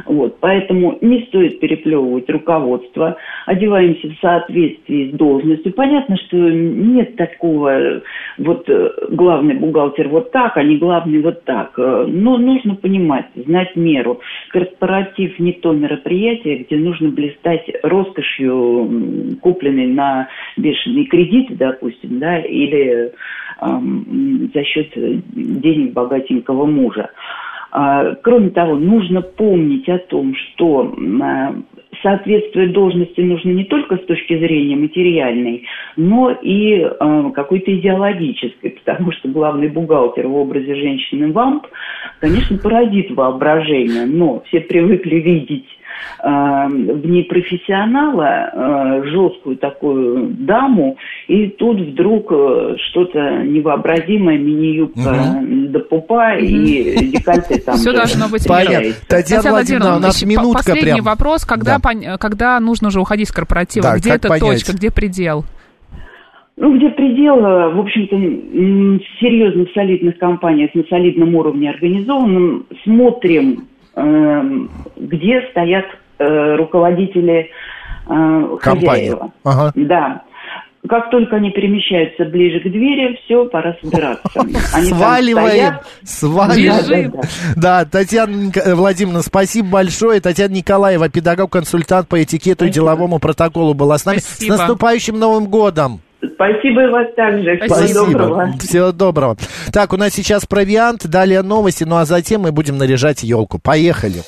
Вот, 0.06 0.38
поэтому 0.40 0.98
не 1.00 1.22
стоит 1.26 1.60
переплевывать 1.60 2.28
руководство, 2.28 3.16
одеваемся 3.46 4.08
в 4.08 4.18
соответствии 4.20 5.10
с 5.10 5.16
должностью. 5.16 5.72
Понятно, 5.72 6.16
что 6.16 6.36
нет 6.36 7.14
такого, 7.14 8.02
вот 8.38 8.68
э, 8.68 8.90
главный 9.10 9.54
бухгалтер 9.54 10.08
вот 10.08 10.32
так, 10.32 10.56
а 10.56 10.62
не 10.64 10.76
главный 10.76 11.20
вот 11.22 11.44
так. 11.44 11.78
Э, 11.78 12.04
Но 12.08 12.36
нужно 12.36 12.74
понимать, 12.74 13.26
знать 13.36 13.76
меру. 13.76 14.20
Корпоратив 14.50 15.38
не 15.38 15.52
то 15.52 15.72
мероприятие, 15.72 16.64
где 16.64 16.76
нужно 16.76 17.10
блистать 17.10 17.64
роскошью, 17.84 19.38
купленной 19.40 19.86
на 19.86 20.28
бешеные 20.56 21.06
кредиты, 21.06 21.54
допустим, 21.54 22.18
да, 22.18 22.38
или 22.40 23.12
эм, 23.60 24.50
за 24.54 24.64
счет 24.64 24.92
денег 24.94 25.92
богатенького 25.92 26.66
мужа. 26.66 27.10
А, 27.70 28.14
Кроме 28.22 28.50
того, 28.50 28.76
нужно 28.76 29.20
помнить 29.20 29.88
о 29.88 29.98
том, 29.98 30.34
что 30.34 30.94
м, 30.96 31.22
а, 31.22 31.54
соответствовать 32.02 32.72
должности 32.72 33.20
нужно 33.20 33.50
не 33.50 33.64
только 33.64 33.96
с 33.96 34.04
точки 34.04 34.38
зрения 34.38 34.76
материальной, 34.76 35.66
но 35.96 36.30
и 36.30 36.80
э, 36.80 37.30
какой-то 37.34 37.74
идеологической, 37.74 38.70
потому 38.70 39.12
что 39.12 39.28
главный 39.28 39.68
бухгалтер 39.68 40.28
в 40.28 40.36
образе 40.36 40.74
женщины 40.76 41.32
вамп, 41.32 41.66
конечно, 42.20 42.56
поразит 42.58 43.10
воображение, 43.10 44.06
но 44.06 44.42
все 44.46 44.60
привыкли 44.60 45.16
видеть 45.16 45.66
э, 45.66 45.87
в 46.22 47.06
ней 47.06 47.24
профессионала, 47.24 48.50
э, 48.52 49.02
жесткую 49.06 49.56
такую 49.56 50.34
даму, 50.38 50.96
и 51.28 51.48
тут 51.48 51.80
вдруг 51.80 52.32
э, 52.32 52.76
что-то 52.90 53.42
невообразимое, 53.44 54.38
мини-юбка 54.38 55.42
до 55.68 55.80
пупа 55.80 56.36
и 56.36 57.10
декольте 57.10 57.60
там. 57.60 57.76
Все 57.76 57.92
должно 57.92 58.28
быть 58.28 58.46
Понятно. 58.46 58.92
Татьяна 59.08 59.50
Владимировна, 59.50 59.96
у 59.96 60.00
нас 60.00 60.22
минутка 60.24 60.72
Последний 60.72 61.00
вопрос, 61.00 61.44
когда, 61.44 62.60
нужно 62.60 62.88
уже 62.88 63.00
уходить 63.00 63.28
с 63.28 63.32
корпоратива? 63.32 63.94
Где 63.96 64.10
эта 64.10 64.28
точка, 64.38 64.72
где 64.72 64.90
предел? 64.90 65.44
Ну, 66.60 66.76
где 66.76 66.88
предел, 66.88 67.36
э, 67.36 67.72
в 67.72 67.78
общем-то, 67.78 68.16
в 68.16 69.20
серьезных, 69.20 69.68
солидных 69.74 70.18
компаниях 70.18 70.74
на 70.74 70.82
солидном 70.90 71.36
уровне 71.36 71.70
организованным, 71.70 72.66
смотрим, 72.82 73.50
эм, 73.50 73.68
где 74.96 75.42
стоят 75.50 75.86
э, 76.18 76.56
руководители 76.56 77.50
э, 78.08 78.56
хозяева. 78.60 79.32
Ага. 79.44 79.72
Да. 79.74 80.22
Как 80.88 81.10
только 81.10 81.36
они 81.36 81.50
перемещаются 81.50 82.24
ближе 82.24 82.60
к 82.60 82.62
двери, 82.62 83.18
все, 83.24 83.44
пора 83.46 83.76
собираться. 83.82 84.30
Они 84.74 84.86
Сваливаем, 84.86 85.74
сваливаем. 86.04 87.10
Да, 87.10 87.20
да, 87.56 87.82
да. 87.82 87.84
Да, 87.84 87.84
Татьяна 87.84 88.52
э, 88.54 88.74
Владимировна, 88.74 89.22
спасибо 89.22 89.68
большое. 89.68 90.20
Татьяна 90.20 90.52
Николаева, 90.52 91.08
педагог-консультант 91.08 92.08
по 92.08 92.22
этикету 92.22 92.64
и 92.64 92.70
деловому 92.70 93.18
протоколу 93.18 93.74
была 93.74 93.98
с 93.98 94.06
нами. 94.06 94.18
Спасибо. 94.18 94.54
С 94.54 94.58
наступающим 94.58 95.18
Новым 95.18 95.46
годом! 95.46 96.00
Спасибо 96.20 96.84
и 96.84 96.88
вас 96.88 97.06
также. 97.14 97.56
Всего 97.58 98.04
доброго. 98.04 98.52
Всего 98.58 98.92
доброго. 98.92 99.36
Так, 99.72 99.92
у 99.92 99.96
нас 99.96 100.12
сейчас 100.12 100.46
провиант, 100.46 101.06
далее 101.06 101.42
новости, 101.42 101.84
ну 101.84 101.96
а 101.96 102.04
затем 102.04 102.42
мы 102.42 102.52
будем 102.52 102.76
наряжать 102.76 103.22
елку. 103.22 103.58
Поехали. 103.58 104.22